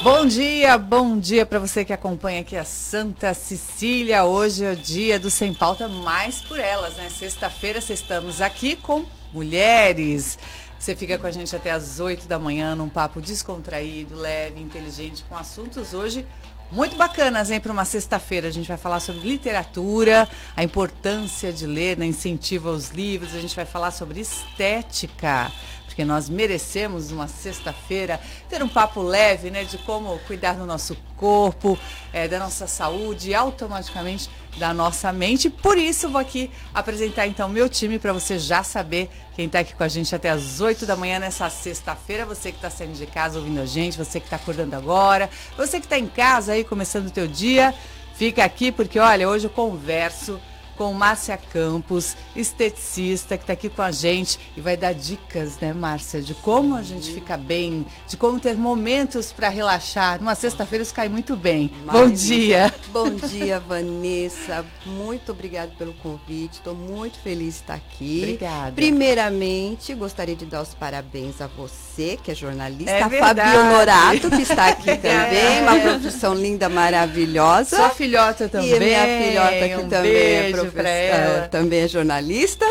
Bom 0.00 0.26
dia, 0.26 0.78
bom 0.78 1.18
dia 1.18 1.44
para 1.44 1.58
você 1.58 1.84
que 1.84 1.92
acompanha 1.92 2.42
aqui 2.42 2.56
a 2.56 2.64
Santa 2.64 3.34
Cecília. 3.34 4.24
Hoje 4.24 4.64
é 4.64 4.70
o 4.70 4.76
dia 4.76 5.18
do 5.18 5.28
Sem 5.28 5.52
Pauta 5.52 5.88
Mais 5.88 6.40
por 6.40 6.60
Elas, 6.60 6.94
né? 6.94 7.10
Sexta-feira 7.10 7.80
estamos 7.80 8.40
aqui 8.40 8.76
com 8.76 9.04
mulheres. 9.32 10.38
Você 10.78 10.94
fica 10.94 11.18
com 11.18 11.26
a 11.26 11.32
gente 11.32 11.54
até 11.54 11.72
as 11.72 11.98
8 11.98 12.28
da 12.28 12.38
manhã 12.38 12.76
num 12.76 12.88
papo 12.88 13.20
descontraído, 13.20 14.14
leve, 14.14 14.60
inteligente, 14.60 15.24
com 15.28 15.36
assuntos 15.36 15.92
hoje 15.92 16.24
muito 16.70 16.96
bacanas, 16.96 17.50
hein, 17.50 17.60
para 17.60 17.72
uma 17.72 17.84
sexta-feira. 17.84 18.48
A 18.48 18.50
gente 18.50 18.68
vai 18.68 18.76
falar 18.76 19.00
sobre 19.00 19.26
literatura, 19.26 20.28
a 20.54 20.62
importância 20.62 21.52
de 21.52 21.66
ler, 21.66 21.96
né, 21.96 22.06
incentivo 22.06 22.68
aos 22.68 22.90
livros. 22.90 23.34
A 23.34 23.40
gente 23.40 23.56
vai 23.56 23.64
falar 23.64 23.90
sobre 23.90 24.20
estética 24.20 25.50
porque 25.98 26.04
nós 26.04 26.28
merecemos 26.28 27.10
uma 27.10 27.26
sexta-feira 27.26 28.20
ter 28.48 28.62
um 28.62 28.68
papo 28.68 29.02
leve, 29.02 29.50
né, 29.50 29.64
de 29.64 29.76
como 29.78 30.16
cuidar 30.28 30.52
do 30.52 30.64
nosso 30.64 30.96
corpo, 31.16 31.76
é, 32.12 32.28
da 32.28 32.38
nossa 32.38 32.68
saúde, 32.68 33.34
automaticamente 33.34 34.30
da 34.58 34.72
nossa 34.72 35.12
mente. 35.12 35.50
Por 35.50 35.76
isso 35.76 36.08
vou 36.08 36.20
aqui 36.20 36.52
apresentar 36.72 37.26
então 37.26 37.48
meu 37.48 37.68
time 37.68 37.98
para 37.98 38.12
você 38.12 38.38
já 38.38 38.62
saber 38.62 39.10
quem 39.34 39.46
está 39.46 39.58
aqui 39.58 39.74
com 39.74 39.82
a 39.82 39.88
gente 39.88 40.14
até 40.14 40.30
as 40.30 40.60
8 40.60 40.86
da 40.86 40.94
manhã 40.94 41.18
nessa 41.18 41.50
sexta-feira. 41.50 42.24
Você 42.24 42.52
que 42.52 42.58
está 42.58 42.70
saindo 42.70 42.96
de 42.96 43.06
casa 43.06 43.40
ouvindo 43.40 43.60
a 43.60 43.66
gente, 43.66 43.98
você 43.98 44.20
que 44.20 44.26
está 44.26 44.36
acordando 44.36 44.76
agora, 44.76 45.28
você 45.56 45.80
que 45.80 45.86
está 45.86 45.98
em 45.98 46.06
casa 46.06 46.52
aí 46.52 46.62
começando 46.62 47.08
o 47.08 47.10
teu 47.10 47.26
dia, 47.26 47.74
fica 48.14 48.44
aqui 48.44 48.70
porque 48.70 49.00
olha, 49.00 49.28
hoje 49.28 49.46
eu 49.46 49.50
converso 49.50 50.40
com 50.78 50.92
Márcia 50.92 51.36
Campos, 51.36 52.16
esteticista, 52.36 53.36
que 53.36 53.42
está 53.42 53.52
aqui 53.52 53.68
com 53.68 53.82
a 53.82 53.90
gente 53.90 54.38
e 54.56 54.60
vai 54.60 54.76
dar 54.76 54.94
dicas, 54.94 55.58
né, 55.58 55.72
Márcia, 55.72 56.22
de 56.22 56.34
como 56.34 56.76
a 56.76 56.82
gente 56.82 57.12
fica 57.12 57.36
bem, 57.36 57.84
de 58.06 58.16
como 58.16 58.38
ter 58.38 58.56
momentos 58.56 59.32
para 59.32 59.48
relaxar. 59.48 60.20
Numa 60.20 60.36
sexta-feira 60.36 60.84
isso 60.84 60.94
cai 60.94 61.08
muito 61.08 61.34
bem. 61.34 61.72
Maravilha. 61.84 62.08
Bom 62.08 62.14
dia. 62.14 62.74
Bom 62.92 63.10
dia, 63.28 63.58
Vanessa. 63.58 64.64
Muito 64.86 65.32
obrigada 65.32 65.72
pelo 65.76 65.92
convite. 65.94 66.54
Estou 66.54 66.76
muito 66.76 67.18
feliz 67.18 67.54
de 67.54 67.60
estar 67.60 67.74
aqui. 67.74 68.20
Obrigada. 68.22 68.72
Primeiramente, 68.72 69.92
gostaria 69.94 70.36
de 70.36 70.46
dar 70.46 70.62
os 70.62 70.74
parabéns 70.74 71.40
a 71.40 71.48
você, 71.48 72.16
que 72.22 72.30
é 72.30 72.34
jornalista, 72.36 72.92
é 72.92 73.02
a 73.02 73.10
Fabio 73.10 73.64
Norato, 73.64 74.30
que 74.30 74.42
está 74.42 74.68
aqui 74.68 74.94
também, 74.96 75.62
uma 75.62 75.80
profissão 75.80 76.34
linda, 76.34 76.68
maravilhosa. 76.68 77.76
Sua 77.76 77.90
filhota 77.90 78.48
também. 78.48 78.70
E 78.70 78.78
minha 78.78 79.06
filhota 79.06 79.68
que 79.68 79.76
um 79.76 79.88
também 79.88 80.12
é 80.12 80.50
professora 80.50 80.67
para 80.70 80.88
ela. 80.88 81.48
Também 81.48 81.80
é 81.80 81.88
jornalista. 81.88 82.66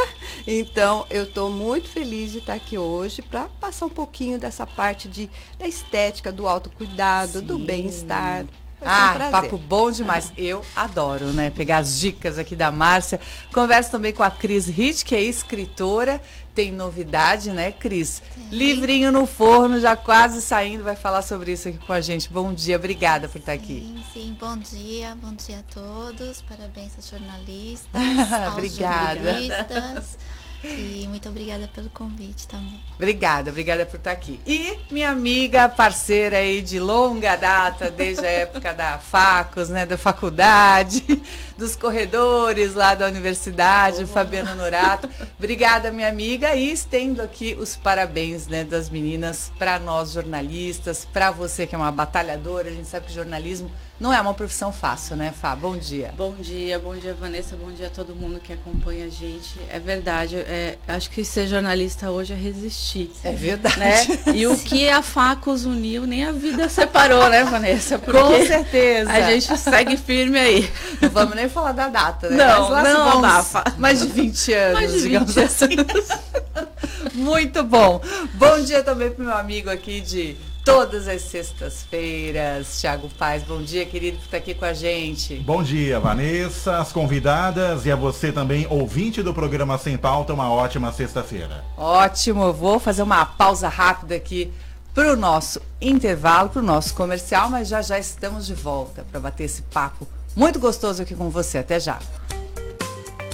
Então, 0.45 1.05
eu 1.09 1.23
estou 1.23 1.49
muito 1.49 1.89
feliz 1.89 2.31
de 2.31 2.37
estar 2.37 2.53
aqui 2.53 2.77
hoje 2.77 3.21
para 3.21 3.47
passar 3.59 3.85
um 3.85 3.89
pouquinho 3.89 4.39
dessa 4.39 4.65
parte 4.65 5.07
de, 5.07 5.29
da 5.59 5.67
estética, 5.67 6.31
do 6.31 6.47
autocuidado, 6.47 7.39
Sim. 7.39 7.45
do 7.45 7.59
bem-estar. 7.59 8.45
Ah, 8.81 9.15
um 9.27 9.31
papo 9.31 9.57
bom 9.57 9.89
demais. 9.89 10.31
Eu 10.37 10.63
adoro, 10.75 11.27
né? 11.27 11.49
Pegar 11.49 11.79
as 11.79 11.99
dicas 11.99 12.37
aqui 12.37 12.55
da 12.55 12.71
Márcia. 12.71 13.19
Converso 13.51 13.89
também 13.89 14.13
com 14.13 14.21
a 14.21 14.29
Cris 14.29 14.67
Ritt, 14.67 15.03
que 15.03 15.15
é 15.15 15.21
escritora. 15.21 16.21
Tem 16.57 16.71
novidade, 16.71 17.51
né, 17.51 17.71
Cris? 17.71 18.19
Sim. 18.33 18.47
Livrinho 18.49 19.11
no 19.11 19.27
forno, 19.27 19.79
já 19.79 19.95
quase 19.95 20.41
saindo, 20.41 20.83
vai 20.83 20.95
falar 20.95 21.21
sobre 21.21 21.51
isso 21.51 21.69
aqui 21.69 21.77
com 21.77 21.93
a 21.93 22.01
gente. 22.01 22.33
Bom 22.33 22.51
dia, 22.51 22.77
obrigada 22.77 23.29
por 23.29 23.37
estar 23.37 23.51
aqui. 23.51 23.85
Sim, 23.85 24.03
sim, 24.11 24.37
bom 24.39 24.57
dia, 24.57 25.15
bom 25.21 25.35
dia 25.35 25.59
a 25.59 25.71
todos. 25.71 26.41
Parabéns 26.41 26.93
aos 26.95 27.07
jornalistas, 27.11 27.91
aos 28.33 28.53
obrigada. 28.53 29.21
jornalistas. 29.23 30.17
E 30.63 31.05
muito 31.07 31.29
obrigada 31.29 31.67
pelo 31.67 31.89
convite 31.89 32.47
também. 32.47 32.79
Obrigada, 32.95 33.51
obrigada 33.51 33.85
por 33.85 33.97
estar 33.97 34.11
aqui. 34.11 34.39
E 34.45 34.77
minha 34.89 35.09
amiga, 35.09 35.69
parceira 35.69 36.37
aí 36.37 36.61
de 36.61 36.79
longa 36.79 37.35
data, 37.35 37.91
desde 37.91 38.25
a 38.25 38.29
época 38.29 38.73
da 38.73 38.97
Facos, 38.97 39.69
né, 39.69 39.85
da 39.85 39.97
faculdade, 39.97 41.03
dos 41.57 41.75
corredores 41.75 42.73
lá 42.73 42.95
da 42.95 43.07
universidade, 43.07 44.03
oh. 44.03 44.07
Fabiana 44.07 44.55
Norato. 44.55 45.09
Obrigada, 45.37 45.91
minha 45.91 46.09
amiga, 46.09 46.55
e 46.55 46.71
estendo 46.71 47.21
aqui 47.21 47.55
os 47.59 47.75
parabéns, 47.75 48.47
né, 48.47 48.63
das 48.63 48.89
meninas 48.89 49.51
para 49.59 49.79
nós 49.79 50.11
jornalistas, 50.11 51.05
para 51.05 51.31
você 51.31 51.67
que 51.67 51.75
é 51.75 51.77
uma 51.77 51.91
batalhadora, 51.91 52.69
a 52.69 52.73
gente 52.73 52.87
sabe 52.87 53.07
que 53.07 53.13
jornalismo 53.13 53.69
não 53.99 54.13
é 54.13 54.21
uma 54.21 54.33
profissão 54.33 54.71
fácil, 54.71 55.15
né, 55.15 55.33
Fá? 55.39 55.55
Bom 55.55 55.75
dia. 55.75 56.13
Bom 56.15 56.33
dia, 56.39 56.77
bom 56.77 56.95
dia, 56.95 57.15
Vanessa, 57.19 57.55
bom 57.55 57.71
dia 57.71 57.87
a 57.87 57.89
todo 57.89 58.15
mundo 58.15 58.39
que 58.39 58.53
acompanha 58.53 59.05
a 59.05 59.09
gente. 59.09 59.59
É 59.69 59.79
verdade, 59.79 60.35
é, 60.35 60.77
acho 60.87 61.09
que 61.09 61.25
ser 61.25 61.47
jornalista 61.47 62.11
hoje 62.11 62.33
é 62.33 62.35
resistir. 62.35 63.11
É 63.23 63.31
verdade. 63.31 63.77
Né? 63.79 64.05
E 64.35 64.45
o 64.45 64.55
que 64.55 64.87
a 64.89 65.01
Facos 65.01 65.65
uniu, 65.65 66.05
nem 66.05 66.25
a 66.25 66.31
vida 66.31 66.69
separou, 66.69 67.27
né, 67.29 67.43
Vanessa? 67.43 67.97
Porque 67.97 68.19
Com 68.19 68.45
certeza. 68.45 69.11
A 69.11 69.21
gente 69.21 69.57
segue 69.57 69.97
firme 69.97 70.37
aí. 70.37 70.71
Não 71.01 71.09
vamos 71.09 71.35
nem 71.35 71.49
falar 71.49 71.71
da 71.71 71.87
data, 71.87 72.29
né? 72.29 72.37
Não, 72.37 72.69
Mas 72.69 72.93
não, 72.93 73.21
não 73.21 73.63
Mais 73.77 74.01
de 74.01 74.07
20 74.07 74.53
anos, 74.53 74.73
mais 74.73 74.91
de 74.93 74.99
20 75.09 75.39
assim. 75.39 75.67
Muito 77.13 77.63
bom. 77.63 77.99
Bom 78.35 78.61
dia 78.61 78.83
também 78.83 79.09
para 79.09 79.25
meu 79.25 79.35
amigo 79.35 79.69
aqui 79.69 80.01
de 80.01 80.37
todas 80.67 81.07
as 81.07 81.21
sextas-feiras. 81.21 82.81
Tiago 82.81 83.09
Paz, 83.17 83.41
bom 83.43 83.61
dia, 83.61 83.85
querido, 83.85 84.17
por 84.17 84.25
estar 84.25 84.37
aqui 84.37 84.53
com 84.53 84.65
a 84.65 84.73
gente. 84.73 85.35
Bom 85.37 85.63
dia, 85.63 85.97
Vanessa, 85.97 86.79
as 86.79 86.91
convidadas 86.91 87.85
e 87.85 87.91
a 87.91 87.95
você 87.95 88.33
também, 88.33 88.67
ouvinte 88.69 89.23
do 89.23 89.33
programa 89.33 89.77
Sem 89.77 89.97
Pauta, 89.97 90.33
uma 90.33 90.51
ótima 90.51 90.91
sexta-feira. 90.91 91.63
Ótimo, 91.77 92.51
vou 92.51 92.81
fazer 92.81 93.01
uma 93.01 93.25
pausa 93.25 93.69
rápida 93.69 94.15
aqui 94.15 94.51
para 94.93 95.13
o 95.13 95.15
nosso 95.15 95.61
intervalo, 95.79 96.49
para 96.49 96.61
o 96.61 96.65
nosso 96.65 96.93
comercial, 96.93 97.49
mas 97.49 97.69
já 97.69 97.81
já 97.81 97.97
estamos 97.97 98.45
de 98.45 98.53
volta 98.53 99.05
para 99.09 99.21
bater 99.21 99.45
esse 99.45 99.61
papo 99.61 100.05
muito 100.35 100.59
gostoso 100.59 101.01
aqui 101.01 101.15
com 101.15 101.29
você. 101.29 101.59
Até 101.59 101.79
já. 101.79 101.97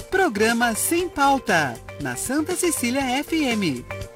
Programa 0.08 0.72
Sem 0.76 1.08
Pauta, 1.08 1.74
na 2.00 2.14
Santa 2.14 2.54
Cecília 2.54 3.02
FM. 3.24 4.13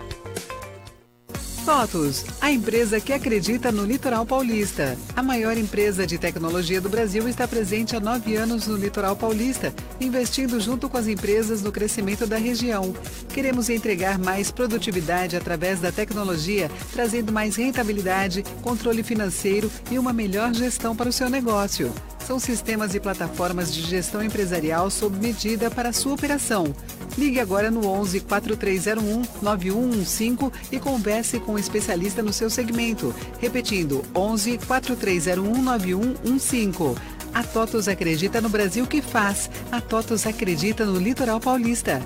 TOTUS, 1.68 2.24
a 2.40 2.50
empresa 2.50 2.98
que 2.98 3.12
acredita 3.12 3.70
no 3.70 3.84
litoral 3.84 4.24
paulista. 4.24 4.96
A 5.14 5.22
maior 5.22 5.58
empresa 5.58 6.06
de 6.06 6.16
tecnologia 6.16 6.80
do 6.80 6.88
Brasil 6.88 7.28
está 7.28 7.46
presente 7.46 7.94
há 7.94 8.00
nove 8.00 8.36
anos 8.36 8.66
no 8.66 8.74
litoral 8.74 9.14
paulista, 9.14 9.74
investindo 10.00 10.58
junto 10.60 10.88
com 10.88 10.96
as 10.96 11.06
empresas 11.06 11.60
no 11.60 11.70
crescimento 11.70 12.26
da 12.26 12.38
região. 12.38 12.94
Queremos 13.34 13.68
entregar 13.68 14.18
mais 14.18 14.50
produtividade 14.50 15.36
através 15.36 15.78
da 15.78 15.92
tecnologia, 15.92 16.70
trazendo 16.90 17.34
mais 17.34 17.56
rentabilidade, 17.56 18.42
controle 18.62 19.02
financeiro 19.02 19.70
e 19.90 19.98
uma 19.98 20.14
melhor 20.14 20.54
gestão 20.54 20.96
para 20.96 21.10
o 21.10 21.12
seu 21.12 21.28
negócio. 21.28 21.92
São 22.28 22.38
sistemas 22.38 22.94
e 22.94 23.00
plataformas 23.00 23.72
de 23.72 23.80
gestão 23.80 24.22
empresarial 24.22 24.90
sob 24.90 25.18
medida 25.18 25.70
para 25.70 25.94
sua 25.94 26.12
operação. 26.12 26.74
Ligue 27.16 27.40
agora 27.40 27.70
no 27.70 27.86
11 27.86 28.20
4301 28.20 29.22
9115 29.40 30.52
e 30.70 30.78
converse 30.78 31.40
com 31.40 31.57
especialista 31.58 32.22
no 32.22 32.32
seu 32.32 32.48
segmento. 32.48 33.14
Repetindo, 33.40 34.02
11 34.14 34.58
4301 34.66 35.62
9115. 35.62 37.00
A 37.34 37.42
TOTOS 37.42 37.88
acredita 37.88 38.40
no 38.40 38.48
Brasil 38.48 38.86
que 38.86 39.02
faz. 39.02 39.50
A 39.70 39.80
TOTOS 39.80 40.26
acredita 40.26 40.84
no 40.84 40.98
litoral 40.98 41.40
paulista. 41.40 42.00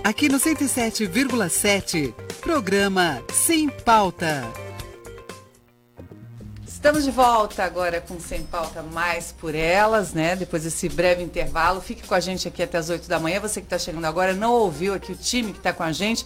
Aqui 0.05 0.29
no 0.29 0.39
107,7, 0.39 2.15
programa 2.41 3.23
Sem 3.33 3.69
Pauta. 3.69 4.43
Estamos 6.67 7.05
de 7.05 7.11
volta 7.11 7.65
agora 7.65 8.01
com 8.01 8.19
Sem 8.19 8.43
Pauta 8.45 8.83
Mais 8.83 9.33
por 9.33 9.55
Elas, 9.55 10.13
né? 10.13 10.37
Depois 10.37 10.63
desse 10.63 10.89
breve 10.89 11.23
intervalo. 11.23 11.81
Fique 11.81 12.07
com 12.07 12.15
a 12.15 12.21
gente 12.21 12.49
aqui 12.49 12.63
até 12.63 12.79
as 12.79 12.89
8 12.89 13.09
da 13.09 13.19
manhã. 13.19 13.41
Você 13.41 13.61
que 13.61 13.67
está 13.67 13.79
chegando 13.79 14.05
agora 14.05 14.33
não 14.33 14.53
ouviu 14.53 14.95
aqui 14.95 15.13
o 15.13 15.17
time 15.17 15.53
que 15.53 15.59
está 15.59 15.73
com 15.73 15.83
a 15.83 15.93
gente. 15.93 16.25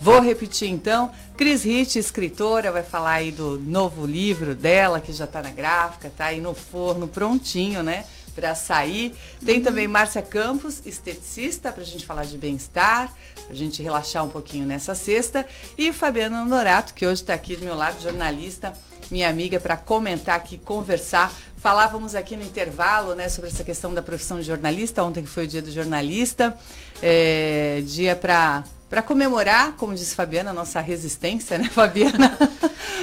Vou 0.00 0.18
repetir 0.20 0.70
então. 0.70 1.12
Cris 1.36 1.62
Ritt, 1.62 1.98
escritora, 1.98 2.72
vai 2.72 2.82
falar 2.82 3.12
aí 3.12 3.30
do 3.30 3.58
novo 3.60 4.06
livro 4.06 4.54
dela, 4.54 5.00
que 5.00 5.12
já 5.12 5.26
está 5.26 5.42
na 5.42 5.50
gráfica, 5.50 6.08
está 6.08 6.26
aí 6.26 6.40
no 6.40 6.54
forno 6.54 7.06
prontinho, 7.06 7.82
né? 7.82 8.04
Para 8.30 8.54
sair. 8.54 9.14
Tem 9.44 9.60
também 9.60 9.86
Márcia 9.88 10.22
Campos, 10.22 10.80
esteticista, 10.86 11.72
para 11.72 11.82
a 11.82 11.86
gente 11.86 12.06
falar 12.06 12.24
de 12.24 12.38
bem-estar, 12.38 13.12
para 13.44 13.52
a 13.52 13.56
gente 13.56 13.82
relaxar 13.82 14.24
um 14.24 14.28
pouquinho 14.28 14.66
nessa 14.66 14.94
sexta. 14.94 15.46
E 15.76 15.92
Fabiana 15.92 16.44
Norato, 16.44 16.94
que 16.94 17.06
hoje 17.06 17.22
está 17.22 17.34
aqui 17.34 17.56
do 17.56 17.64
meu 17.64 17.74
lado, 17.74 18.00
jornalista, 18.02 18.72
minha 19.10 19.28
amiga, 19.28 19.58
para 19.58 19.76
comentar 19.76 20.36
aqui, 20.36 20.56
conversar. 20.56 21.32
Falávamos 21.56 22.14
aqui 22.14 22.36
no 22.36 22.42
intervalo 22.42 23.14
né, 23.14 23.28
sobre 23.28 23.50
essa 23.50 23.62
questão 23.62 23.92
da 23.92 24.00
profissão 24.00 24.38
de 24.38 24.44
jornalista, 24.44 25.02
ontem 25.04 25.22
que 25.22 25.28
foi 25.28 25.44
o 25.44 25.48
dia 25.48 25.60
do 25.60 25.70
jornalista, 25.70 26.56
é, 27.02 27.82
dia 27.84 28.16
para 28.16 28.64
para 28.90 29.02
comemorar, 29.02 29.74
como 29.76 29.94
disse 29.94 30.16
Fabiana, 30.16 30.50
a 30.50 30.52
nossa 30.52 30.80
resistência, 30.80 31.56
né, 31.56 31.70
Fabiana? 31.72 32.36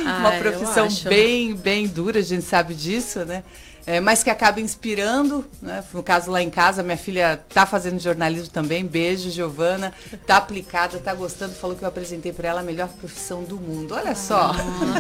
Ah, 0.06 0.18
Uma 0.20 0.32
profissão 0.34 0.90
bem, 1.06 1.56
bem 1.56 1.88
dura, 1.88 2.20
a 2.20 2.22
gente 2.22 2.44
sabe 2.44 2.76
disso, 2.76 3.24
né? 3.24 3.42
É, 3.88 4.02
mas 4.02 4.22
que 4.22 4.30
acaba 4.30 4.60
inspirando. 4.60 5.46
Né? 5.62 5.82
No 5.94 6.04
caso 6.04 6.30
lá 6.30 6.44
em 6.44 6.50
casa, 6.50 6.84
minha 6.84 6.98
filha 6.98 7.42
está 7.48 7.66
fazendo 7.66 7.98
jornalismo 8.00 8.50
também. 8.50 8.86
Beijo, 8.86 9.32
Giovana. 9.32 9.94
Está 10.12 10.36
aplicada, 10.36 10.98
está 10.98 11.14
gostando. 11.14 11.56
Falou 11.56 11.74
que 11.74 11.84
eu 11.84 11.88
apresentei 11.88 12.34
para 12.34 12.50
ela 12.50 12.60
a 12.60 12.64
melhor 12.64 12.90
profissão 12.90 13.44
do 13.44 13.56
mundo. 13.56 13.96
Olha 13.96 14.14
só. 14.14 14.52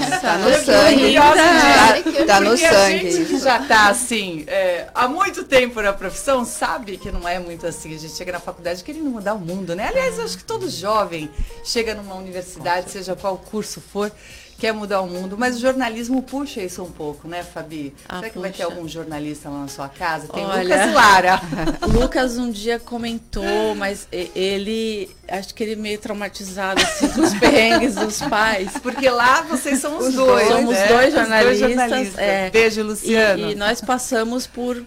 Está 0.09 0.37
no 0.37 0.53
sangue. 0.63 1.15
Está 2.21 2.25
tá 2.25 2.39
no 2.39 2.57
sangue. 2.57 3.07
A 3.07 3.11
gente 3.11 3.25
que 3.25 3.39
já 3.39 3.59
está 3.61 3.89
assim 3.89 4.45
é, 4.47 4.87
há 4.95 5.07
muito 5.09 5.43
tempo 5.43 5.81
na 5.81 5.91
profissão 5.91 6.45
sabe 6.45 6.97
que 6.97 7.11
não 7.11 7.27
é 7.27 7.39
muito 7.39 7.67
assim. 7.67 7.93
A 7.93 7.99
gente 7.99 8.15
chega 8.15 8.31
na 8.31 8.39
faculdade 8.39 8.85
querendo 8.85 9.09
mudar 9.09 9.33
o 9.33 9.39
mundo, 9.39 9.75
né? 9.75 9.89
Aliás, 9.89 10.17
eu 10.17 10.23
acho 10.23 10.37
que 10.37 10.45
todo 10.45 10.69
jovem 10.69 11.29
chega 11.61 11.93
numa 11.93 12.15
universidade, 12.15 12.89
seja 12.89 13.17
qual 13.17 13.37
curso 13.37 13.81
for 13.81 14.09
quer 14.57 14.73
mudar 14.73 15.01
o 15.01 15.07
mundo, 15.07 15.37
mas 15.37 15.57
o 15.57 15.59
jornalismo 15.59 16.21
puxa 16.23 16.61
isso 16.61 16.83
um 16.83 16.91
pouco, 16.91 17.27
né, 17.27 17.43
Fabi? 17.43 17.93
Ah, 18.07 18.15
Será 18.15 18.27
que 18.29 18.33
puxa. 18.33 18.41
vai 18.41 18.51
ter 18.51 18.63
algum 18.63 18.87
jornalista 18.87 19.49
lá 19.49 19.61
na 19.61 19.67
sua 19.67 19.87
casa? 19.87 20.27
Tem 20.27 20.45
Olha, 20.45 20.63
Lucas 20.63 20.93
Lara. 20.93 21.41
Lucas 21.87 22.37
um 22.37 22.49
dia 22.49 22.79
comentou, 22.79 23.75
mas 23.75 24.07
ele, 24.11 25.09
acho 25.27 25.53
que 25.53 25.63
ele 25.63 25.75
meio 25.75 25.99
traumatizado 25.99 26.81
assim, 26.81 27.07
com 27.09 27.21
os 27.21 27.33
perrengues 27.35 27.95
dos 27.95 28.19
pais. 28.21 28.71
Porque 28.81 29.09
lá 29.09 29.41
vocês 29.41 29.79
são 29.79 29.97
os, 29.97 30.07
os 30.07 30.13
dois, 30.15 30.47
Somos 30.47 30.75
né? 30.75 30.87
dois 30.87 31.13
jornalistas. 31.13 31.59
Dois 31.59 31.59
jornalistas. 31.59 32.19
É, 32.19 32.49
Beijo, 32.49 32.83
Luciano. 32.83 33.49
E, 33.49 33.51
e 33.51 33.55
nós 33.55 33.81
passamos 33.81 34.47
por 34.47 34.83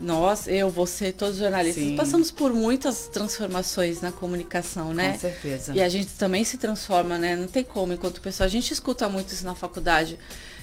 nós, 0.00 0.46
eu, 0.46 0.68
você, 0.68 1.10
todos 1.10 1.36
os 1.36 1.40
jornalistas, 1.40 1.82
Sim. 1.82 1.96
passamos 1.96 2.30
por 2.30 2.52
muitas 2.52 3.08
transformações 3.08 4.00
na 4.00 4.12
comunicação, 4.12 4.92
né? 4.92 5.12
Com 5.12 5.20
certeza. 5.20 5.74
E 5.74 5.80
a 5.80 5.88
gente 5.88 6.10
também 6.12 6.44
se 6.44 6.58
transforma, 6.58 7.16
né? 7.16 7.34
Não 7.34 7.46
tem 7.46 7.64
como, 7.64 7.92
enquanto 7.92 8.20
pessoa. 8.20 8.46
A 8.46 8.50
gente 8.50 8.72
escuta 8.72 9.08
muito 9.08 9.32
isso 9.32 9.44
na 9.44 9.54
faculdade 9.54 10.18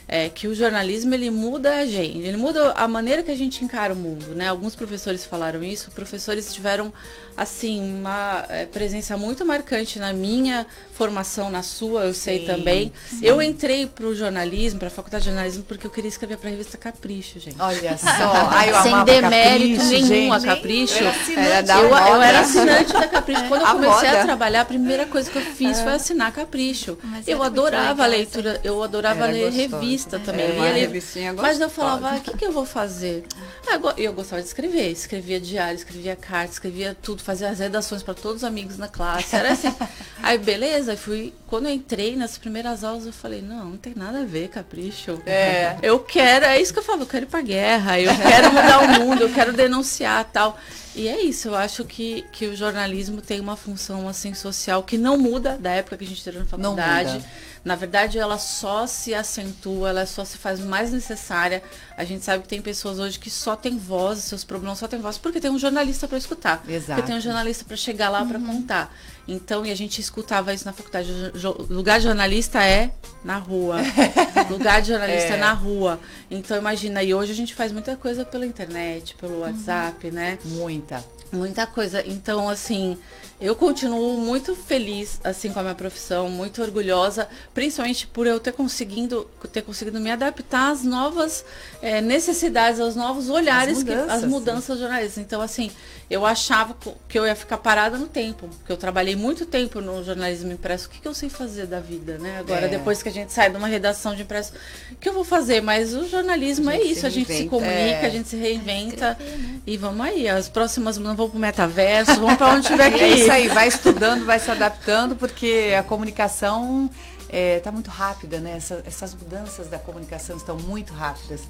é, 0.07 0.29
que 0.29 0.47
o 0.47 0.55
jornalismo 0.55 1.13
ele 1.13 1.29
muda 1.29 1.77
a 1.77 1.85
gente, 1.85 2.19
ele 2.19 2.38
muda 2.38 2.71
a 2.73 2.88
maneira 2.88 3.23
que 3.23 3.31
a 3.31 3.35
gente 3.35 3.63
encara 3.63 3.94
o 3.94 3.95
mundo, 3.95 4.35
né? 4.35 4.50
Alguns 4.50 4.75
professores 4.75 5.25
falaram 5.25 5.63
isso, 5.63 5.91
professores 5.91 6.53
tiveram 6.53 6.91
assim 7.35 7.81
uma 7.81 8.45
é, 8.47 8.65
presença 8.65 9.17
muito 9.17 9.44
marcante 9.44 9.97
na 9.97 10.13
minha 10.13 10.67
formação, 10.94 11.50
na 11.50 11.63
sua, 11.63 12.05
eu 12.05 12.13
sei 12.13 12.41
sim, 12.41 12.45
também. 12.45 12.94
Sim. 13.09 13.19
Eu 13.23 13.41
entrei 13.41 13.88
para 13.88 14.05
o 14.05 14.13
jornalismo, 14.13 14.77
para 14.77 14.89
a 14.89 14.91
faculdade 14.91 15.23
de 15.23 15.31
jornalismo, 15.31 15.63
porque 15.63 15.88
eu 15.88 15.91
queria 15.91 16.09
escrever 16.09 16.38
para 16.38 16.50
a 16.50 16.51
revista 16.51 16.77
Capricho, 16.77 17.39
gente. 17.39 17.59
Olha 17.59 17.97
só, 17.97 18.50
Ai, 18.51 18.69
eu 18.69 18.81
sem 18.83 19.03
demérito 19.05 19.81
Capricho, 19.81 20.09
nenhum 20.09 20.33
gente. 20.33 20.50
a 20.50 20.55
Capricho. 20.55 21.03
Eu 21.03 21.39
era, 21.39 21.73
eu, 21.79 21.89
eu 21.89 22.21
era 22.21 22.39
assinante 22.41 22.94
da 22.94 23.07
Capricho. 23.07 23.44
Quando 23.50 23.61
eu 23.61 23.67
comecei 23.67 24.09
a, 24.09 24.21
a 24.21 24.25
trabalhar, 24.25 24.61
a 24.61 24.65
primeira 24.65 25.05
coisa 25.07 25.31
que 25.31 25.38
eu 25.38 25.41
fiz 25.41 25.79
é. 25.79 25.83
foi 25.83 25.94
assinar 25.94 26.31
Capricho. 26.31 26.97
Mas 27.03 27.27
eu 27.27 27.41
adorava 27.41 28.03
a 28.03 28.07
leitura, 28.07 28.61
eu 28.63 28.83
adorava 28.83 29.25
ler 29.25 29.50
revista 29.50 29.92
revista 29.93 30.19
também. 30.19 30.45
É, 30.45 30.73
lia 30.73 31.33
Mas 31.33 31.59
eu 31.59 31.69
falava, 31.69 32.11
ah, 32.11 32.15
o 32.15 32.21
que, 32.21 32.37
que 32.37 32.45
eu 32.45 32.51
vou 32.51 32.65
fazer? 32.65 33.23
Ah, 33.67 33.79
eu 33.97 34.13
gostava 34.13 34.41
de 34.41 34.47
escrever. 34.47 34.91
Escrevia 34.91 35.39
diário, 35.39 35.75
escrevia 35.75 36.15
carta, 36.15 36.53
escrevia 36.53 36.95
tudo, 36.99 37.21
fazia 37.21 37.49
as 37.49 37.59
redações 37.59 38.03
para 38.03 38.13
todos 38.13 38.37
os 38.37 38.43
amigos 38.43 38.77
na 38.77 38.87
classe. 38.87 39.35
Era 39.35 39.53
assim. 39.53 39.73
Aí, 40.21 40.37
beleza, 40.37 40.97
fui. 40.97 41.33
Quando 41.47 41.67
eu 41.67 41.73
entrei 41.73 42.15
nas 42.15 42.37
primeiras 42.37 42.83
aulas, 42.83 43.05
eu 43.05 43.13
falei, 43.13 43.41
não, 43.41 43.71
não 43.71 43.77
tem 43.77 43.93
nada 43.95 44.21
a 44.21 44.25
ver, 44.25 44.49
capricho. 44.49 45.21
É. 45.25 45.77
Eu 45.81 45.99
quero, 45.99 46.45
é 46.45 46.59
isso 46.59 46.73
que 46.73 46.79
eu 46.79 46.83
falo, 46.83 47.03
eu 47.03 47.07
quero 47.07 47.25
ir 47.25 47.29
pra 47.29 47.41
guerra, 47.41 47.99
eu 47.99 48.11
quero 48.15 48.47
mudar 48.51 48.79
o 48.79 48.87
mundo, 49.01 49.21
eu 49.21 49.33
quero 49.33 49.53
denunciar 49.53 50.23
tal. 50.25 50.57
E 50.95 51.07
é 51.07 51.21
isso, 51.21 51.49
eu 51.49 51.55
acho 51.55 51.83
que, 51.85 52.23
que 52.31 52.45
o 52.47 52.55
jornalismo 52.55 53.19
tem 53.19 53.39
uma 53.39 53.55
função 53.55 54.07
assim 54.07 54.33
social 54.33 54.83
que 54.83 54.95
não 54.95 55.17
muda 55.17 55.57
da 55.57 55.71
época 55.71 55.97
que 55.97 56.05
a 56.05 56.07
gente 56.07 56.23
teve 56.23 56.39
na 56.39 56.45
faculdade. 56.45 57.09
Não 57.09 57.15
muda 57.15 57.25
na 57.63 57.75
verdade, 57.75 58.19
ela 58.19 58.38
só 58.38 58.86
se 58.86 59.13
acentua, 59.13 59.89
ela 59.89 60.06
só 60.06 60.25
se 60.25 60.38
faz 60.38 60.60
mais 60.60 60.92
necessária. 60.92 61.63
A 61.95 62.04
gente 62.04 62.25
sabe 62.25 62.44
que 62.44 62.50
tem 62.50 62.62
pessoas 62.62 63.00
hoje 63.00 63.18
que 63.18 63.30
só 63.30 63.56
tem 63.56 63.77
voz, 63.77 64.19
seus 64.19 64.44
problemas 64.44 64.80
só 64.80 64.88
tem 64.88 65.00
voz, 65.00 65.18
porque 65.18 65.39
tem 65.39 65.50
um 65.50 65.58
jornalista 65.58 66.05
para 66.05 66.17
escutar. 66.17 66.62
Exato. 66.67 66.96
Porque 66.96 67.08
tem 67.08 67.15
um 67.15 67.22
jornalista 67.22 67.63
para 67.63 67.77
chegar 67.77 68.10
lá 68.10 68.22
uhum. 68.22 68.27
para 68.27 68.39
contar. 68.39 68.96
Então, 69.25 69.65
e 69.65 69.72
a 69.72 69.75
gente 69.75 70.01
escutava 70.01 70.53
isso 70.53 70.65
na 70.65 70.74
faculdade. 70.74 71.10
O 71.10 71.74
lugar 71.74 72.00
de 72.00 72.05
jornalista 72.05 72.62
é 72.62 72.91
na 73.24 73.38
rua. 73.38 73.77
lugar 74.51 74.82
de 74.82 74.89
jornalista 74.89 75.34
é. 75.34 75.38
é. 75.38 75.39
na 75.39 75.53
rua. 75.53 76.00
Então, 76.29 76.58
imagina, 76.58 77.01
e 77.01 77.13
hoje 77.13 77.32
a 77.32 77.36
gente 77.36 77.55
faz 77.55 77.72
muita 77.72 77.96
coisa 77.96 78.25
pela 78.25 78.46
internet, 78.46 79.15
pelo 79.15 79.39
WhatsApp, 79.39 80.08
uhum. 80.08 80.13
né? 80.13 80.38
Muita. 80.43 81.01
Muita 81.33 81.65
coisa. 81.65 82.07
Então, 82.07 82.47
assim, 82.47 82.97
eu 83.41 83.55
continuo 83.55 84.17
muito 84.19 84.55
feliz 84.55 85.19
assim 85.23 85.51
com 85.51 85.59
a 85.59 85.63
minha 85.63 85.75
profissão, 85.75 86.29
muito 86.29 86.61
orgulhosa, 86.61 87.27
principalmente 87.53 88.05
por 88.05 88.27
eu 88.27 88.39
ter 88.39 88.53
conseguido, 88.53 89.27
ter 89.51 89.63
conseguido 89.63 89.99
me 89.99 90.11
adaptar 90.11 90.71
às 90.71 90.83
novas 90.83 91.43
é, 91.81 91.99
necessidades, 91.99 92.79
aos 92.79 92.95
novos 92.95 93.29
olhares, 93.29 93.79
as 93.79 93.83
mudanças, 93.83 94.05
que, 94.05 94.11
as 94.11 94.23
mudanças 94.23 94.79
jornalistas. 94.79 95.17
Então, 95.17 95.41
assim, 95.41 95.71
eu 96.13 96.25
achava 96.25 96.75
que 97.08 97.17
eu 97.17 97.25
ia 97.25 97.36
ficar 97.36 97.58
parada 97.58 97.98
no 97.98 98.08
tempo, 98.08 98.48
porque 98.48 98.72
eu 98.72 98.77
trabalhei 98.77 99.15
muito 99.15 99.46
tempo 99.46 99.82
no 99.82 100.03
jornalismo 100.03 100.51
impresso. 100.51 100.88
O 100.88 100.89
que, 100.89 101.00
que 101.00 101.08
eu 101.08 101.13
sei 101.13 101.29
fazer 101.29 101.65
da 101.65 101.79
vida, 101.79 102.17
né? 102.17 102.38
Agora, 102.39 102.65
é. 102.65 102.70
depois 102.70 103.01
que 103.01 103.10
a 103.10 103.12
gente 103.12 103.32
sai 103.34 103.50
de 103.50 103.58
uma 103.58 103.67
redação 103.67 104.15
de 104.15 104.22
impresso, 104.22 104.53
o 104.91 104.96
que 104.96 105.10
eu 105.10 105.13
vou 105.13 105.24
fazer? 105.24 105.62
Mas 105.62 105.93
o 105.93 106.08
jornalismo 106.08 106.70
é 106.70 106.82
isso, 106.82 107.05
a 107.05 107.10
gente 107.10 107.34
se 107.34 107.46
comunica, 107.46 107.74
é. 107.74 108.05
a 108.05 108.10
gente 108.10 108.29
se 108.29 108.36
reinventa 108.36 109.17
escrever, 109.20 109.38
né? 109.38 109.60
e 109.65 109.77
vamos 109.77 110.05
aí. 110.05 110.27
As 110.27 110.50
próximas 110.50 110.98
não 110.98 111.15
vão 111.15 111.29
pro 111.29 111.39
metaverso, 111.39 112.20
vamos 112.20 112.38
para 112.38 112.53
onde 112.53 112.67
tiver 112.67 112.91
que 112.93 112.98
ir. 112.98 113.03
É 113.03 113.10
isso 113.10 113.32
aí, 113.32 113.48
vai 113.48 113.67
estudando, 113.67 114.25
vai 114.25 114.39
se 114.39 114.51
adaptando, 114.51 115.15
porque 115.15 115.74
a 115.77 115.84
comunicação 115.84 116.89
está 117.33 117.71
muito 117.71 117.89
rápida, 117.89 118.39
né? 118.39 118.57
Essa, 118.57 118.83
essas 118.85 119.13
mudanças 119.13 119.67
da 119.67 119.79
comunicação 119.79 120.37
estão 120.37 120.57
muito 120.57 120.93
rápidas. 120.93 121.41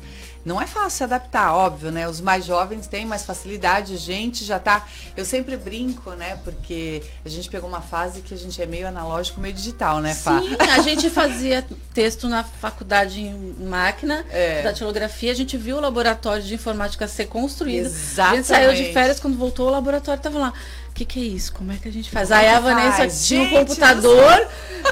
Não 0.45 0.61
é 0.61 0.67
fácil 0.67 0.91
se 0.91 1.03
adaptar, 1.03 1.53
óbvio, 1.53 1.91
né? 1.91 2.07
Os 2.07 2.21
mais 2.21 2.45
jovens 2.45 2.87
têm 2.87 3.05
mais 3.05 3.23
facilidade, 3.25 3.93
a 3.93 3.97
gente 3.97 4.43
já 4.43 4.59
tá. 4.59 4.85
Eu 5.15 5.25
sempre 5.25 5.57
brinco, 5.57 6.11
né? 6.11 6.37
Porque 6.43 7.03
a 7.25 7.29
gente 7.29 7.49
pegou 7.49 7.69
uma 7.69 7.81
fase 7.81 8.21
que 8.21 8.33
a 8.33 8.37
gente 8.37 8.61
é 8.61 8.65
meio 8.65 8.87
analógico, 8.87 9.39
meio 9.39 9.53
digital, 9.53 9.99
né, 9.99 10.13
Fá? 10.13 10.39
Sim, 10.41 10.55
a 10.59 10.81
gente 10.81 11.09
fazia 11.09 11.65
texto 11.93 12.27
na 12.27 12.43
faculdade 12.43 13.21
em 13.21 13.55
máquina, 13.65 14.25
é. 14.29 14.61
da 14.61 14.73
tilografia, 14.73 15.31
a 15.31 15.35
gente 15.35 15.57
viu 15.57 15.77
o 15.77 15.79
laboratório 15.79 16.43
de 16.43 16.53
informática 16.53 17.07
ser 17.07 17.25
construído. 17.25 17.85
Exatamente. 17.85 18.33
A 18.33 18.35
gente 18.35 18.47
saiu 18.47 18.73
de 18.73 18.93
férias, 18.93 19.19
quando 19.19 19.37
voltou, 19.37 19.67
o 19.67 19.71
laboratório 19.71 20.19
estava 20.19 20.39
lá 20.39 20.53
o 20.93 20.95
que, 20.95 21.05
que 21.05 21.19
é 21.19 21.23
isso? 21.23 21.51
Como 21.53 21.71
é 21.71 21.75
que 21.75 21.87
a 21.87 21.91
gente 21.91 22.11
faz? 22.11 22.31
Aí 22.31 22.47
a 22.47 22.59
Vanessa 22.59 22.97
faz? 22.97 23.27
tinha 23.27 23.41
um 23.41 23.49
computador 23.49 24.47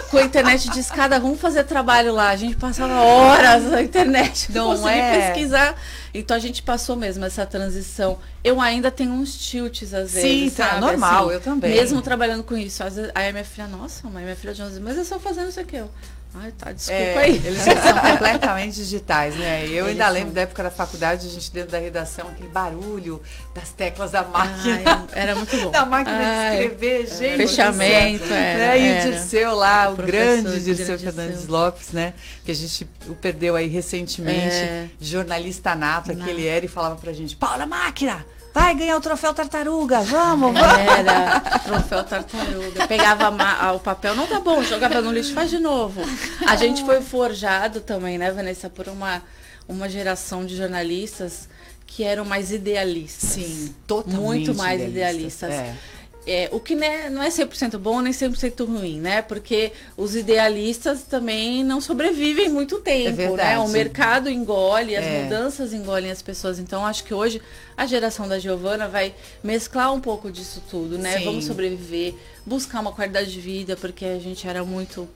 com 0.10 0.18
a 0.18 0.24
internet 0.24 0.68
de 0.72 0.80
escada, 0.80 1.20
vamos 1.20 1.40
fazer 1.40 1.64
trabalho 1.64 2.12
lá. 2.12 2.30
A 2.30 2.36
gente 2.36 2.56
passava 2.56 3.02
horas 3.02 3.66
na 3.66 3.84
internet, 3.84 4.52
não 4.52 4.72
conseguir 4.72 4.98
é? 4.98 5.28
pesquisar. 5.28 5.76
Então 6.12 6.36
a 6.36 6.40
gente 6.40 6.64
passou 6.64 6.96
mesmo 6.96 7.24
essa 7.24 7.46
transição. 7.46 8.18
Eu 8.44 8.60
ainda 8.60 8.90
tenho 8.90 9.12
uns 9.12 9.38
tilts 9.38 9.94
às 9.94 10.14
vezes. 10.14 10.54
Sim, 10.54 10.58
tá 10.58 10.80
normal, 10.80 11.26
assim, 11.26 11.34
eu 11.36 11.40
também. 11.40 11.70
Mesmo 11.70 12.02
trabalhando 12.02 12.44
com 12.44 12.58
isso. 12.58 12.84
Às 12.84 12.96
vezes, 12.96 13.12
aí 13.14 13.30
a 13.30 13.32
minha 13.32 13.46
filha, 13.46 13.68
nossa, 13.68 14.10
mãe, 14.10 14.24
minha 14.24 14.36
filha 14.36 14.56
de 14.56 14.62
11 14.64 14.80
mas 14.80 14.98
eu 14.98 15.06
só 15.06 15.20
fazendo 15.20 15.50
isso 15.50 15.60
aqui. 15.60 15.76
Eu, 15.76 15.92
Ai, 16.34 16.52
tá, 16.54 16.72
desculpa 16.72 17.02
é, 17.02 17.18
aí. 17.18 17.42
Eles 17.44 17.60
são 17.60 17.76
completamente 18.12 18.76
digitais, 18.76 19.36
né? 19.36 19.66
Eu 19.66 19.86
eles 19.86 19.88
ainda 19.90 20.06
são... 20.06 20.14
lembro 20.14 20.34
da 20.34 20.42
época 20.42 20.64
da 20.64 20.72
faculdade, 20.72 21.28
a 21.28 21.30
gente 21.30 21.52
dentro 21.52 21.72
da 21.72 21.78
redação, 21.78 22.30
aquele 22.30 22.48
barulho 22.48 23.22
das 23.54 23.70
teclas 23.72 24.12
da 24.12 24.24
máquina. 24.24 24.82
Ai, 24.86 25.08
era 25.12 25.36
muito 25.36 25.56
bom. 25.58 25.72
da 25.72 25.86
máquina 25.86 26.18
Ai, 26.18 26.58
de 26.58 26.64
escrever, 26.64 27.08
gente. 27.08 27.38
Fechamento, 27.38 28.34
era, 28.34 28.60
né? 28.60 28.80
E 28.80 29.10
o 29.10 29.12
Dirceu 29.12 29.56
lá, 29.56 29.90
o, 29.90 29.94
o 29.94 29.98
grande 29.98 30.64
Dirceu 30.64 30.98
Fernandes 30.98 31.48
Lopes, 31.48 31.92
né? 31.92 32.14
Que 32.46 32.52
a 32.52 32.56
gente 32.56 32.90
o 33.08 33.14
perdeu 33.14 33.56
aí 33.56 33.68
recentemente, 33.68 34.56
é. 34.56 34.88
jornalista 35.02 35.76
nato, 35.76 36.12
aquele 36.14 36.48
era, 36.48 36.66
e 36.66 36.70
falava 36.70 36.96
pra 36.96 37.12
gente, 37.12 37.36
Paula 37.36 37.66
Máquina! 37.66 38.26
Vai 38.54 38.76
ganhar 38.76 38.98
o 38.98 39.02
troféu 39.02 39.34
tartaruga, 39.34 40.02
vamos, 40.02 40.54
vamos. 40.54 40.92
Era, 40.98 41.40
troféu 41.40 42.04
tartaruga. 42.04 42.88
Pegava 42.88 43.30
o 43.74 43.80
papel, 43.80 44.16
não 44.16 44.28
tá 44.28 44.40
bom, 44.40 44.62
jogava 44.64 45.02
no 45.02 45.12
lixo, 45.12 45.34
faz 45.34 45.50
de 45.50 45.60
novo. 45.60 46.02
A 46.48 46.56
gente 46.58 46.84
foi 46.84 47.02
forjado 47.02 47.80
também, 47.80 48.18
né, 48.18 48.30
Vanessa, 48.32 48.70
por 48.70 48.90
uma, 48.90 49.22
uma 49.68 49.88
geração 49.88 50.46
de 50.46 50.58
jornalistas 50.58 51.48
que 51.88 52.04
eram 52.04 52.26
mais 52.26 52.52
idealistas. 52.52 53.30
Sim, 53.30 53.76
totalmente. 53.88 54.22
Muito 54.22 54.56
mais 54.56 54.82
idealistas. 54.82 55.50
idealistas. 55.50 55.76
É. 55.76 56.01
É, 56.26 56.50
o 56.52 56.60
que 56.60 56.76
né, 56.76 57.10
não 57.10 57.24
é 57.24 57.30
100% 57.30 57.80
bom 57.80 58.00
nem 58.00 58.14
100% 58.14 58.66
ruim, 58.66 59.00
né? 59.00 59.24
Porque 59.24 59.72
os 59.98 60.16
idealistas 60.16 61.02
também 61.02 61.64
não 61.64 61.82
sobrevivem 61.82 62.48
muito 62.48 62.80
tempo, 62.80 63.22
é 63.22 63.32
né? 63.32 63.60
O 63.60 63.68
mercado 63.68 64.30
engole, 64.30 64.96
as 64.96 65.04
é. 65.04 65.24
mudanças 65.24 65.74
engolem 65.74 66.12
as 66.12 66.22
pessoas. 66.22 66.60
Então, 66.60 66.86
acho 66.86 67.04
que 67.04 67.14
hoje 67.14 67.42
a 67.76 67.88
geração 67.88 68.28
da 68.28 68.38
Giovana 68.38 68.88
vai 68.88 69.16
mesclar 69.44 69.92
um 69.92 70.00
pouco 70.00 70.32
disso 70.32 70.62
tudo, 70.70 70.98
né? 70.98 71.18
Sim. 71.18 71.26
Vamos 71.26 71.46
sobreviver, 71.46 72.14
buscar 72.46 72.82
uma 72.82 72.92
qualidade 72.92 73.32
de 73.32 73.42
vida, 73.42 73.76
porque 73.76 74.06
a 74.06 74.20
gente 74.20 74.48
era 74.48 74.64
muito 74.64 75.10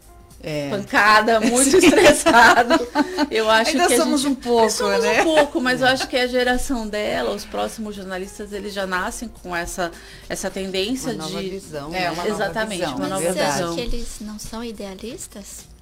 é. 0.46 0.70
pancada, 0.70 1.40
muito 1.42 1.75
estressado. 1.75 2.75
Eu 3.32 3.50
acho 3.50 3.72
Ainda 3.72 3.88
que 3.88 3.98
somos 3.98 4.22
gente, 4.22 4.32
um 4.32 4.36
pouco, 4.36 4.70
somos 4.70 5.04
né? 5.04 5.22
um 5.22 5.24
pouco, 5.24 5.60
mas 5.60 5.82
eu 5.82 5.88
acho 5.88 6.08
que 6.08 6.16
a 6.16 6.28
geração 6.28 6.88
dela, 6.88 7.32
os 7.32 7.44
próximos 7.44 7.96
jornalistas, 7.96 8.54
eles 8.54 8.74
já 8.74 8.86
nascem 8.86 9.28
com 9.28 9.56
essa 9.56 9.92
essa 10.30 10.50
tendência 10.50 11.14
uma 11.14 11.25
de 11.25 11.34
nova 11.34 11.42
visão, 11.42 11.96
é, 11.96 12.12
uma 12.12 12.28
exatamente, 12.28 12.82
nova 12.82 12.94
visão. 12.94 12.96
uma 12.96 13.08
nova 13.08 13.34
mas 13.34 13.54
visão. 13.54 13.75
que 13.75 13.82
eles 13.82 14.08
não 14.22 14.38
são 14.38 14.64
idealistas? 14.64 15.75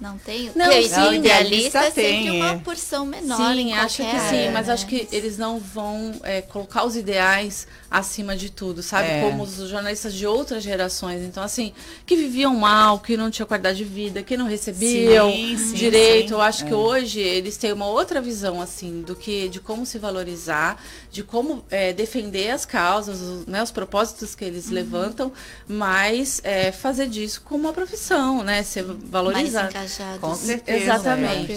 Não 0.00 0.16
tem? 0.16 0.50
Não, 0.56 0.64
Porque 0.64 0.88
sim, 0.88 1.14
idealista 1.16 1.78
é 1.80 1.90
sempre 1.90 2.30
uma 2.30 2.58
porção 2.60 3.04
menor. 3.04 3.54
Sim, 3.54 3.74
acho 3.74 3.96
que 3.98 4.20
sim, 4.20 4.48
mas 4.50 4.66
né? 4.66 4.72
acho 4.72 4.86
que 4.86 5.06
eles 5.12 5.36
não 5.36 5.60
vão 5.60 6.14
é, 6.22 6.40
colocar 6.40 6.84
os 6.84 6.96
ideais 6.96 7.66
acima 7.90 8.34
de 8.34 8.50
tudo, 8.50 8.82
sabe? 8.82 9.08
É. 9.08 9.20
Como 9.20 9.42
os 9.42 9.56
jornalistas 9.68 10.14
de 10.14 10.26
outras 10.26 10.62
gerações. 10.62 11.22
Então, 11.22 11.42
assim, 11.42 11.74
que 12.06 12.16
viviam 12.16 12.54
mal, 12.54 12.98
que 13.00 13.14
não 13.14 13.30
tinham 13.30 13.46
qualidade 13.46 13.76
de 13.76 13.84
vida, 13.84 14.22
que 14.22 14.38
não 14.38 14.46
recebiam 14.46 15.30
sim, 15.30 15.58
sim, 15.58 15.74
direito. 15.74 16.28
Sim. 16.28 16.34
Eu 16.34 16.40
acho 16.40 16.64
é. 16.64 16.68
que 16.68 16.74
hoje 16.74 17.20
eles 17.20 17.58
têm 17.58 17.72
uma 17.72 17.86
outra 17.86 18.22
visão, 18.22 18.60
assim, 18.62 19.02
do 19.02 19.14
que 19.14 19.50
de 19.50 19.60
como 19.60 19.84
se 19.84 19.98
valorizar, 19.98 20.82
de 21.10 21.22
como 21.22 21.62
é, 21.68 21.92
defender 21.92 22.50
as 22.50 22.64
causas, 22.64 23.20
os, 23.20 23.46
né, 23.46 23.62
os 23.62 23.70
propósitos 23.70 24.34
que 24.34 24.44
eles 24.44 24.68
uhum. 24.68 24.74
levantam, 24.74 25.32
mas 25.68 26.40
é, 26.42 26.72
fazer 26.72 27.06
disso 27.06 27.42
como 27.44 27.64
uma 27.64 27.72
profissão, 27.72 28.42
né? 28.42 28.62
Ser 28.62 28.84
valorizado. 28.84 29.74
Com 30.20 30.34
certeza. 30.34 30.84
Exatamente. 30.84 31.54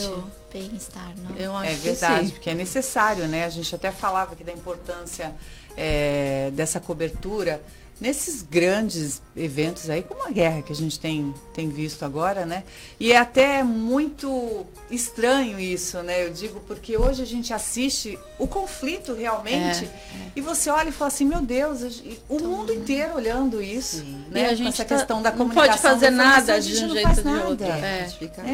Bem-estar, 0.51 1.13
não? 1.17 1.35
Eu 1.35 1.55
acho 1.55 1.71
é 1.71 1.73
verdade, 1.75 2.31
porque 2.31 2.49
é 2.49 2.53
necessário, 2.53 3.27
né? 3.27 3.45
A 3.45 3.49
gente 3.49 3.73
até 3.73 3.91
falava 3.91 4.33
aqui 4.33 4.43
da 4.43 4.51
importância 4.51 5.33
é, 5.75 6.51
dessa 6.53 6.79
cobertura 6.79 7.59
nesses 7.99 8.41
grandes 8.41 9.21
eventos 9.35 9.89
aí, 9.89 10.03
como 10.03 10.27
a 10.27 10.31
guerra 10.31 10.61
que 10.61 10.71
a 10.71 10.75
gente 10.75 10.99
tem, 10.99 11.33
tem 11.53 11.69
visto 11.69 12.03
agora, 12.03 12.45
né? 12.45 12.63
E 12.99 13.11
é 13.11 13.17
até 13.17 13.63
muito 13.63 14.65
estranho 14.91 15.59
isso, 15.59 16.01
né? 16.03 16.25
Eu 16.25 16.31
digo, 16.31 16.59
porque 16.67 16.97
hoje 16.97 17.21
a 17.21 17.25
gente 17.25 17.53
assiste 17.53 18.19
o 18.37 18.47
conflito 18.47 19.13
realmente 19.13 19.85
é, 19.85 19.87
é. 19.87 20.31
e 20.35 20.41
você 20.41 20.69
olha 20.69 20.89
e 20.89 20.91
fala 20.91 21.07
assim, 21.07 21.25
meu 21.25 21.41
Deus, 21.41 22.01
o 22.27 22.39
mundo 22.39 22.73
inteiro 22.73 23.15
olhando 23.15 23.61
isso, 23.61 23.97
Sim. 23.97 24.25
né? 24.29 24.41
E 24.41 24.45
a 24.45 24.55
gente 24.55 24.69
essa 24.69 24.85
tá, 24.85 24.95
questão 24.95 25.21
da 25.21 25.31
comunicação. 25.31 25.63
Não 25.63 25.69
pode 25.69 25.81
fazer 25.81 26.09
nada 26.09 26.59
de 26.59 26.85
um 26.85 26.89
jeito 26.89 27.07
ou 27.07 27.15
de 27.15 27.43
outro. 27.45 27.67
É. 27.67 28.09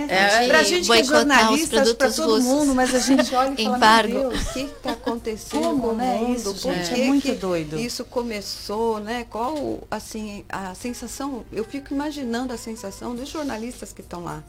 É. 0.10 0.46
É. 0.46 0.48
Pra 0.48 0.63
gente 0.63 0.88
que 0.89 0.98
é 0.98 1.03
jornalista, 1.03 1.96
para 1.96 2.12
todo 2.12 2.34
russos. 2.34 2.43
mundo, 2.43 2.75
mas 2.75 2.93
a 2.93 3.00
gente 3.00 3.34
olha 3.34 3.53
e 3.58 3.63
fala, 3.63 4.03
meu 4.03 4.29
Deus, 4.29 4.41
o 4.41 4.53
que 4.53 4.60
está 4.60 4.91
acontecendo 4.91 5.62
Como, 5.62 5.81
com 5.81 5.88
o 5.89 5.96
né? 5.96 6.17
mundo? 6.17 6.36
Isso, 6.36 6.58
gente, 6.58 7.01
é 7.01 7.05
muito 7.05 7.36
doido. 7.36 7.79
Isso 7.79 8.05
começou, 8.05 9.00
né? 9.00 9.25
Qual, 9.30 9.88
assim, 9.92 10.44
a 10.50 10.74
sensação, 10.74 11.46
eu 11.52 11.64
fico 11.64 11.94
imaginando 11.94 12.54
a 12.54 12.58
sensação 12.58 13.16
dos 13.16 13.30
jornalistas 13.30 13.94
que 13.94 14.02
estão 14.02 14.24
lá, 14.24 14.44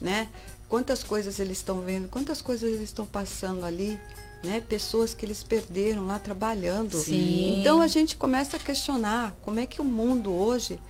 né? 0.00 0.28
Quantas 0.68 1.04
coisas 1.04 1.38
eles 1.38 1.58
estão 1.58 1.80
vendo, 1.80 2.08
quantas 2.08 2.42
coisas 2.42 2.68
eles 2.68 2.84
estão 2.84 3.06
passando 3.06 3.64
ali, 3.64 3.98
né? 4.42 4.60
Pessoas 4.68 5.14
que 5.14 5.24
eles 5.24 5.42
perderam 5.44 6.06
lá 6.06 6.18
trabalhando. 6.18 6.98
Sim. 6.98 7.60
Então 7.60 7.80
a 7.80 7.86
gente 7.86 8.16
começa 8.16 8.56
a 8.56 8.60
questionar 8.60 9.34
como 9.42 9.60
é 9.60 9.66
que 9.66 9.80
o 9.80 9.84
mundo 9.84 10.32
hoje 10.32 10.80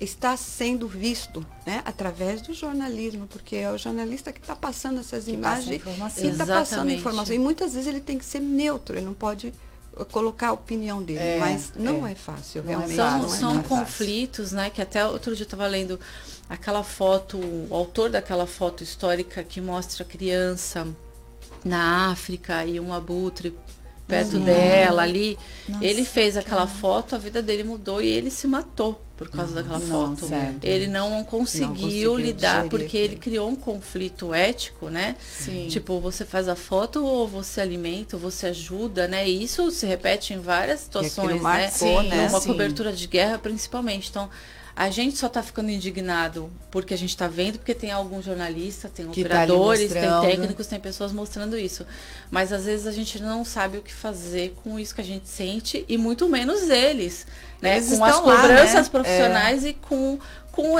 está 0.00 0.36
sendo 0.36 0.88
visto 0.88 1.46
né, 1.66 1.82
através 1.84 2.42
do 2.42 2.52
jornalismo, 2.52 3.26
porque 3.26 3.56
é 3.56 3.70
o 3.70 3.78
jornalista 3.78 4.32
que 4.32 4.40
está 4.40 4.56
passando 4.56 5.00
essas 5.00 5.24
que 5.24 5.32
imagens 5.32 5.82
e 6.18 6.26
está 6.26 6.46
passando 6.46 6.90
informação. 6.90 7.34
E 7.34 7.38
muitas 7.38 7.74
vezes 7.74 7.88
ele 7.88 8.00
tem 8.00 8.18
que 8.18 8.24
ser 8.24 8.40
neutro, 8.40 8.96
ele 8.96 9.06
não 9.06 9.14
pode 9.14 9.52
colocar 10.10 10.48
a 10.48 10.52
opinião 10.52 11.02
dele, 11.02 11.18
é, 11.18 11.38
mas 11.38 11.72
não 11.76 12.06
é, 12.06 12.12
é 12.12 12.14
fácil, 12.14 12.62
realmente. 12.62 12.96
São, 12.96 13.18
não 13.18 13.26
é 13.26 13.36
são 13.36 13.62
conflitos, 13.62 14.46
fácil. 14.46 14.56
né? 14.56 14.70
Que 14.70 14.80
até 14.80 15.06
outro 15.06 15.34
dia 15.34 15.42
eu 15.42 15.46
estava 15.46 15.66
lendo 15.66 16.00
aquela 16.48 16.82
foto, 16.82 17.38
o 17.38 17.74
autor 17.74 18.10
daquela 18.10 18.46
foto 18.46 18.82
histórica 18.82 19.42
que 19.44 19.60
mostra 19.60 20.02
a 20.02 20.06
criança 20.06 20.86
na 21.64 22.10
África 22.10 22.64
e 22.64 22.80
um 22.80 22.92
abutre 22.92 23.56
perto 24.12 24.36
uhum. 24.36 24.44
dela 24.44 25.02
ali. 25.02 25.38
Nossa, 25.66 25.84
ele 25.84 26.04
fez 26.04 26.36
aquela 26.36 26.66
foto, 26.66 27.14
a 27.14 27.18
vida 27.18 27.40
dele 27.40 27.64
mudou 27.64 28.02
e 28.02 28.08
ele 28.08 28.30
se 28.30 28.46
matou 28.46 29.00
por 29.16 29.30
causa 29.30 29.54
daquela 29.54 29.78
não, 29.78 29.86
foto. 30.16 30.26
Certo. 30.26 30.64
Ele 30.64 30.86
não 30.88 31.24
conseguiu, 31.24 31.68
não 31.68 31.74
conseguiu 31.76 32.16
lidar 32.18 32.68
porque 32.68 32.96
ele 32.96 33.16
criou 33.16 33.48
um 33.48 33.56
conflito 33.56 34.34
ético, 34.34 34.90
né? 34.90 35.16
Sim. 35.20 35.68
Tipo, 35.68 35.98
você 36.00 36.24
faz 36.24 36.48
a 36.48 36.56
foto 36.56 37.04
ou 37.04 37.26
você 37.26 37.60
alimenta, 37.60 38.16
ou 38.16 38.20
você 38.20 38.48
ajuda, 38.48 39.08
né? 39.08 39.26
E 39.26 39.42
isso 39.42 39.70
se 39.70 39.86
repete 39.86 40.34
em 40.34 40.40
várias 40.40 40.80
situações, 40.80 41.36
né? 41.36 41.40
Marcou, 41.40 42.02
né? 42.02 42.28
Uma 42.28 42.40
Sim. 42.40 42.48
cobertura 42.48 42.92
de 42.92 43.06
guerra, 43.06 43.38
principalmente. 43.38 44.10
Então, 44.10 44.28
a 44.74 44.90
gente 44.90 45.18
só 45.18 45.26
está 45.26 45.42
ficando 45.42 45.70
indignado 45.70 46.50
porque 46.70 46.94
a 46.94 46.96
gente 46.96 47.10
está 47.10 47.28
vendo, 47.28 47.58
porque 47.58 47.74
tem 47.74 47.90
algum 47.90 48.22
jornalista, 48.22 48.88
tem 48.88 49.06
que 49.08 49.22
tá 49.22 49.28
operadores, 49.28 49.92
tá 49.92 50.20
tem 50.20 50.30
técnicos, 50.30 50.66
tem 50.66 50.80
pessoas 50.80 51.12
mostrando 51.12 51.58
isso. 51.58 51.86
Mas 52.30 52.52
às 52.52 52.64
vezes 52.64 52.86
a 52.86 52.92
gente 52.92 53.20
não 53.20 53.44
sabe 53.44 53.78
o 53.78 53.82
que 53.82 53.92
fazer 53.92 54.54
com 54.62 54.78
isso 54.78 54.94
que 54.94 55.00
a 55.00 55.04
gente 55.04 55.28
sente 55.28 55.84
e 55.88 55.98
muito 55.98 56.28
menos 56.28 56.70
eles, 56.70 57.26
né? 57.60 57.76
Eles 57.76 57.98
com 57.98 58.04
as 58.04 58.16
cobranças 58.16 58.74
lá, 58.74 58.82
né? 58.82 58.88
profissionais 58.88 59.64
é. 59.64 59.68
e 59.68 59.74
com 59.74 60.18
com, 60.52 60.74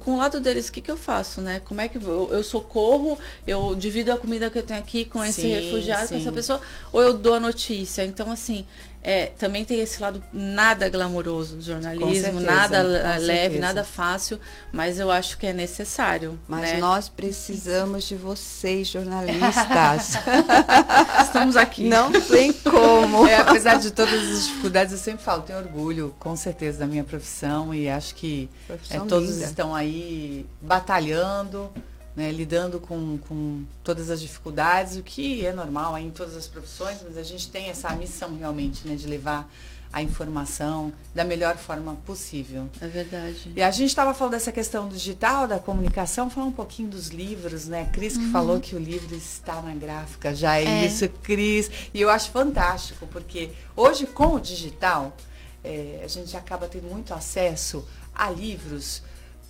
com 0.00 0.14
o 0.14 0.16
lado 0.18 0.40
deles, 0.40 0.68
o 0.68 0.72
que, 0.72 0.80
que 0.80 0.90
eu 0.90 0.96
faço, 0.96 1.40
né? 1.40 1.62
Como 1.64 1.80
é 1.80 1.88
que 1.88 1.96
eu, 1.96 2.28
eu 2.32 2.42
socorro, 2.42 3.16
eu 3.46 3.74
divido 3.74 4.12
a 4.12 4.16
comida 4.18 4.50
que 4.50 4.58
eu 4.58 4.64
tenho 4.64 4.80
aqui 4.80 5.04
com 5.04 5.24
esse 5.24 5.42
sim, 5.42 5.54
refugiado, 5.54 6.08
sim. 6.08 6.14
com 6.14 6.20
essa 6.20 6.32
pessoa, 6.32 6.60
ou 6.92 7.00
eu 7.00 7.14
dou 7.14 7.34
a 7.34 7.40
notícia? 7.40 8.04
Então, 8.04 8.30
assim, 8.30 8.66
é, 9.04 9.26
também 9.26 9.64
tem 9.64 9.80
esse 9.80 10.00
lado 10.00 10.22
nada 10.32 10.88
glamouroso 10.88 11.56
do 11.56 11.62
jornalismo, 11.62 12.12
certeza, 12.14 12.40
nada 12.40 12.82
leve, 12.82 13.26
certeza. 13.26 13.60
nada 13.60 13.84
fácil, 13.84 14.38
mas 14.70 15.00
eu 15.00 15.10
acho 15.10 15.36
que 15.38 15.46
é 15.46 15.52
necessário. 15.52 16.38
Mas 16.46 16.72
né? 16.72 16.78
nós 16.78 17.08
precisamos 17.08 18.04
de 18.04 18.14
vocês, 18.14 18.86
jornalistas. 18.86 20.18
Estamos 21.20 21.56
aqui. 21.56 21.88
Não 21.88 22.12
tem 22.12 22.52
como. 22.52 23.26
É, 23.26 23.38
apesar 23.38 23.76
de 23.76 23.90
todas 23.90 24.14
as 24.14 24.46
dificuldades, 24.46 24.92
eu 24.92 24.98
sempre 24.98 25.24
falo, 25.24 25.42
tenho 25.42 25.58
orgulho, 25.58 26.14
com 26.20 26.36
certeza, 26.36 26.78
da 26.78 26.86
minha 26.86 27.02
profissão 27.02 27.74
e 27.74 27.88
acho 27.88 28.14
que 28.14 28.48
é, 28.88 29.00
todos 29.00 29.30
linda. 29.30 29.44
estão 29.46 29.74
aí 29.74 30.46
batalhando 30.60 31.72
né, 32.14 32.30
lidando 32.30 32.78
com, 32.78 33.18
com 33.26 33.64
todas 33.82 34.10
as 34.10 34.20
dificuldades, 34.20 34.96
o 34.96 35.02
que 35.02 35.44
é 35.44 35.52
normal 35.52 35.96
em 35.98 36.10
todas 36.10 36.36
as 36.36 36.46
profissões, 36.46 36.98
mas 37.02 37.16
a 37.16 37.22
gente 37.22 37.50
tem 37.50 37.68
essa 37.68 37.90
missão 37.94 38.36
realmente 38.36 38.86
né, 38.86 38.94
de 38.94 39.06
levar 39.06 39.50
a 39.92 40.02
informação 40.02 40.92
da 41.14 41.22
melhor 41.22 41.56
forma 41.58 41.94
possível. 42.06 42.68
É 42.80 42.86
verdade. 42.86 43.52
E 43.54 43.62
a 43.62 43.70
gente 43.70 43.90
estava 43.90 44.14
falando 44.14 44.32
dessa 44.32 44.50
questão 44.50 44.88
digital, 44.88 45.46
da 45.46 45.58
comunicação, 45.58 46.30
falar 46.30 46.46
um 46.46 46.52
pouquinho 46.52 46.88
dos 46.88 47.08
livros, 47.08 47.66
né? 47.66 47.90
Cris 47.92 48.16
que 48.16 48.24
uhum. 48.24 48.32
falou 48.32 48.58
que 48.58 48.74
o 48.74 48.78
livro 48.78 49.14
está 49.14 49.60
na 49.60 49.74
gráfica, 49.74 50.34
já 50.34 50.58
é, 50.58 50.64
é, 50.64 50.86
isso, 50.86 51.06
Cris. 51.22 51.70
E 51.92 52.00
eu 52.00 52.08
acho 52.08 52.30
fantástico, 52.30 53.06
porque 53.08 53.50
hoje 53.76 54.06
com 54.06 54.36
o 54.36 54.40
digital, 54.40 55.14
é, 55.62 56.00
a 56.02 56.08
gente 56.08 56.34
acaba 56.38 56.66
tendo 56.66 56.88
muito 56.88 57.12
acesso 57.12 57.86
a 58.14 58.30
livros 58.30 59.02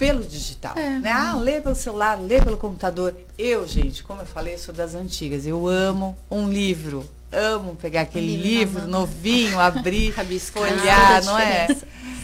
pelo 0.02 0.24
digital. 0.24 0.76
É. 0.76 0.98
Né? 0.98 1.12
Ah, 1.12 1.36
lê 1.36 1.60
pelo 1.60 1.76
celular, 1.76 2.20
lê 2.20 2.40
pelo 2.42 2.56
computador. 2.56 3.14
Eu, 3.38 3.68
gente, 3.68 4.02
como 4.02 4.20
eu 4.20 4.26
falei, 4.26 4.58
sou 4.58 4.74
das 4.74 4.96
antigas. 4.96 5.46
Eu 5.46 5.68
amo 5.68 6.18
um 6.28 6.48
livro. 6.48 7.08
Amo 7.30 7.76
pegar 7.76 8.00
aquele 8.00 8.36
livro, 8.36 8.80
livro 8.80 8.88
novinho, 8.88 9.60
abrir, 9.60 10.12
folhear, 10.52 11.24
não 11.24 11.38
é? 11.38 11.68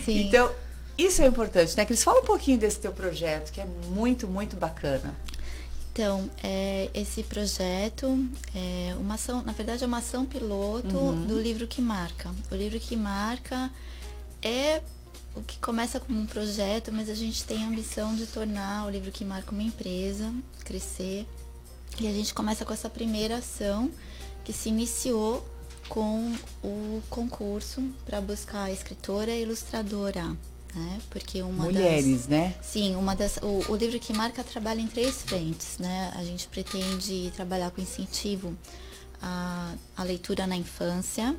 Sim. 0.04 0.26
Então, 0.26 0.50
isso 0.98 1.22
é 1.22 1.26
importante, 1.26 1.76
né? 1.76 1.84
Que 1.84 1.92
eles 1.92 2.02
falam 2.02 2.22
um 2.22 2.24
pouquinho 2.24 2.58
desse 2.58 2.80
teu 2.80 2.90
projeto, 2.90 3.52
que 3.52 3.60
é 3.60 3.66
muito, 3.90 4.26
muito 4.26 4.56
bacana. 4.56 5.14
Então, 5.92 6.28
é, 6.42 6.90
esse 6.92 7.22
projeto 7.22 8.28
é 8.54 8.94
uma 8.98 9.14
ação, 9.14 9.42
na 9.42 9.52
verdade, 9.52 9.84
é 9.84 9.86
uma 9.86 9.98
ação 9.98 10.26
piloto 10.26 10.96
uhum. 10.96 11.26
do 11.26 11.40
livro 11.40 11.66
que 11.68 11.80
marca. 11.80 12.28
O 12.50 12.56
livro 12.56 12.80
que 12.80 12.96
marca 12.96 13.70
é 14.42 14.82
o 15.38 15.42
que 15.42 15.58
começa 15.58 16.00
como 16.00 16.20
um 16.20 16.26
projeto, 16.26 16.92
mas 16.92 17.08
a 17.08 17.14
gente 17.14 17.44
tem 17.44 17.64
a 17.64 17.68
ambição 17.68 18.14
de 18.14 18.26
tornar 18.26 18.86
o 18.86 18.90
livro 18.90 19.10
que 19.10 19.24
marca 19.24 19.52
uma 19.52 19.62
empresa, 19.62 20.32
crescer. 20.64 21.26
E 22.00 22.06
a 22.06 22.12
gente 22.12 22.34
começa 22.34 22.64
com 22.64 22.72
essa 22.72 22.90
primeira 22.90 23.36
ação 23.36 23.90
que 24.44 24.52
se 24.52 24.68
iniciou 24.68 25.46
com 25.88 26.34
o 26.62 27.02
concurso 27.08 27.82
para 28.04 28.20
buscar 28.20 28.70
escritora 28.70 29.30
e 29.30 29.42
ilustradora. 29.42 30.36
Né? 30.74 31.00
Porque 31.08 31.40
uma 31.42 31.64
Mulheres, 31.64 32.20
das, 32.20 32.28
né? 32.28 32.54
Sim, 32.62 32.94
uma 32.96 33.16
das. 33.16 33.38
O, 33.38 33.72
o, 33.72 33.76
livro 33.76 33.98
que 33.98 34.12
marca 34.12 34.44
trabalha 34.44 34.80
em 34.80 34.86
três 34.86 35.22
frentes, 35.22 35.78
né? 35.78 36.12
A 36.14 36.22
gente 36.22 36.46
pretende 36.46 37.32
trabalhar 37.34 37.70
com 37.70 37.80
incentivo 37.80 38.54
à, 39.20 39.72
à 39.96 40.02
leitura 40.02 40.46
na 40.46 40.56
infância, 40.56 41.34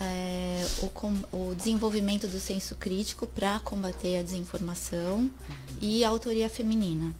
é, 0.00 0.64
o, 0.80 1.36
o, 1.36 1.54
desenvolvimento 1.54 2.28
do 2.28 2.38
senso 2.38 2.74
crítico 2.76 3.26
para 3.26 3.58
combater 3.60 4.18
a 4.18 4.22
desinformação 4.22 5.18
uhum. 5.18 5.30
e 5.80 6.04
a 6.04 6.08
autoria 6.08 6.48
feminina. 6.48 7.12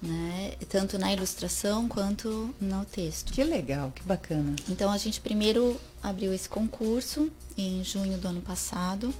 Né? 0.00 0.52
Tanto 0.68 0.96
na 0.96 1.12
ilustração 1.12 1.88
quanto 1.88 2.54
no 2.60 2.84
texto. 2.84 3.32
Que 3.32 3.42
legal, 3.42 3.90
que 3.90 4.02
bacana. 4.02 4.54
Então 4.68 4.90
a 4.90 4.96
gente 4.96 5.20
primeiro 5.20 5.78
abriu 6.02 6.32
esse 6.32 6.48
concurso 6.48 7.30
em 7.56 7.82
junho 7.82 8.16
do 8.16 8.28
ano 8.28 8.40
passado. 8.40 9.12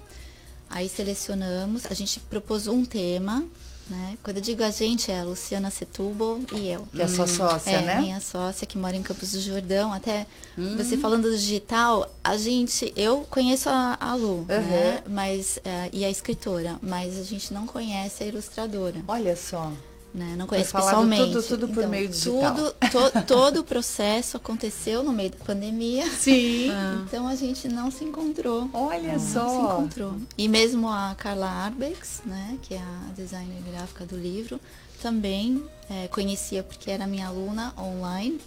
Aí 0.70 0.88
selecionamos, 0.88 1.86
a 1.86 1.94
gente 1.94 2.20
propôs 2.20 2.66
um 2.66 2.84
tema, 2.84 3.44
né? 3.88 4.18
Quando 4.22 4.36
eu 4.36 4.42
digo 4.42 4.62
a 4.62 4.70
gente, 4.70 5.10
é 5.10 5.20
a 5.20 5.24
Luciana 5.24 5.70
Setúbal 5.70 6.40
e 6.52 6.68
eu. 6.68 6.86
Que 6.92 7.02
é 7.02 7.04
a 7.04 7.08
sua 7.08 7.26
sócia, 7.26 7.70
é, 7.70 7.82
né? 7.82 8.00
minha 8.00 8.20
sócia, 8.20 8.66
que 8.66 8.76
mora 8.76 8.96
em 8.96 9.02
Campos 9.02 9.32
do 9.32 9.40
Jordão. 9.40 9.92
Até 9.92 10.26
hum. 10.56 10.76
você 10.76 10.96
falando 10.96 11.22
do 11.24 11.36
digital, 11.36 12.10
a 12.22 12.36
gente... 12.36 12.92
Eu 12.96 13.26
conheço 13.30 13.68
a, 13.68 13.96
a 14.00 14.14
Lu, 14.14 14.38
uhum. 14.38 14.46
né? 14.46 15.02
Mas, 15.08 15.58
uh, 15.58 15.90
e 15.92 16.04
a 16.04 16.10
escritora, 16.10 16.78
mas 16.82 17.18
a 17.18 17.22
gente 17.22 17.52
não 17.52 17.66
conhece 17.66 18.22
a 18.22 18.26
ilustradora. 18.26 18.96
Olha 19.06 19.36
só. 19.36 19.72
Né? 20.14 20.34
Não 20.38 20.46
conheço 20.46 20.72
pessoalmente. 20.72 21.32
Tudo, 21.32 21.42
tudo 21.42 21.68
por 21.68 21.78
então, 21.80 21.90
meio 21.90 22.08
digital. 22.08 22.54
Tudo, 22.54 22.72
to, 22.90 23.22
todo 23.26 23.60
o 23.60 23.64
processo 23.64 24.36
aconteceu 24.38 25.02
no 25.02 25.12
meio 25.12 25.30
da 25.30 25.44
pandemia. 25.44 26.08
Sim. 26.10 26.70
Então 27.08 27.26
a 27.26 27.34
gente 27.34 27.68
não 27.68 27.90
se 27.90 28.04
encontrou. 28.04 28.68
Olha 28.72 29.12
não, 29.12 29.20
só. 29.20 29.44
Não 29.44 29.50
se 29.50 29.72
encontrou. 29.74 30.16
E 30.36 30.48
mesmo 30.48 30.88
a 30.88 31.14
Carla 31.16 31.48
Arbex, 31.48 32.22
né, 32.24 32.58
que 32.62 32.74
é 32.74 32.78
a 32.78 33.12
designer 33.14 33.62
gráfica 33.70 34.04
do 34.04 34.16
livro, 34.16 34.60
também 35.00 35.62
é, 35.88 36.08
conhecia 36.08 36.62
porque 36.62 36.90
era 36.90 37.06
minha 37.06 37.28
aluna 37.28 37.72
online 37.78 38.40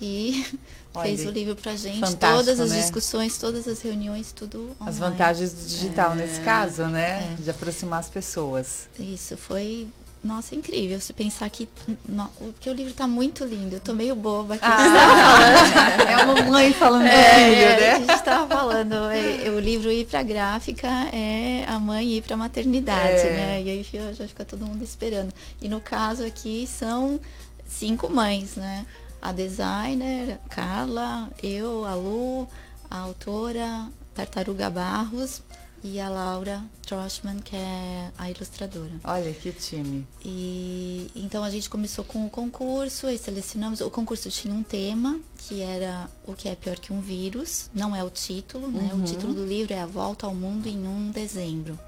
e 0.00 0.46
Olha, 0.94 1.06
fez 1.06 1.26
o 1.26 1.30
livro 1.30 1.54
pra 1.54 1.76
gente, 1.76 2.16
todas 2.16 2.58
as 2.58 2.70
né? 2.70 2.80
discussões, 2.80 3.38
todas 3.38 3.68
as 3.68 3.80
reuniões, 3.80 4.32
tudo 4.32 4.58
online. 4.58 4.76
As 4.86 4.98
vantagens 4.98 5.52
do 5.52 5.68
digital 5.68 6.12
é, 6.12 6.16
nesse 6.16 6.40
caso, 6.40 6.86
né? 6.86 7.34
É. 7.38 7.42
De 7.42 7.50
aproximar 7.50 8.00
as 8.00 8.08
pessoas. 8.08 8.88
Isso, 8.98 9.36
foi 9.36 9.88
nossa, 10.22 10.54
incrível. 10.54 11.00
Se 11.00 11.14
pensar 11.14 11.48
que. 11.48 11.66
No, 12.06 12.28
porque 12.28 12.68
o 12.68 12.74
livro 12.74 12.92
está 12.92 13.06
muito 13.06 13.44
lindo. 13.44 13.76
Eu 13.76 13.80
tô 13.80 13.94
meio 13.94 14.14
boba 14.14 14.54
aqui. 14.54 14.64
Ah, 14.64 16.02
é 16.08 16.14
a 16.14 16.26
mamãe 16.26 16.74
falando 16.74 17.06
é, 17.06 17.34
filho, 17.34 17.62
é, 17.62 17.80
né? 17.80 17.90
A 17.92 17.98
gente 17.98 18.14
estava 18.14 18.46
falando. 18.54 18.94
É, 19.10 19.48
o 19.48 19.58
livro 19.58 19.90
ir 19.90 20.06
para 20.06 20.22
gráfica 20.22 20.88
é 21.12 21.64
a 21.66 21.78
mãe 21.78 22.18
ir 22.18 22.22
para 22.22 22.36
maternidade, 22.36 23.26
é. 23.26 23.32
né? 23.32 23.62
E 23.62 23.70
aí 23.70 23.86
já 24.12 24.28
fica 24.28 24.44
todo 24.44 24.66
mundo 24.66 24.84
esperando. 24.84 25.32
E 25.60 25.68
no 25.70 25.80
caso 25.80 26.24
aqui 26.24 26.66
são 26.66 27.18
cinco 27.66 28.10
mães, 28.10 28.56
né? 28.56 28.84
A 29.22 29.32
designer, 29.32 30.38
Carla, 30.50 31.30
eu, 31.42 31.84
a 31.86 31.94
Lu, 31.94 32.46
a 32.90 32.98
autora, 32.98 33.86
Tartaruga 34.14 34.68
Barros 34.68 35.42
e 35.82 36.00
a 36.00 36.08
Laura 36.08 36.62
Troshman, 36.86 37.38
que 37.38 37.56
é 37.56 38.10
a 38.18 38.30
ilustradora. 38.30 38.92
Olha 39.04 39.32
que 39.32 39.52
time. 39.52 40.06
E 40.24 41.10
então 41.14 41.42
a 41.42 41.50
gente 41.50 41.70
começou 41.70 42.04
com 42.04 42.26
o 42.26 42.30
concurso 42.30 43.08
e 43.08 43.16
selecionamos. 43.16 43.80
O 43.80 43.90
concurso 43.90 44.28
tinha 44.30 44.52
um 44.52 44.62
tema 44.62 45.18
que 45.38 45.62
era 45.62 46.08
o 46.26 46.34
que 46.34 46.48
é 46.48 46.54
pior 46.54 46.78
que 46.78 46.92
um 46.92 47.00
vírus. 47.00 47.70
Não 47.74 47.94
é 47.94 48.02
o 48.04 48.10
título, 48.10 48.66
uhum. 48.66 48.72
né? 48.72 48.90
O 48.92 48.96
uhum. 48.96 49.04
título 49.04 49.34
do 49.34 49.44
livro 49.44 49.72
é 49.72 49.80
A 49.80 49.86
Volta 49.86 50.26
ao 50.26 50.34
Mundo 50.34 50.66
em 50.66 50.86
um 50.86 51.10
Dezembro. 51.10 51.78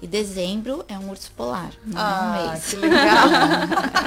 E 0.00 0.06
dezembro 0.06 0.84
é 0.86 0.96
um 0.96 1.10
urso 1.10 1.32
polar, 1.32 1.72
não 1.84 2.00
ah, 2.00 2.02
é 2.02 2.22
um 2.22 2.48
ah, 2.48 2.52
mês. 2.52 2.70
Que 2.70 2.76
legal. 2.76 3.28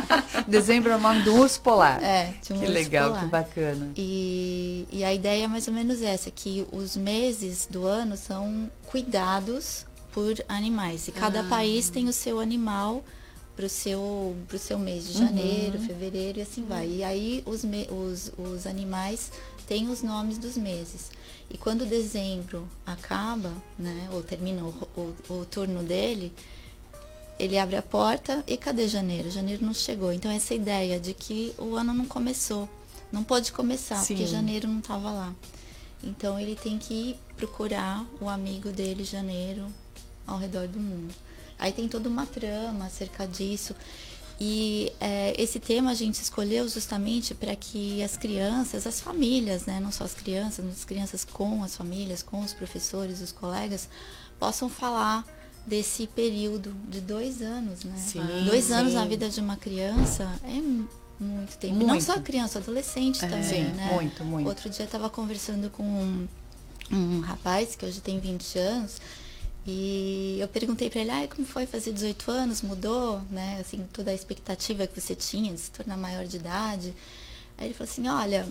dezembro 0.51 0.91
é 0.91 0.95
o 0.95 0.99
nome 0.99 1.23
do 1.23 1.33
urso 1.35 1.59
polar. 1.61 2.03
É, 2.03 2.33
de 2.41 2.53
um 2.53 2.57
que 2.57 2.63
urso 2.63 2.73
legal, 2.73 3.09
polar. 3.09 3.23
que 3.23 3.29
bacana. 3.29 3.91
E, 3.95 4.87
e 4.91 5.03
a 5.03 5.13
ideia 5.13 5.45
é 5.45 5.47
mais 5.47 5.67
ou 5.67 5.73
menos 5.73 6.01
essa, 6.01 6.29
que 6.29 6.65
os 6.71 6.95
meses 6.95 7.67
do 7.69 7.85
ano 7.85 8.17
são 8.17 8.69
cuidados 8.87 9.85
por 10.11 10.33
animais. 10.47 11.07
E 11.07 11.11
cada 11.11 11.41
ah. 11.41 11.43
país 11.45 11.89
tem 11.89 12.07
o 12.07 12.13
seu 12.13 12.39
animal 12.39 13.03
para 13.55 13.65
o 13.65 13.69
seu, 13.69 14.35
pro 14.47 14.57
seu 14.57 14.79
mês 14.79 15.07
de 15.07 15.13
janeiro, 15.13 15.77
uhum. 15.77 15.85
fevereiro 15.85 16.39
e 16.39 16.41
assim 16.41 16.63
vai. 16.63 16.87
E 16.87 17.03
aí 17.03 17.43
os, 17.45 17.63
me, 17.63 17.87
os, 17.89 18.31
os 18.37 18.65
animais 18.65 19.31
têm 19.67 19.89
os 19.89 20.01
nomes 20.01 20.37
dos 20.37 20.57
meses. 20.57 21.11
E 21.49 21.57
quando 21.57 21.85
dezembro 21.85 22.67
acaba, 22.85 23.51
né, 23.77 24.09
ou 24.11 24.23
termina 24.23 24.63
o, 24.63 24.87
o, 25.29 25.33
o 25.33 25.45
turno 25.45 25.83
dele, 25.83 26.33
ele 27.39 27.57
abre 27.57 27.75
a 27.75 27.81
porta 27.81 28.43
e 28.47 28.57
cadê 28.57 28.87
janeiro? 28.87 29.31
Janeiro 29.31 29.65
não 29.65 29.73
chegou. 29.73 30.11
Então 30.13 30.31
essa 30.31 30.53
ideia 30.53 30.99
de 30.99 31.13
que 31.13 31.53
o 31.57 31.75
ano 31.75 31.93
não 31.93 32.05
começou, 32.05 32.69
não 33.11 33.23
pode 33.23 33.51
começar 33.51 33.97
Sim. 33.97 34.15
porque 34.15 34.27
janeiro 34.27 34.67
não 34.67 34.79
estava 34.79 35.11
lá. 35.11 35.33
Então 36.03 36.39
ele 36.39 36.55
tem 36.55 36.77
que 36.77 37.15
procurar 37.35 38.05
o 38.19 38.27
amigo 38.29 38.69
dele 38.69 39.03
janeiro 39.03 39.67
ao 40.25 40.37
redor 40.37 40.67
do 40.67 40.79
mundo. 40.79 41.13
Aí 41.59 41.71
tem 41.71 41.87
toda 41.87 42.09
uma 42.09 42.25
trama 42.25 42.85
acerca 42.85 43.27
disso. 43.27 43.75
E 44.39 44.91
é, 44.99 45.35
esse 45.39 45.59
tema 45.59 45.91
a 45.91 45.93
gente 45.93 46.15
escolheu 46.15 46.67
justamente 46.67 47.35
para 47.35 47.55
que 47.55 48.01
as 48.01 48.17
crianças, 48.17 48.87
as 48.87 48.99
famílias, 48.99 49.67
né, 49.67 49.79
não 49.79 49.91
só 49.91 50.03
as 50.03 50.15
crianças, 50.15 50.65
mas 50.65 50.79
as 50.79 50.85
crianças 50.85 51.23
com 51.23 51.63
as 51.63 51.75
famílias, 51.75 52.23
com 52.23 52.39
os 52.41 52.51
professores, 52.51 53.21
os 53.21 53.31
colegas, 53.31 53.87
possam 54.39 54.67
falar 54.67 55.23
desse 55.65 56.07
período 56.07 56.73
de 56.89 57.01
dois 57.01 57.41
anos, 57.41 57.83
né? 57.83 57.95
Sim, 57.97 58.21
dois 58.45 58.65
sim. 58.65 58.73
anos 58.73 58.93
na 58.93 59.05
vida 59.05 59.29
de 59.29 59.39
uma 59.39 59.55
criança 59.55 60.33
é 60.43 60.61
muito 61.23 61.57
tempo. 61.57 61.75
Muito. 61.75 61.87
Não 61.87 62.01
só 62.01 62.19
criança, 62.19 62.59
adolescente 62.59 63.23
é, 63.23 63.27
também, 63.27 63.43
sim, 63.43 63.63
né? 63.63 63.91
Muito, 63.93 64.23
muito. 64.23 64.47
Outro 64.47 64.69
dia 64.69 64.81
eu 64.81 64.85
estava 64.85 65.09
conversando 65.09 65.69
com 65.69 65.83
um, 65.83 66.27
um 66.91 67.19
rapaz 67.19 67.75
que 67.75 67.85
hoje 67.85 68.01
tem 68.01 68.19
20 68.19 68.57
anos 68.57 68.97
e 69.65 70.37
eu 70.39 70.47
perguntei 70.47 70.89
para 70.89 71.01
ele, 71.01 71.11
ah, 71.11 71.27
como 71.27 71.45
foi 71.45 71.67
fazer 71.67 71.93
18 71.93 72.31
anos? 72.31 72.61
Mudou, 72.63 73.21
né? 73.29 73.59
Assim, 73.61 73.85
toda 73.93 74.09
a 74.09 74.13
expectativa 74.13 74.87
que 74.87 74.99
você 74.99 75.13
tinha 75.15 75.53
de 75.53 75.59
se 75.59 75.69
tornar 75.69 75.97
maior 75.97 76.25
de 76.25 76.37
idade. 76.37 76.93
Aí 77.57 77.67
ele 77.67 77.73
falou 77.75 77.91
assim, 77.91 78.07
olha, 78.07 78.47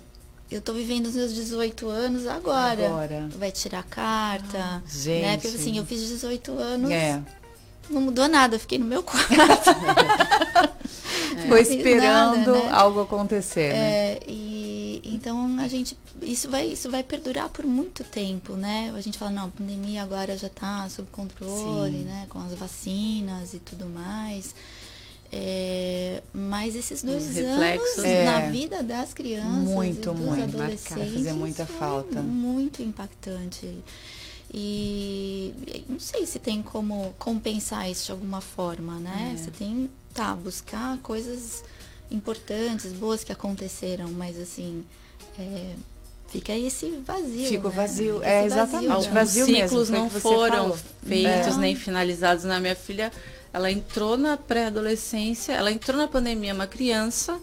eu 0.51 0.61
tô 0.61 0.73
vivendo 0.73 1.07
os 1.07 1.15
meus 1.15 1.35
18 1.35 1.89
anos 1.89 2.27
agora. 2.27 2.87
Agora. 2.87 3.29
Vai 3.37 3.53
tirar 3.53 3.85
carta. 3.85 4.59
Ah, 4.59 4.83
gente. 4.89 5.23
Né? 5.23 5.37
Porque 5.37 5.49
assim, 5.57 5.79
eu 5.79 5.87
fiz 5.87 6.01
18 6.09 6.53
anos. 6.59 6.91
É. 6.91 7.23
Não 7.89 8.01
mudou 8.01 8.29
nada, 8.29 8.59
fiquei 8.59 8.79
no 8.79 8.85
meu 8.85 9.03
quarto. 9.05 9.71
é. 11.37 11.47
Foi 11.49 11.61
esperando 11.63 12.37
nada, 12.37 12.53
né? 12.53 12.71
algo 12.71 13.01
acontecer, 13.01 13.73
né? 13.73 13.79
É, 13.79 14.21
e 14.27 15.01
então 15.05 15.59
a 15.59 15.69
gente 15.69 15.97
isso 16.23 16.49
vai 16.49 16.67
isso 16.67 16.91
vai 16.91 17.03
perdurar 17.03 17.49
por 17.49 17.65
muito 17.65 18.05
tempo, 18.05 18.55
né? 18.55 18.93
A 18.95 19.01
gente 19.01 19.19
fala 19.19 19.31
não, 19.31 19.45
a 19.47 19.49
pandemia 19.49 20.03
agora 20.03 20.37
já 20.37 20.47
está 20.49 20.89
sob 20.89 21.09
controle, 21.11 21.99
Sim. 21.99 22.05
né, 22.05 22.27
com 22.29 22.39
as 22.41 22.55
vacinas 22.55 23.55
e 23.55 23.59
tudo 23.59 23.87
mais. 23.87 24.55
É, 25.33 26.23
mas 26.35 26.75
esses 26.75 27.03
dois 27.03 27.31
Os 27.31 27.37
anos 27.37 27.99
é, 27.99 28.25
na 28.25 28.40
vida 28.51 28.83
das 28.83 29.14
crianças 29.14 29.69
muito, 29.69 30.11
e 30.11 30.12
dos 30.12 30.21
muito 30.21 30.43
adolescentes 30.43 31.14
fazer 31.14 31.33
muita 31.35 31.66
falta. 31.66 32.21
Muito 32.21 32.83
impactante. 32.83 33.79
E 34.53 35.85
não 35.88 36.01
sei 36.01 36.27
se 36.27 36.40
tem 36.40 36.61
como 36.61 37.14
compensar 37.16 37.88
isso 37.88 38.07
de 38.07 38.12
alguma 38.12 38.40
forma, 38.40 38.95
né? 38.99 39.33
É. 39.33 39.37
Você 39.37 39.53
tem, 39.53 39.88
tá, 40.12 40.35
buscar 40.35 40.99
coisas 40.99 41.62
importantes, 42.11 42.93
boas 42.93 43.23
que 43.23 43.31
aconteceram, 43.31 44.11
mas 44.11 44.37
assim, 44.37 44.85
é, 45.38 45.75
fica 46.27 46.53
aí 46.53 46.66
esse 46.66 46.90
vazio. 47.07 47.47
Fica 47.47 47.69
né? 47.69 47.75
vazio, 47.77 48.23
é 48.25 48.45
exatamente. 48.45 48.88
Vazio, 48.88 49.12
vazio 49.12 49.47
ciclos 49.47 49.90
mesmo, 49.90 50.05
não 50.05 50.11
foram 50.11 50.77
feitos 51.07 51.57
é. 51.57 51.59
nem 51.61 51.77
finalizados 51.77 52.43
na 52.43 52.59
minha 52.59 52.75
filha 52.75 53.12
ela 53.53 53.71
entrou 53.71 54.17
na 54.17 54.37
pré-adolescência, 54.37 55.53
ela 55.53 55.71
entrou 55.71 55.97
na 55.97 56.07
pandemia 56.07 56.55
uma 56.55 56.67
criança 56.67 57.41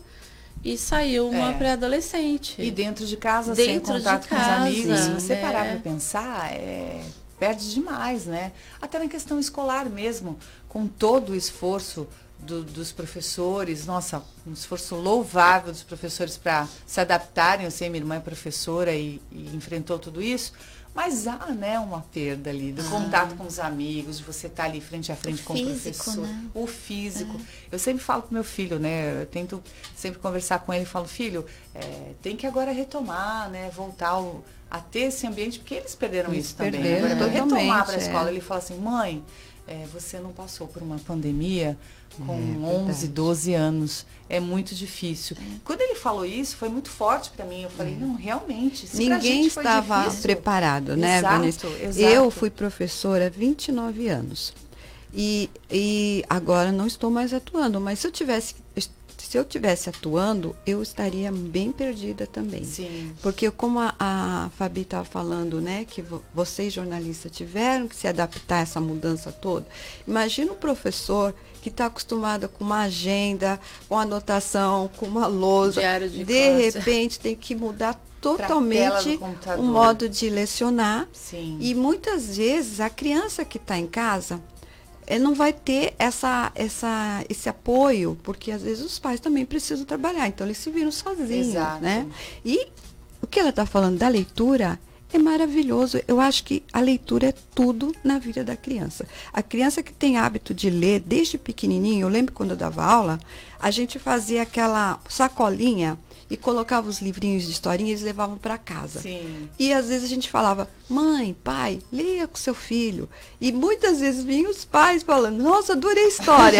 e 0.63 0.77
saiu 0.77 1.29
uma 1.29 1.51
é. 1.51 1.57
pré-adolescente. 1.57 2.61
E 2.61 2.71
dentro 2.71 3.05
de 3.05 3.17
casa, 3.17 3.53
dentro 3.53 3.93
sem 3.93 3.97
contato 3.97 4.23
de 4.23 4.29
casa, 4.29 4.43
com 4.43 4.51
os 4.51 4.67
amigos. 4.67 4.99
Se 4.99 5.09
você 5.11 5.33
é. 5.33 5.41
parar 5.41 5.65
para 5.65 5.79
pensar, 5.79 6.53
é, 6.53 7.03
perde 7.39 7.73
demais, 7.73 8.25
né? 8.25 8.51
Até 8.81 8.99
na 8.99 9.07
questão 9.07 9.39
escolar 9.39 9.89
mesmo, 9.89 10.37
com 10.67 10.87
todo 10.87 11.33
o 11.33 11.35
esforço 11.35 12.07
do, 12.39 12.63
dos 12.63 12.91
professores, 12.91 13.85
nossa, 13.85 14.23
um 14.45 14.53
esforço 14.53 14.95
louvável 14.95 15.71
dos 15.71 15.83
professores 15.83 16.37
para 16.37 16.67
se 16.85 16.99
adaptarem. 16.99 17.65
Eu 17.65 17.71
sei, 17.71 17.89
minha 17.89 18.01
irmã 18.01 18.15
é 18.15 18.19
professora 18.19 18.93
e, 18.93 19.21
e 19.31 19.55
enfrentou 19.55 19.97
tudo 19.99 20.21
isso. 20.21 20.53
Mas 20.97 21.27
há, 21.27 21.45
né, 21.53 21.77
uma 21.77 22.01
perda 22.11 22.49
ali 22.49 22.71
do 22.71 22.81
ah. 22.81 22.89
contato 22.89 23.35
com 23.35 23.45
os 23.45 23.59
amigos, 23.59 24.17
de 24.17 24.23
você 24.23 24.47
estar 24.47 24.63
tá 24.63 24.69
ali 24.69 24.81
frente 24.81 25.11
a 25.11 25.15
frente 25.15 25.43
o 25.43 25.45
com 25.45 25.53
físico, 25.53 25.69
o 25.69 25.93
professor, 25.93 26.27
né? 26.27 26.45
o 26.55 26.65
físico. 26.65 27.37
É. 27.37 27.75
Eu 27.75 27.77
sempre 27.77 28.03
falo 28.03 28.23
pro 28.23 28.33
meu 28.33 28.43
filho, 28.43 28.79
né, 28.79 29.21
eu 29.21 29.27
tento 29.27 29.63
sempre 29.95 30.19
conversar 30.19 30.57
com 30.57 30.73
ele 30.73 30.85
e 30.85 30.87
falo, 30.87 31.07
filho, 31.07 31.45
é, 31.75 32.13
tem 32.19 32.35
que 32.35 32.47
agora 32.47 32.71
retomar, 32.71 33.47
né, 33.51 33.69
voltar 33.69 34.07
ao, 34.07 34.43
a 34.71 34.79
ter 34.79 35.01
esse 35.01 35.27
ambiente, 35.27 35.59
porque 35.59 35.75
eles 35.75 35.93
perderam 35.93 36.33
eles 36.33 36.47
isso 36.47 36.55
perderam, 36.55 37.07
também. 37.07 37.11
Agora, 37.11 37.29
retomar 37.29 37.85
para 37.85 37.93
a 37.93 37.97
escola. 37.99 38.29
É. 38.29 38.31
Ele 38.31 38.41
fala 38.41 38.59
assim, 38.59 38.79
mãe, 38.79 39.23
é, 39.67 39.85
você 39.93 40.17
não 40.17 40.31
passou 40.31 40.67
por 40.67 40.81
uma 40.81 40.97
pandemia 40.97 41.77
com 42.25 42.33
é, 42.33 42.89
11, 42.89 43.07
12 43.07 43.53
anos. 43.53 44.05
É 44.29 44.39
muito 44.39 44.75
difícil. 44.75 45.37
É. 45.39 45.43
Quando 45.63 45.81
ele 45.81 45.95
falou 45.95 46.25
isso, 46.25 46.57
foi 46.57 46.67
muito 46.67 46.89
forte 46.89 47.29
para 47.29 47.45
mim. 47.45 47.63
Eu 47.63 47.69
falei, 47.69 47.93
é. 47.93 47.97
não, 47.97 48.15
realmente. 48.15 48.87
Ninguém 48.93 49.45
estava 49.45 50.03
difícil, 50.03 50.21
preparado, 50.21 50.97
né, 50.97 51.19
exato, 51.19 51.35
Vanessa? 51.35 51.67
Exato. 51.67 52.13
Eu 52.13 52.29
fui 52.29 52.49
professora 52.49 53.27
há 53.27 53.29
29 53.29 54.09
anos. 54.09 54.53
E, 55.13 55.49
e 55.71 56.23
agora 56.29 56.71
não 56.71 56.85
estou 56.85 57.09
mais 57.09 57.33
atuando, 57.33 57.79
mas 57.79 57.99
se 57.99 58.07
eu 58.07 58.11
tivesse 58.11 58.55
se 59.17 59.37
eu 59.37 59.43
tivesse 59.43 59.89
atuando, 59.89 60.55
eu 60.65 60.81
estaria 60.81 61.31
bem 61.31 61.71
perdida 61.71 62.25
também. 62.25 62.63
Sim. 62.63 63.13
Porque 63.21 63.51
como 63.51 63.79
a, 63.79 63.93
a 63.99 64.49
Fabi 64.57 64.81
estava 64.81 65.03
falando, 65.03 65.59
né, 65.59 65.85
que 65.85 66.03
vocês 66.33 66.71
jornalistas 66.71 67.31
tiveram 67.31 67.87
que 67.89 67.95
se 67.95 68.07
adaptar 68.07 68.59
a 68.59 68.61
essa 68.61 68.79
mudança 68.79 69.31
toda. 69.31 69.65
Imagina 70.07 70.53
o 70.53 70.55
professor 70.55 71.35
que 71.61 71.69
está 71.69 71.87
acostumado 71.87 72.49
com 72.49 72.63
uma 72.63 72.81
agenda, 72.81 73.59
com 73.87 73.97
anotação, 73.97 74.89
com 74.97 75.05
uma 75.05 75.27
lousa, 75.27 75.81
de, 75.99 76.23
de 76.23 76.49
repente 76.49 77.19
tem 77.19 77.35
que 77.35 77.55
mudar 77.55 77.99
totalmente 78.21 79.19
o 79.57 79.63
modo 79.63 80.09
de 80.09 80.29
lecionar. 80.29 81.07
Sim. 81.13 81.57
E 81.59 81.73
muitas 81.75 82.37
vezes 82.37 82.79
a 82.79 82.89
criança 82.89 83.45
que 83.45 83.57
está 83.57 83.77
em 83.77 83.87
casa 83.87 84.41
ele 85.07 85.23
não 85.23 85.33
vai 85.33 85.53
ter 85.53 85.93
essa, 85.97 86.51
essa, 86.53 87.23
esse 87.29 87.47
apoio, 87.47 88.17
porque 88.23 88.51
às 88.51 88.61
vezes 88.61 88.83
os 88.83 88.99
pais 88.99 89.21
também 89.21 89.45
precisam 89.45 89.85
trabalhar, 89.85 90.27
então 90.27 90.45
eles 90.45 90.57
se 90.57 90.69
viram 90.69 90.91
sozinhos, 90.91 91.47
Exato. 91.47 91.81
né? 91.81 92.05
E 92.43 92.67
o 93.21 93.25
que 93.25 93.39
ela 93.39 93.49
está 93.49 93.65
falando 93.65 93.97
da 93.97 94.09
leitura 94.09 94.77
é 95.11 95.17
maravilhoso. 95.17 96.01
Eu 96.07 96.19
acho 96.19 96.43
que 96.43 96.63
a 96.71 96.79
leitura 96.79 97.27
é 97.27 97.33
tudo 97.55 97.95
na 98.03 98.19
vida 98.19 98.43
da 98.43 98.55
criança. 98.55 99.07
A 99.31 99.41
criança 99.41 99.81
que 99.81 99.93
tem 99.93 100.17
hábito 100.17 100.53
de 100.53 100.69
ler 100.69 100.99
desde 100.99 101.37
pequenininho, 101.37 102.05
eu 102.05 102.09
lembro 102.09 102.33
quando 102.33 102.51
eu 102.51 102.57
dava 102.57 102.83
aula, 102.83 103.19
a 103.59 103.71
gente 103.71 103.97
fazia 103.99 104.41
aquela 104.41 104.99
sacolinha 105.07 105.97
e 106.29 106.35
colocava 106.35 106.89
os 106.89 106.99
livrinhos 106.99 107.45
de 107.45 107.51
historinha 107.51 107.89
e 107.89 107.93
eles 107.93 108.03
levavam 108.03 108.37
para 108.37 108.57
casa. 108.57 108.99
Sim. 108.99 109.49
E 109.57 109.71
às 109.71 109.87
vezes 109.87 110.03
a 110.03 110.13
gente 110.13 110.29
falava, 110.29 110.69
mãe, 110.89 111.35
pai, 111.43 111.79
leia 111.91 112.27
com 112.27 112.35
seu 112.35 112.53
filho. 112.53 113.07
E 113.39 113.51
muitas 113.51 114.01
vezes 114.01 114.23
vinham 114.23 114.51
os 114.51 114.65
pais 114.65 115.03
falando, 115.03 115.41
nossa, 115.41 115.73
adorei 115.73 116.03
a 116.03 116.07
história. 116.09 116.59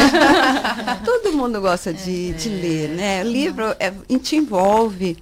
Todo 1.04 1.34
mundo 1.34 1.60
gosta 1.60 1.94
de, 1.94 2.32
é. 2.32 2.34
de 2.34 2.50
ler, 2.50 2.90
né? 2.90 3.24
O 3.24 3.28
livro 3.28 3.76
é, 3.78 3.92
te 4.20 4.38
envolve, 4.38 5.18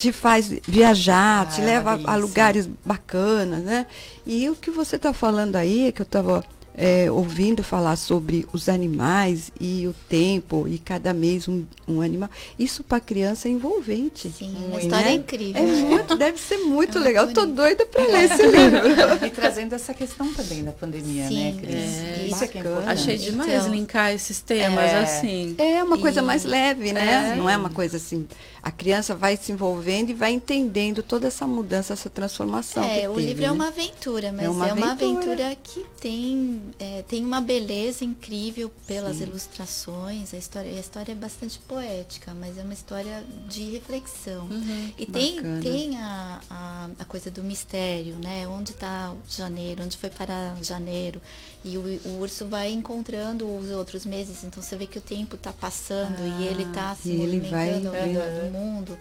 te 0.00 0.12
faz 0.12 0.48
viajar, 0.66 1.42
ah, 1.42 1.44
te 1.44 1.60
leva 1.60 2.00
a 2.04 2.16
lugares 2.16 2.66
bacanas, 2.82 3.62
né? 3.62 3.86
E 4.26 4.48
o 4.48 4.56
que 4.56 4.70
você 4.70 4.96
está 4.96 5.12
falando 5.12 5.56
aí, 5.56 5.92
que 5.92 6.00
eu 6.00 6.04
estava 6.04 6.42
é, 6.74 7.10
ouvindo 7.10 7.62
falar 7.62 7.96
sobre 7.96 8.46
os 8.54 8.66
animais 8.66 9.52
e 9.60 9.86
o 9.86 9.94
tempo 10.08 10.66
e 10.66 10.78
cada 10.78 11.12
mês 11.12 11.46
um, 11.46 11.64
um 11.86 12.00
animal. 12.00 12.30
Isso 12.58 12.82
para 12.82 12.98
criança 13.00 13.48
é 13.48 13.50
envolvente. 13.50 14.30
Sim, 14.30 14.56
uma 14.56 14.76
né? 14.76 14.82
história 14.82 15.08
é 15.08 15.12
incrível. 15.12 15.62
É 15.62 15.66
muito, 15.66 16.16
deve 16.16 16.40
ser 16.40 16.56
muito 16.58 16.96
é 16.96 17.00
legal. 17.02 17.26
Estou 17.26 17.46
doida 17.46 17.84
para 17.84 18.02
ler 18.04 18.24
esse 18.24 18.42
livro. 18.42 19.26
E 19.26 19.30
trazendo 19.30 19.74
essa 19.74 19.92
questão 19.92 20.32
também 20.32 20.64
da 20.64 20.72
pandemia, 20.72 21.24
né, 21.24 21.28
Sim, 21.28 21.52
né, 21.52 21.60
Cris? 21.60 21.74
É, 21.74 22.26
isso 22.26 22.44
é 22.44 22.48
que 22.48 22.56
é 22.56 22.60
importante. 22.62 22.88
Achei 22.88 23.18
demais 23.18 23.52
então, 23.52 23.70
linkar 23.70 24.12
esses 24.14 24.40
temas 24.40 24.84
é, 24.84 24.98
assim. 25.00 25.54
É 25.58 25.84
uma 25.84 25.98
coisa 25.98 26.20
e, 26.20 26.24
mais 26.24 26.44
leve, 26.44 26.92
né? 26.92 27.32
É. 27.32 27.36
Não 27.36 27.50
é 27.50 27.56
uma 27.58 27.70
coisa 27.70 27.98
assim. 27.98 28.26
A 28.62 28.70
criança 28.70 29.14
vai 29.14 29.36
se 29.36 29.52
envolvendo 29.52 30.10
e 30.10 30.14
vai 30.14 30.32
entendendo 30.32 31.02
toda 31.02 31.28
essa 31.28 31.46
mudança, 31.46 31.92
essa 31.92 32.10
transformação. 32.10 32.84
É, 32.84 33.08
o 33.08 33.14
teve, 33.14 33.26
livro 33.28 33.44
é 33.44 33.46
né? 33.46 33.48
é 33.48 33.52
uma 33.52 33.68
aventura, 33.68 34.32
mas 34.32 34.44
é 34.44 34.48
uma, 34.50 34.68
é 34.68 34.72
uma 34.72 34.92
aventura. 34.92 35.32
aventura 35.32 35.56
que 35.62 35.86
tem 36.00 36.60
é, 36.78 37.02
tem 37.02 37.24
uma 37.24 37.40
beleza 37.40 38.04
incrível 38.04 38.70
pelas 38.86 39.16
Sim. 39.16 39.24
ilustrações. 39.24 40.34
A 40.34 40.36
história, 40.36 40.70
a 40.70 40.80
história 40.80 41.12
é 41.12 41.14
bastante 41.14 41.58
poética, 41.60 42.34
mas 42.34 42.58
é 42.58 42.62
uma 42.62 42.74
história 42.74 43.24
de 43.48 43.70
reflexão. 43.70 44.46
Uhum, 44.46 44.92
e 44.98 45.06
tem, 45.06 45.40
tem 45.60 45.98
a, 45.98 46.40
a, 46.50 46.90
a, 46.98 47.04
coisa 47.04 47.30
do 47.30 47.42
mistério, 47.42 48.16
né? 48.16 48.46
Onde 48.46 48.72
está 48.72 49.14
janeiro? 49.28 49.82
Onde 49.82 49.96
foi 49.96 50.10
para 50.10 50.54
janeiro? 50.62 51.20
E 51.64 51.76
o, 51.76 51.82
o, 52.06 52.20
urso 52.20 52.46
vai 52.46 52.72
encontrando 52.72 53.46
os 53.46 53.70
outros 53.70 54.06
meses. 54.06 54.44
Então 54.44 54.62
você 54.62 54.76
vê 54.76 54.86
que 54.86 54.98
o 54.98 55.00
tempo 55.00 55.36
está 55.36 55.52
passando 55.52 56.16
ah, 56.18 56.40
e 56.40 56.46
ele 56.46 56.62
está 56.62 56.94
se 56.94 57.12
movimentando 57.12 57.88
ao 57.88 57.94
redor 57.94 58.44
do 58.44 58.50
mundo. 58.50 58.98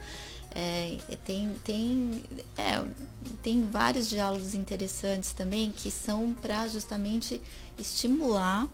É, 0.54 0.98
tem, 1.26 1.56
tem, 1.64 2.24
é, 2.58 2.84
tem 3.44 3.64
vários 3.70 4.10
diálogos 4.10 4.56
interessantes 4.56 5.32
também 5.32 5.72
que 5.72 5.92
são 5.92 6.34
para 6.34 6.68
justamente 6.68 7.40
estimular 7.78 8.68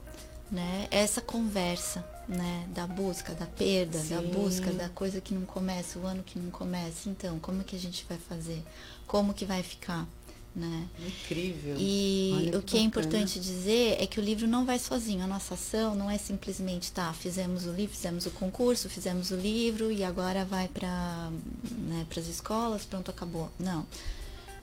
né, 0.49 0.87
essa 0.89 1.21
conversa 1.21 2.05
né, 2.27 2.65
da 2.69 2.87
busca, 2.87 3.33
da 3.33 3.45
perda, 3.45 3.99
Sim. 3.99 4.15
da 4.15 4.21
busca 4.21 4.71
da 4.71 4.89
coisa 4.89 5.19
que 5.21 5.33
não 5.33 5.43
começa, 5.43 5.99
o 5.99 6.05
ano 6.05 6.23
que 6.23 6.39
não 6.39 6.49
começa. 6.49 7.09
Então, 7.09 7.39
como 7.39 7.63
que 7.63 7.75
a 7.75 7.79
gente 7.79 8.05
vai 8.07 8.17
fazer? 8.17 8.63
Como 9.05 9.33
que 9.33 9.45
vai 9.45 9.61
ficar? 9.61 10.07
Né? 10.55 10.87
Incrível. 11.05 11.75
E 11.77 12.49
o 12.55 12.61
que, 12.61 12.71
que 12.71 12.77
é 12.77 12.81
importante 12.81 13.41
dizer 13.41 13.97
é 13.99 14.07
que 14.07 14.21
o 14.21 14.23
livro 14.23 14.47
não 14.47 14.65
vai 14.65 14.79
sozinho. 14.79 15.21
A 15.21 15.27
nossa 15.27 15.55
ação 15.55 15.93
não 15.93 16.09
é 16.09 16.17
simplesmente, 16.17 16.93
tá, 16.93 17.11
fizemos 17.11 17.65
o 17.65 17.73
livro, 17.73 17.93
fizemos 17.93 18.25
o 18.25 18.31
concurso, 18.31 18.89
fizemos 18.89 19.31
o 19.31 19.35
livro 19.35 19.91
e 19.91 20.01
agora 20.01 20.45
vai 20.45 20.69
para 20.69 21.29
né, 21.71 22.07
as 22.15 22.27
escolas, 22.27 22.85
pronto, 22.85 23.11
acabou. 23.11 23.51
Não. 23.59 23.85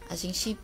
A 0.09 0.16
gente 0.16 0.57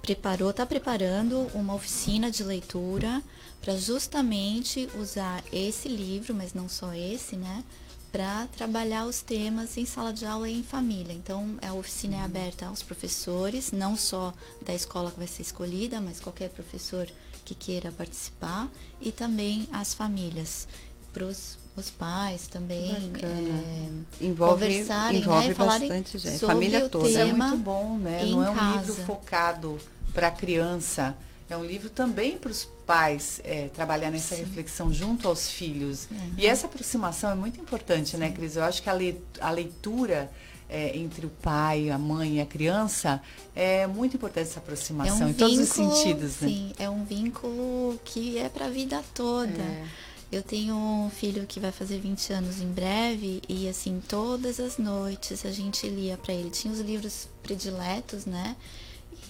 preparou, 0.00 0.50
está 0.50 0.64
preparando 0.64 1.50
uma 1.54 1.74
oficina 1.74 2.30
de 2.30 2.42
leitura 2.42 3.22
para 3.60 3.76
justamente 3.76 4.88
usar 4.98 5.44
esse 5.52 5.88
livro, 5.88 6.34
mas 6.34 6.54
não 6.54 6.68
só 6.68 6.92
esse, 6.94 7.36
né? 7.36 7.62
Para 8.12 8.46
trabalhar 8.54 9.06
os 9.06 9.22
temas 9.22 9.76
em 9.78 9.86
sala 9.86 10.12
de 10.12 10.26
aula 10.26 10.46
e 10.48 10.58
em 10.58 10.62
família. 10.62 11.14
Então, 11.14 11.56
a 11.66 11.72
oficina 11.72 12.16
é 12.16 12.18
uhum. 12.18 12.24
aberta 12.26 12.66
aos 12.66 12.82
professores, 12.82 13.72
não 13.72 13.96
só 13.96 14.34
da 14.64 14.74
escola 14.74 15.10
que 15.10 15.18
vai 15.18 15.26
ser 15.26 15.40
escolhida, 15.40 15.98
mas 15.98 16.20
qualquer 16.20 16.50
professor 16.50 17.08
que 17.44 17.54
queira 17.54 17.90
participar, 17.90 18.68
e 19.00 19.10
também 19.10 19.66
às 19.72 19.94
famílias, 19.94 20.68
para 21.12 21.24
os 21.24 21.58
pais 21.98 22.46
também 22.46 22.90
é, 22.90 24.24
envolve, 24.24 24.66
conversarem 24.66 25.20
envolve 25.20 25.48
né, 25.48 25.54
bastante 25.54 26.18
gente, 26.18 26.38
família 26.38 26.88
toda. 26.88 27.10
é 27.10 27.32
muito 27.32 27.56
bom, 27.56 27.98
né? 27.98 28.24
Não 28.26 28.44
é 28.44 28.50
um 28.50 28.54
casa. 28.54 28.78
livro 28.78 28.94
focado 29.04 29.78
para 30.12 30.28
a 30.28 30.30
criança, 30.30 31.16
é 31.52 31.56
um 31.56 31.64
livro 31.64 31.90
também 31.90 32.36
para 32.36 32.50
os 32.50 32.64
pais 32.86 33.40
é, 33.44 33.68
trabalhar 33.68 34.10
nessa 34.10 34.34
Sim. 34.34 34.42
reflexão 34.42 34.92
junto 34.92 35.28
aos 35.28 35.50
filhos. 35.50 36.08
Uhum. 36.10 36.34
E 36.36 36.46
essa 36.46 36.66
aproximação 36.66 37.30
é 37.30 37.34
muito 37.34 37.60
importante, 37.60 38.16
né, 38.16 38.26
Sim. 38.26 38.32
né, 38.32 38.36
Cris? 38.36 38.56
Eu 38.56 38.64
acho 38.64 38.82
que 38.82 38.90
a 38.90 39.50
leitura 39.50 40.30
é, 40.72 40.96
entre 40.96 41.26
o 41.26 41.28
pai, 41.28 41.90
a 41.90 41.98
mãe 41.98 42.38
e 42.38 42.40
a 42.40 42.46
criança, 42.46 43.20
é 43.54 43.86
muito 43.86 44.16
importante 44.16 44.48
essa 44.48 44.58
aproximação, 44.58 45.20
é 45.20 45.24
um 45.26 45.28
em 45.28 45.32
vínculo, 45.32 45.50
todos 45.50 45.68
os 45.68 45.68
sentidos. 45.68 46.40
Né? 46.40 46.48
Sim, 46.48 46.72
é 46.78 46.88
um 46.88 47.04
vínculo 47.04 48.00
que 48.04 48.38
é 48.38 48.48
para 48.48 48.66
a 48.66 48.70
vida 48.70 49.04
toda. 49.14 49.62
É. 49.62 49.84
Eu 50.32 50.42
tenho 50.42 50.74
um 50.74 51.10
filho 51.10 51.46
que 51.46 51.60
vai 51.60 51.70
fazer 51.70 51.98
20 51.98 52.32
anos 52.32 52.62
em 52.62 52.68
breve 52.68 53.42
e 53.46 53.68
assim, 53.68 54.00
todas 54.08 54.58
as 54.58 54.78
noites 54.78 55.44
a 55.44 55.50
gente 55.50 55.86
lia 55.86 56.16
para 56.16 56.32
ele. 56.32 56.48
Tinha 56.48 56.72
os 56.72 56.80
livros 56.80 57.28
prediletos, 57.42 58.24
né? 58.24 58.56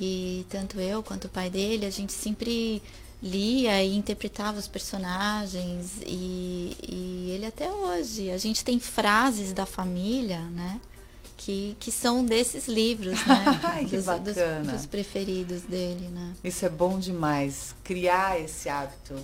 E 0.00 0.46
tanto 0.48 0.81
eu 0.81 1.02
quanto 1.02 1.26
o 1.26 1.28
pai 1.28 1.50
dele, 1.50 1.87
a 1.87 1.90
gente 1.90 2.12
sempre 2.12 2.83
lia 3.22 3.83
e 3.83 3.94
interpretava 3.94 4.59
os 4.59 4.66
personagens 4.66 6.00
e, 6.05 6.76
e 6.88 7.31
ele 7.31 7.46
até 7.46 7.70
hoje. 7.70 8.31
A 8.31 8.38
gente 8.38 8.64
tem 8.64 8.81
frases 8.81 9.52
da 9.52 9.64
família, 9.64 10.40
né? 10.40 10.81
que, 11.44 11.76
que 11.81 11.90
são 11.90 12.24
desses 12.24 12.68
livros, 12.68 13.24
né? 13.26 13.44
Ai, 13.64 13.85
que 13.85 13.96
dos. 13.96 14.05
Dos, 14.05 14.72
dos, 14.72 14.87
preferidos 14.87 15.62
dele, 15.62 16.09
né? 16.09 16.35
Isso 16.44 16.64
é 16.64 16.68
bom 16.68 16.98
demais, 16.98 17.74
criar 17.92 18.40
esse 18.40 18.70
hábito. 18.70 19.14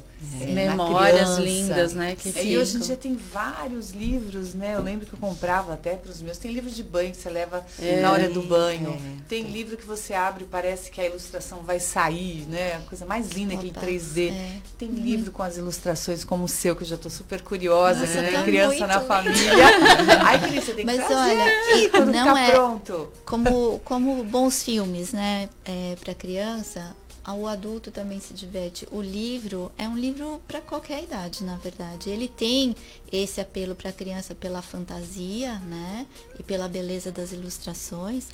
É. 0.43 0.47
Memórias 0.47 1.39
lindas, 1.39 1.95
né? 1.95 2.15
Que 2.17 2.29
e 2.43 2.59
hoje 2.59 2.77
em 2.77 2.81
dia 2.81 2.97
tem 2.97 3.15
vários 3.15 3.93
livros, 3.93 4.53
né? 4.53 4.75
Eu 4.75 4.83
lembro 4.83 5.07
que 5.07 5.15
eu 5.15 5.19
comprava 5.19 5.73
até 5.73 5.95
para 5.95 6.11
os 6.11 6.21
meus. 6.21 6.37
Tem 6.37 6.53
livro 6.53 6.71
de 6.71 6.83
banho 6.83 7.13
que 7.13 7.17
você 7.17 7.31
leva 7.31 7.65
é. 7.81 8.01
na 8.01 8.13
hora 8.13 8.29
do 8.29 8.43
banho. 8.43 8.91
É. 8.91 9.29
Tem 9.29 9.45
livro 9.45 9.77
que 9.77 9.87
você 9.87 10.13
abre 10.13 10.45
e 10.45 10.47
parece 10.47 10.91
que 10.91 11.01
a 11.01 11.07
ilustração 11.07 11.63
vai 11.63 11.81
sair, 11.81 12.47
né? 12.49 12.75
A 12.75 12.81
coisa 12.81 13.07
mais 13.07 13.31
linda, 13.31 13.55
aquele 13.55 13.73
3D. 13.73 14.33
É. 14.33 14.57
Tem 14.77 14.89
uhum. 14.89 14.97
livro 14.97 15.33
com 15.33 15.43
as 15.43 15.57
ilustrações 15.57 16.25
como 16.25 16.45
o 16.45 16.49
seu, 16.49 16.77
que 16.77 16.83
eu 16.83 16.89
já 16.89 16.97
estou 16.97 17.11
super 17.11 17.41
curiosa, 17.41 18.01
Nossa, 18.01 18.21
né? 18.21 18.43
Criança 18.43 18.87
na 18.87 19.01
família. 19.01 19.65
Ai, 20.25 20.41
Cris, 20.41 20.65
você 20.65 20.75
tem 20.75 20.85
que 20.85 20.93
Mas 20.97 21.07
trazer 21.07 21.31
olha, 21.31 21.45
aqui 21.45 22.13
não 22.13 22.37
é 22.37 22.51
pronto. 22.51 23.09
Como, 23.25 23.79
como 23.85 24.25
bons 24.25 24.63
filmes, 24.63 25.13
né? 25.13 25.49
É, 25.65 25.97
para 26.03 26.15
criança, 26.15 26.95
o 27.35 27.47
adulto 27.47 27.91
também 27.91 28.21
se 28.21 28.33
diverte. 28.33 28.87
O 28.91 29.01
livro 29.01 29.71
é 29.77 29.89
um 29.89 29.97
livro 29.97 30.41
para 30.47 30.61
qualquer 30.61 31.03
idade, 31.03 31.45
na 31.45 31.57
verdade. 31.57 32.11
Ele 32.11 32.29
tem 32.29 32.75
esse 33.13 33.41
apelo 33.41 33.75
para 33.75 33.91
a 33.91 33.93
criança 33.93 34.35
pela 34.35 34.63
fantasia, 34.63 35.55
né? 35.61 36.07
E 36.39 36.43
pela 36.43 36.69
beleza 36.69 37.11
das 37.13 37.33
ilustrações. 37.33 38.29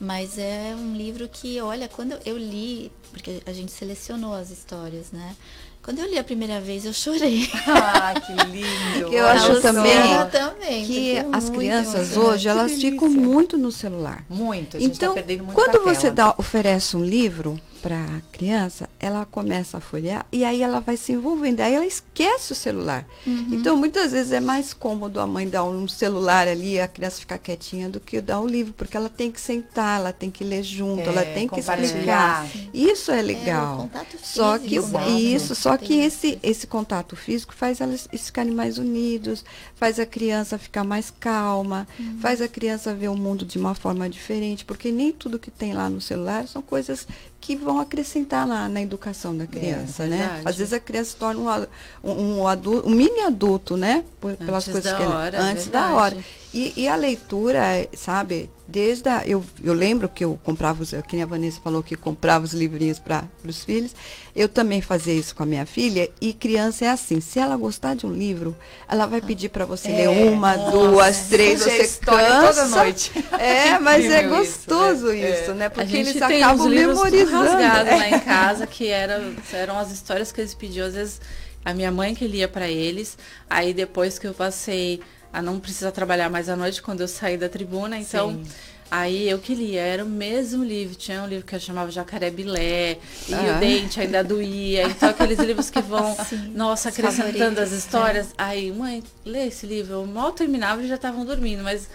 Mas 0.00 0.38
é 0.38 0.74
um 0.74 0.96
livro 0.96 1.28
que, 1.28 1.60
olha, 1.60 1.86
quando 1.86 2.18
eu 2.24 2.38
li, 2.38 2.90
porque 3.12 3.42
a 3.44 3.52
gente 3.52 3.70
selecionou 3.70 4.32
as 4.32 4.50
histórias, 4.50 5.12
né? 5.12 5.36
Quando 5.82 5.98
eu 5.98 6.06
li 6.06 6.18
a 6.18 6.24
primeira 6.24 6.60
vez, 6.60 6.84
eu 6.84 6.92
chorei. 6.92 7.48
Ah, 7.66 8.14
que 8.18 8.32
lindo! 8.32 9.12
Eu 9.12 9.26
acho 9.26 9.60
também, 9.60 9.92
também 10.30 10.86
que 10.86 11.16
as 11.32 11.48
crianças 11.50 12.16
hoje, 12.16 12.48
elas 12.48 12.72
ficam 12.72 13.08
muito 13.08 13.56
no 13.56 13.70
celular. 13.70 14.24
Muito, 14.28 14.76
a 14.76 14.80
gente 14.80 14.98
tá 14.98 15.06
então, 15.06 15.08
tá 15.10 15.14
perdendo 15.14 15.44
muito 15.44 15.54
quando 15.54 15.84
você 15.84 16.10
dá, 16.10 16.34
oferece 16.36 16.96
um 16.96 17.04
livro, 17.04 17.60
para 17.80 17.96
a 17.96 18.20
criança, 18.32 18.88
ela 18.98 19.24
começa 19.24 19.78
a 19.78 19.80
folhear 19.80 20.26
e 20.30 20.44
aí 20.44 20.62
ela 20.62 20.80
vai 20.80 20.96
se 20.96 21.12
envolvendo, 21.12 21.60
aí 21.60 21.74
ela 21.74 21.86
esquece 21.86 22.52
o 22.52 22.54
celular. 22.54 23.06
Uhum. 23.26 23.48
Então, 23.52 23.76
muitas 23.76 24.12
vezes 24.12 24.32
é 24.32 24.40
mais 24.40 24.72
cômodo 24.72 25.20
a 25.20 25.26
mãe 25.26 25.48
dar 25.48 25.64
um 25.64 25.88
celular 25.88 26.46
ali, 26.46 26.78
a 26.80 26.86
criança 26.86 27.20
ficar 27.20 27.38
quietinha, 27.38 27.88
do 27.88 28.00
que 28.00 28.20
dar 28.20 28.40
um 28.40 28.46
livro, 28.46 28.72
porque 28.74 28.96
ela 28.96 29.08
tem 29.08 29.30
que 29.30 29.40
sentar, 29.40 30.00
ela 30.00 30.12
tem 30.12 30.30
que 30.30 30.44
ler 30.44 30.62
junto, 30.62 31.00
é, 31.00 31.06
ela 31.06 31.24
tem 31.24 31.48
que 31.48 31.60
explicar. 31.60 32.46
Isso 32.72 33.10
é 33.10 33.22
legal. 33.22 33.88
É, 33.94 34.04
só 34.22 34.58
que 34.58 34.76
isso, 35.08 35.54
só 35.54 35.76
que 35.76 35.94
esse 35.94 36.38
esse 36.42 36.66
contato 36.66 37.16
físico 37.16 37.54
faz 37.54 37.80
elas 37.80 38.08
ficarem 38.12 38.52
mais 38.52 38.78
unidos, 38.78 39.44
faz 39.74 39.98
a 39.98 40.06
criança 40.06 40.58
ficar 40.58 40.84
mais 40.84 41.10
calma, 41.10 41.86
uhum. 41.98 42.18
faz 42.20 42.40
a 42.40 42.48
criança 42.48 42.94
ver 42.94 43.08
o 43.08 43.16
mundo 43.16 43.44
de 43.44 43.58
uma 43.58 43.74
forma 43.74 44.08
diferente, 44.08 44.64
porque 44.64 44.90
nem 44.90 45.12
tudo 45.12 45.38
que 45.38 45.50
tem 45.50 45.72
lá 45.72 45.88
no 45.88 46.00
celular 46.00 46.46
são 46.46 46.62
coisas 46.62 47.06
que 47.40 47.56
vão 47.56 47.80
acrescentar 47.80 48.46
na, 48.46 48.68
na 48.68 48.82
educação 48.82 49.36
da 49.36 49.46
criança, 49.46 50.04
é, 50.04 50.06
né? 50.08 50.42
Às 50.44 50.56
vezes 50.56 50.72
a 50.74 50.78
criança 50.78 51.10
se 51.10 51.16
torna 51.16 51.68
um, 52.04 52.10
um, 52.10 52.40
um, 52.40 52.46
adulto, 52.46 52.86
um 52.86 52.90
mini 52.90 53.20
adulto, 53.20 53.76
né? 53.76 54.04
Por, 54.20 54.36
pelas 54.36 54.68
antes 54.68 54.72
coisas 54.72 54.92
da 54.92 54.98
que 54.98 55.04
hora, 55.04 55.40
antes 55.40 55.64
verdade. 55.64 55.70
da 55.70 55.96
hora. 55.96 56.16
E, 56.52 56.72
e, 56.76 56.88
a 56.88 56.96
leitura, 56.96 57.88
sabe, 57.92 58.50
desde 58.66 59.08
a, 59.08 59.22
eu, 59.24 59.44
eu 59.62 59.72
lembro 59.72 60.08
que 60.08 60.24
eu 60.24 60.38
comprava, 60.42 60.82
os, 60.82 60.92
que 61.06 61.20
a 61.20 61.26
Vanessa 61.26 61.60
falou 61.62 61.80
que 61.80 61.94
comprava 61.94 62.44
os 62.44 62.52
livrinhos 62.52 62.98
para 62.98 63.24
os 63.44 63.64
filhos, 63.64 63.94
eu 64.34 64.48
também 64.48 64.80
fazia 64.80 65.14
isso 65.14 65.32
com 65.32 65.44
a 65.44 65.46
minha 65.46 65.64
filha, 65.64 66.10
e 66.20 66.32
criança 66.32 66.86
é 66.86 66.88
assim, 66.88 67.20
se 67.20 67.38
ela 67.38 67.56
gostar 67.56 67.94
de 67.94 68.04
um 68.04 68.12
livro, 68.12 68.56
ela 68.88 69.06
vai 69.06 69.20
pedir 69.20 69.48
para 69.48 69.64
você 69.64 69.92
é, 69.92 70.08
ler 70.08 70.08
uma, 70.08 70.56
nossa, 70.56 70.70
duas, 70.72 71.28
três, 71.28 71.60
você 71.60 71.86
cansa. 72.04 72.64
Toda 72.64 72.66
noite. 72.66 73.12
É, 73.38 73.78
mas 73.78 74.04
é 74.04 74.24
gostoso 74.24 75.12
isso, 75.12 75.22
né? 75.22 75.40
isso, 75.42 75.54
né? 75.54 75.68
Porque 75.68 75.96
eles 75.96 76.20
acabam 76.20 76.68
memorizando. 76.68 77.30
rasgados 77.30 77.92
lá 77.92 78.08
em 78.08 78.20
casa, 78.20 78.66
que 78.66 78.88
era, 78.88 79.22
eram 79.52 79.78
as 79.78 79.92
histórias 79.92 80.32
que 80.32 80.40
eles 80.40 80.54
pediam, 80.54 80.88
às 80.88 80.94
vezes 80.94 81.20
a 81.64 81.72
minha 81.74 81.92
mãe 81.92 82.14
que 82.14 82.26
lia 82.26 82.48
para 82.48 82.68
eles, 82.68 83.16
aí 83.48 83.72
depois 83.72 84.18
que 84.18 84.26
eu 84.26 84.34
passei 84.34 85.00
a 85.32 85.40
não 85.40 85.60
precisar 85.60 85.92
trabalhar 85.92 86.28
mais 86.28 86.48
à 86.48 86.56
noite 86.56 86.82
quando 86.82 87.00
eu 87.00 87.08
saí 87.08 87.36
da 87.36 87.48
tribuna. 87.48 87.98
Então, 87.98 88.32
Sim. 88.32 88.44
aí 88.90 89.28
eu 89.28 89.38
que 89.38 89.54
lia, 89.54 89.80
era 89.80 90.04
o 90.04 90.08
mesmo 90.08 90.64
livro. 90.64 90.94
Tinha 90.94 91.22
um 91.22 91.26
livro 91.26 91.46
que 91.46 91.54
eu 91.54 91.60
chamava 91.60 91.90
Jacaré 91.90 92.30
Bilé, 92.30 92.98
e 93.28 93.34
ah. 93.34 93.56
o 93.56 93.60
dente 93.60 94.00
ainda 94.00 94.24
doía. 94.24 94.84
Então, 94.84 95.10
aqueles 95.10 95.38
livros 95.38 95.70
que 95.70 95.80
vão, 95.80 96.16
Sim. 96.26 96.52
nossa, 96.54 96.88
acrescentando 96.88 97.60
as 97.60 97.72
histórias. 97.72 98.30
É. 98.30 98.34
Aí, 98.38 98.72
mãe, 98.72 99.02
lê 99.24 99.46
esse 99.46 99.66
livro. 99.66 99.94
Eu 99.94 100.06
mal 100.06 100.32
terminava 100.32 100.82
e 100.82 100.88
já 100.88 100.96
estavam 100.96 101.24
dormindo, 101.24 101.62
mas 101.62 101.88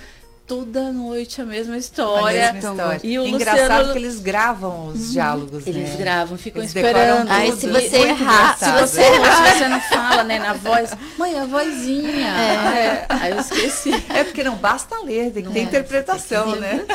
toda 0.47 0.91
noite 0.91 1.41
a 1.41 1.45
mesma 1.45 1.77
história. 1.77 2.49
A 2.49 2.53
mesma 2.53 2.71
história. 2.71 2.99
E 3.03 3.17
o 3.17 3.25
Engraçado 3.25 3.61
Luciano... 3.61 3.93
que 3.93 3.99
eles 3.99 4.19
gravam 4.19 4.87
os 4.87 5.07
uhum. 5.07 5.11
diálogos, 5.11 5.67
Eles 5.67 5.89
né? 5.89 5.95
gravam, 5.97 6.37
ficam 6.37 6.61
eles 6.61 6.75
esperando. 6.75 7.29
Aí 7.29 7.51
se 7.51 7.67
você 7.67 7.97
errar, 7.97 8.57
se 8.57 8.71
você 8.71 9.01
errar, 9.01 9.53
se 9.53 9.57
você 9.57 9.67
não 9.67 9.81
fala, 9.81 10.23
né, 10.23 10.39
na 10.39 10.53
voz, 10.53 10.91
mãe, 11.17 11.37
a 11.37 11.45
vozinha. 11.45 12.27
É. 12.27 12.85
É. 12.85 13.05
Aí 13.09 13.31
eu 13.31 13.39
esqueci. 13.39 13.91
É 14.09 14.23
porque 14.23 14.43
não 14.43 14.55
basta 14.55 14.99
ler, 15.01 15.31
tem 15.31 15.43
que 15.43 15.51
ter 15.51 15.59
é, 15.59 15.63
interpretação, 15.63 16.51
tem 16.51 16.61
né? 16.61 16.85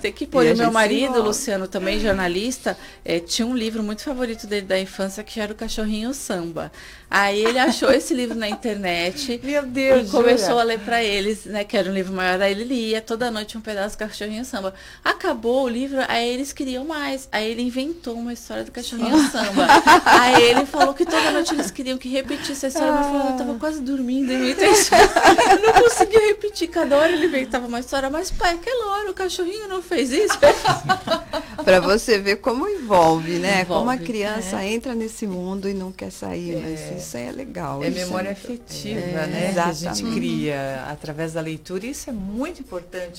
Tem 0.00 0.12
que 0.12 0.26
pôr. 0.26 0.44
E 0.44 0.52
o 0.52 0.56
meu 0.56 0.70
marido, 0.70 1.22
Luciano, 1.22 1.66
também 1.66 1.98
jornalista, 1.98 2.76
é, 3.04 3.18
tinha 3.18 3.46
um 3.46 3.56
livro 3.56 3.82
muito 3.82 4.02
favorito 4.02 4.46
dele 4.46 4.66
da 4.66 4.78
infância 4.78 5.22
que 5.24 5.40
era 5.40 5.52
o 5.52 5.54
Cachorrinho 5.54 6.12
Samba. 6.12 6.70
Aí 7.08 7.44
ele 7.44 7.58
achou 7.58 7.92
esse 7.92 8.14
livro 8.14 8.36
na 8.36 8.48
internet. 8.48 9.40
Meu 9.42 9.66
Deus! 9.66 10.08
E 10.08 10.10
começou 10.10 10.58
a 10.58 10.62
ler 10.62 10.78
para 10.78 11.02
eles, 11.02 11.44
né? 11.44 11.62
Que 11.62 11.76
era 11.76 11.90
um 11.90 11.94
livro 11.94 12.12
maior. 12.12 12.40
Aí 12.40 12.52
ele 12.52 12.64
lia 12.64 12.81
toda 13.06 13.30
noite 13.30 13.56
um 13.56 13.60
pedaço 13.60 13.96
do 13.96 13.98
Cachorrinho 13.98 14.44
Samba. 14.44 14.74
Acabou 15.04 15.64
o 15.64 15.68
livro, 15.68 15.98
aí 16.08 16.28
eles 16.28 16.52
queriam 16.52 16.84
mais. 16.84 17.28
Aí 17.30 17.50
ele 17.50 17.62
inventou 17.62 18.14
uma 18.14 18.32
história 18.32 18.64
do 18.64 18.72
Cachorrinho 18.72 19.18
Samba. 19.30 19.66
aí 20.04 20.42
ele 20.42 20.66
falou 20.66 20.94
que 20.94 21.04
toda 21.04 21.30
noite 21.30 21.54
eles 21.54 21.70
queriam 21.70 21.98
que 21.98 22.08
repetisse 22.08 22.66
a 22.66 22.68
história. 22.68 22.92
Ah. 22.92 23.02
Falou, 23.02 23.30
eu 23.30 23.36
tava 23.36 23.54
quase 23.58 23.80
dormindo 23.80 24.32
e 24.32 24.52
eu 24.52 25.62
não 25.62 25.82
conseguia 25.82 26.26
repetir. 26.26 26.68
Cada 26.68 26.96
hora 26.96 27.12
ele 27.12 27.26
inventava 27.26 27.66
uma 27.66 27.80
história. 27.80 28.10
Mas 28.10 28.30
pai, 28.30 28.54
aquela 28.54 28.96
hora 28.96 29.10
o 29.10 29.14
cachorrinho 29.14 29.68
não 29.68 29.82
fez 29.82 30.10
isso? 30.10 30.38
para 31.64 31.80
você 31.80 32.18
ver 32.18 32.36
como 32.36 32.68
envolve, 32.68 33.38
né? 33.38 33.62
Envolve, 33.62 33.86
como 33.86 33.90
a 33.90 33.96
criança 33.96 34.62
é. 34.62 34.72
entra 34.72 34.94
nesse 34.94 35.26
mundo 35.26 35.68
e 35.68 35.74
não 35.74 35.92
quer 35.92 36.10
sair. 36.10 36.56
É. 36.56 36.60
Mas 36.60 37.02
isso 37.02 37.16
é 37.16 37.30
legal. 37.30 37.82
É 37.82 37.90
memória 37.90 38.28
é 38.28 38.32
afetiva, 38.32 39.00
é, 39.00 39.26
né? 39.26 39.48
Exatamente. 39.50 39.82
Que 39.82 39.88
a 39.88 39.94
gente 39.94 40.14
cria 40.14 40.84
através 40.88 41.32
da 41.34 41.40
leitura. 41.40 41.86
E 41.86 41.90
isso 41.90 42.10
é 42.10 42.12
muito 42.12 42.60
importante 42.60 42.71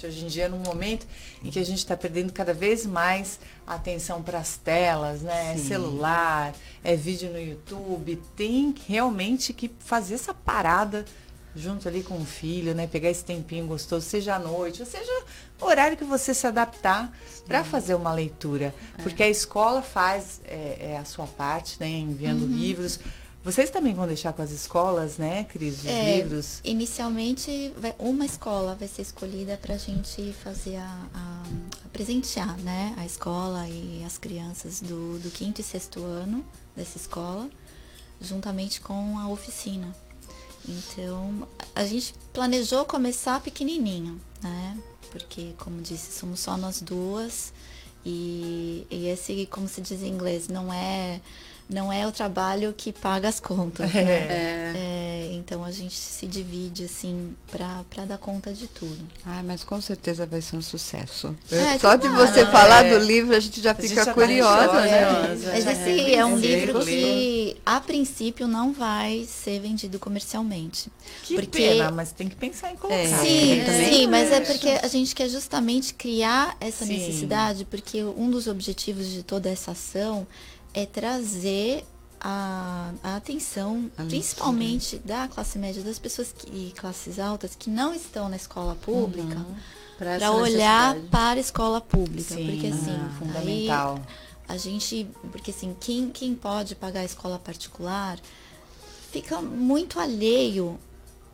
hoje 0.05 0.25
em 0.25 0.27
dia, 0.27 0.49
num 0.49 0.59
momento 0.59 1.05
em 1.43 1.49
que 1.49 1.59
a 1.59 1.65
gente 1.65 1.79
está 1.79 1.95
perdendo 1.95 2.31
cada 2.31 2.53
vez 2.53 2.85
mais 2.85 3.39
atenção 3.67 4.21
para 4.21 4.39
as 4.39 4.57
telas, 4.57 5.21
né? 5.21 5.53
É 5.53 5.57
celular, 5.57 6.53
é 6.83 6.95
vídeo 6.95 7.31
no 7.31 7.39
YouTube. 7.39 8.21
Tem 8.35 8.73
realmente 8.87 9.53
que 9.53 9.71
fazer 9.79 10.15
essa 10.15 10.33
parada 10.33 11.05
junto 11.55 11.87
ali 11.87 12.01
com 12.01 12.17
o 12.17 12.25
filho, 12.25 12.73
né? 12.73 12.87
Pegar 12.87 13.09
esse 13.09 13.23
tempinho 13.23 13.67
gostoso, 13.67 14.05
seja 14.05 14.35
à 14.35 14.39
noite, 14.39 14.81
ou 14.81 14.87
seja 14.87 15.11
o 15.61 15.65
horário 15.65 15.95
que 15.95 16.03
você 16.03 16.33
se 16.33 16.47
adaptar 16.47 17.11
para 17.45 17.63
fazer 17.63 17.93
uma 17.95 18.13
leitura. 18.13 18.73
É. 18.97 19.03
Porque 19.03 19.21
a 19.21 19.29
escola 19.29 19.81
faz 19.81 20.41
é, 20.45 20.93
é, 20.93 20.97
a 20.97 21.05
sua 21.05 21.27
parte, 21.27 21.77
né? 21.79 21.87
Enviando 21.87 22.43
uhum. 22.43 22.57
livros 22.57 22.99
vocês 23.43 23.69
também 23.69 23.93
vão 23.93 24.07
deixar 24.07 24.31
com 24.31 24.41
as 24.41 24.51
escolas, 24.51 25.17
né, 25.17 25.43
Cris, 25.43 25.79
os 25.79 25.85
é, 25.85 26.17
livros? 26.17 26.61
Inicialmente, 26.63 27.73
vai, 27.77 27.93
uma 27.99 28.25
escola 28.25 28.73
vai 28.75 28.87
ser 28.87 29.01
escolhida 29.01 29.57
para 29.57 29.75
a 29.75 29.77
gente 29.77 30.33
fazer 30.43 30.77
a, 30.77 31.07
a, 31.13 31.43
a, 31.85 31.89
presentear, 31.91 32.57
né, 32.59 32.93
a 32.97 33.05
escola 33.05 33.67
e 33.67 34.01
as 34.05 34.17
crianças 34.17 34.79
do, 34.79 35.19
do 35.19 35.29
quinto 35.29 35.59
e 35.59 35.63
sexto 35.63 36.01
ano 36.03 36.45
dessa 36.75 36.97
escola, 36.97 37.49
juntamente 38.21 38.79
com 38.79 39.19
a 39.19 39.27
oficina. 39.27 39.93
Então, 40.67 41.45
a 41.75 41.85
gente 41.85 42.15
planejou 42.31 42.85
começar 42.85 43.41
pequenininho, 43.41 44.21
né? 44.41 44.77
Porque, 45.11 45.53
como 45.57 45.81
disse, 45.81 46.17
somos 46.17 46.39
só 46.39 46.55
nós 46.55 46.81
duas. 46.81 47.51
E, 48.05 48.87
e 48.89 49.07
esse, 49.07 49.45
como 49.51 49.67
se 49.67 49.81
diz 49.81 50.01
em 50.01 50.07
inglês, 50.07 50.47
não 50.47 50.73
é 50.73 51.21
não 51.69 51.91
é 51.91 52.05
o 52.05 52.11
trabalho 52.11 52.73
que 52.75 52.91
paga 52.91 53.27
as 53.27 53.39
contas. 53.39 53.91
Né? 53.93 54.03
É. 54.03 54.73
É, 54.75 55.29
então 55.33 55.63
a 55.63 55.71
gente 55.71 55.95
se 55.95 56.27
divide 56.27 56.85
assim 56.85 57.35
para 57.49 58.05
dar 58.05 58.17
conta 58.17 58.53
de 58.53 58.67
tudo. 58.67 58.99
Ah, 59.25 59.41
mas 59.43 59.63
com 59.63 59.79
certeza 59.81 60.25
vai 60.25 60.41
ser 60.41 60.55
um 60.55 60.61
sucesso. 60.61 61.35
É, 61.51 61.77
Só 61.79 61.95
de 61.95 62.07
você 62.09 62.45
falar 62.45 62.85
é. 62.85 62.97
do 62.97 63.05
livro 63.05 63.35
a 63.35 63.39
gente 63.39 63.61
já 63.61 63.71
a 63.71 63.75
fica 63.75 63.87
gente 63.87 63.95
já 63.95 64.05
tá 64.05 64.13
curiosa, 64.13 64.67
tá 64.67 64.81
né? 64.81 65.05
Mas 65.53 65.67
esse 65.67 66.13
é 66.13 66.25
um 66.25 66.37
livro 66.37 66.83
que 66.85 67.57
a 67.65 67.79
princípio 67.79 68.47
não 68.47 68.73
vai 68.73 69.25
ser 69.27 69.59
vendido 69.59 69.99
comercialmente. 69.99 70.91
Que 71.23 71.35
porque... 71.35 71.59
pena, 71.59 71.91
mas 71.91 72.11
tem 72.11 72.27
que 72.27 72.35
pensar 72.35 72.71
em 72.71 72.75
colocar. 72.75 73.19
Sim, 73.19 73.61
sim, 73.89 74.07
mas 74.07 74.31
é 74.31 74.41
porque 74.41 74.69
a 74.69 74.87
gente 74.87 75.15
quer 75.15 75.29
justamente 75.29 75.93
criar 75.93 76.55
essa 76.59 76.85
sim. 76.85 76.93
necessidade, 76.97 77.65
porque 77.65 78.03
um 78.03 78.29
dos 78.29 78.47
objetivos 78.47 79.07
de 79.07 79.23
toda 79.23 79.49
essa 79.49 79.71
ação 79.71 80.27
é 80.73 80.85
trazer 80.85 81.85
a, 82.23 82.91
a 83.03 83.15
atenção, 83.17 83.91
a 83.97 84.03
principalmente 84.03 84.97
da 84.99 85.27
classe 85.27 85.59
média, 85.59 85.83
das 85.83 85.99
pessoas 85.99 86.31
que, 86.31 86.47
e 86.47 86.71
classes 86.71 87.19
altas 87.19 87.53
que 87.53 87.69
não 87.69 87.93
estão 87.93 88.29
na 88.29 88.37
escola 88.37 88.75
pública, 88.75 89.35
uhum. 89.37 89.55
para 89.97 90.31
olhar 90.31 90.95
para 91.11 91.37
a 91.37 91.41
escola 91.41 91.81
pública. 91.81 92.35
Sim, 92.35 92.45
porque 92.49 92.67
assim, 92.67 92.95
ah, 92.95 93.15
fundamental. 93.19 94.01
a 94.47 94.57
gente, 94.57 95.07
porque 95.31 95.51
assim, 95.51 95.75
quem, 95.79 96.09
quem 96.09 96.33
pode 96.33 96.75
pagar 96.75 97.01
a 97.01 97.05
escola 97.05 97.37
particular 97.37 98.17
fica 99.11 99.41
muito 99.41 99.99
alheio 99.99 100.79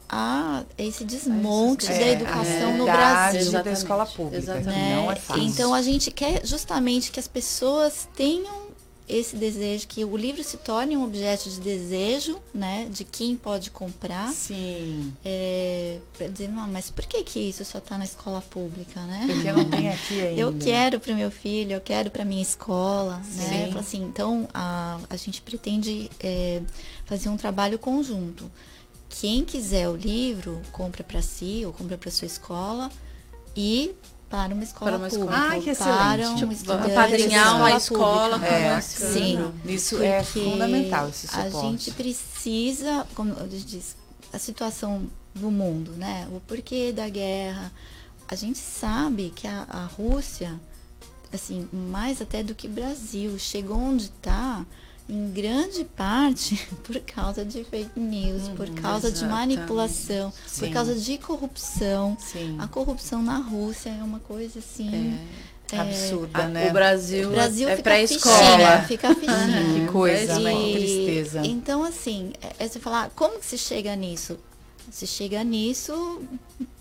a 0.09 0.63
esse 0.75 1.05
desmonte 1.05 1.85
é, 1.85 1.99
da 1.99 2.07
educação 2.07 2.71
é, 2.71 2.77
no 2.77 2.85
Brasil. 2.85 3.63
da 3.63 3.71
escola 3.71 4.07
pública, 4.07 4.55
né? 4.61 4.95
não 4.95 5.11
é 5.11 5.15
fácil. 5.15 5.43
Então 5.43 5.71
a 5.71 5.83
gente 5.83 6.09
quer 6.09 6.43
justamente 6.43 7.11
que 7.11 7.19
as 7.19 7.27
pessoas 7.27 8.09
tenham 8.15 8.68
esse 9.09 9.35
desejo, 9.35 9.87
que 9.87 10.05
o 10.05 10.15
livro 10.15 10.43
se 10.43 10.55
torne 10.57 10.95
um 10.95 11.03
objeto 11.03 11.49
de 11.49 11.59
desejo, 11.59 12.39
né? 12.53 12.87
De 12.91 13.03
quem 13.03 13.35
pode 13.35 13.71
comprar. 13.71 14.31
Sim. 14.31 15.11
É, 15.25 15.97
para 16.15 16.27
dizer, 16.27 16.47
não, 16.47 16.67
mas 16.67 16.91
por 16.91 17.03
que 17.05 17.23
que 17.23 17.39
isso 17.39 17.65
só 17.65 17.79
está 17.79 17.97
na 17.97 18.05
escola 18.05 18.39
pública, 18.39 19.01
né? 19.01 19.25
Porque 19.25 19.51
não 19.51 19.65
tem 19.65 19.89
aqui 19.89 20.21
ainda. 20.21 20.39
Eu 20.39 20.53
quero 20.53 20.99
para 20.99 21.11
o 21.11 21.15
meu 21.15 21.31
filho, 21.31 21.73
eu 21.73 21.81
quero 21.81 22.11
para 22.11 22.23
minha 22.23 22.41
escola, 22.41 23.19
Sim. 23.23 23.39
né? 23.39 23.73
Assim, 23.79 24.03
então, 24.03 24.47
a, 24.53 24.99
a 25.09 25.15
gente 25.15 25.41
pretende 25.41 26.11
é, 26.19 26.61
fazer 27.05 27.29
um 27.29 27.37
trabalho 27.37 27.79
conjunto. 27.79 28.49
Quem 29.09 29.43
quiser 29.43 29.89
o 29.89 29.95
livro, 29.95 30.61
compra 30.71 31.03
para 31.03 31.21
si 31.21 31.63
ou 31.65 31.73
compra 31.73 31.97
para 31.97 32.11
sua 32.11 32.27
escola 32.27 32.91
e 33.57 33.95
para 34.29 34.53
uma 34.53 34.63
escola 34.63 34.91
para 34.91 34.99
uma 34.99 35.09
pública. 35.09 35.31
Escola. 35.33 35.55
Ah, 35.55 35.59
que 35.59 35.69
excelente. 35.71 36.45
Um 36.45 36.53
tipo, 36.53 36.71
apadrinhar 36.71 37.55
uma 37.55 37.71
escola. 37.71 38.45
É, 38.45 38.79
sim. 38.79 39.51
Isso 39.65 40.01
é 40.01 40.23
fundamental, 40.23 41.09
esse 41.09 41.27
suporte. 41.27 41.57
A 41.57 41.61
gente 41.61 41.91
precisa, 41.91 43.07
como 43.15 43.33
eu 43.33 43.47
disse, 43.47 43.95
a 44.31 44.37
situação 44.37 45.09
do 45.33 45.49
mundo, 45.49 45.91
né? 45.93 46.27
O 46.31 46.39
porquê 46.41 46.91
da 46.91 47.09
guerra. 47.09 47.71
A 48.27 48.35
gente 48.35 48.59
sabe 48.59 49.33
que 49.35 49.47
a, 49.47 49.65
a 49.67 49.85
Rússia, 49.85 50.59
assim, 51.33 51.67
mais 51.73 52.21
até 52.21 52.43
do 52.43 52.53
que 52.53 52.67
o 52.67 52.69
Brasil, 52.69 53.39
chegou 53.39 53.77
onde 53.77 54.05
está 54.05 54.63
em 55.09 55.31
grande 55.31 55.83
parte 55.83 56.55
por 56.83 56.99
causa 56.99 57.43
de 57.43 57.63
fake 57.63 57.99
news, 57.99 58.47
uhum, 58.47 58.55
por 58.55 58.69
causa 58.69 59.07
exatamente. 59.07 59.19
de 59.19 59.25
manipulação, 59.25 60.31
Sim. 60.45 60.67
por 60.67 60.73
causa 60.73 60.95
de 60.95 61.17
corrupção. 61.17 62.15
Sim. 62.19 62.55
A 62.59 62.67
corrupção 62.67 63.23
na 63.23 63.37
Rússia 63.37 63.89
é 63.89 64.03
uma 64.03 64.19
coisa 64.19 64.59
assim. 64.59 65.17
É. 65.71 65.75
é 65.75 65.79
absurda, 65.79 66.47
né? 66.47 66.69
O 66.69 66.73
Brasil, 66.73 67.27
o 67.29 67.31
Brasil 67.31 67.67
é 67.67 67.77
para 67.77 68.01
escola. 68.01 68.83
Fica 68.87 69.15
fichinha. 69.15 69.63
que 69.73 69.91
coisa, 69.91 70.39
né? 70.39 70.53
Que 70.53 70.73
tristeza. 70.73 71.41
Então, 71.43 71.83
assim, 71.83 72.31
é, 72.41 72.65
é 72.65 72.67
você 72.67 72.79
falar, 72.79 73.09
como 73.15 73.39
que 73.39 73.45
se 73.45 73.57
chega 73.57 73.95
nisso? 73.95 74.37
Se 74.91 75.05
chega 75.05 75.43
nisso, 75.43 76.21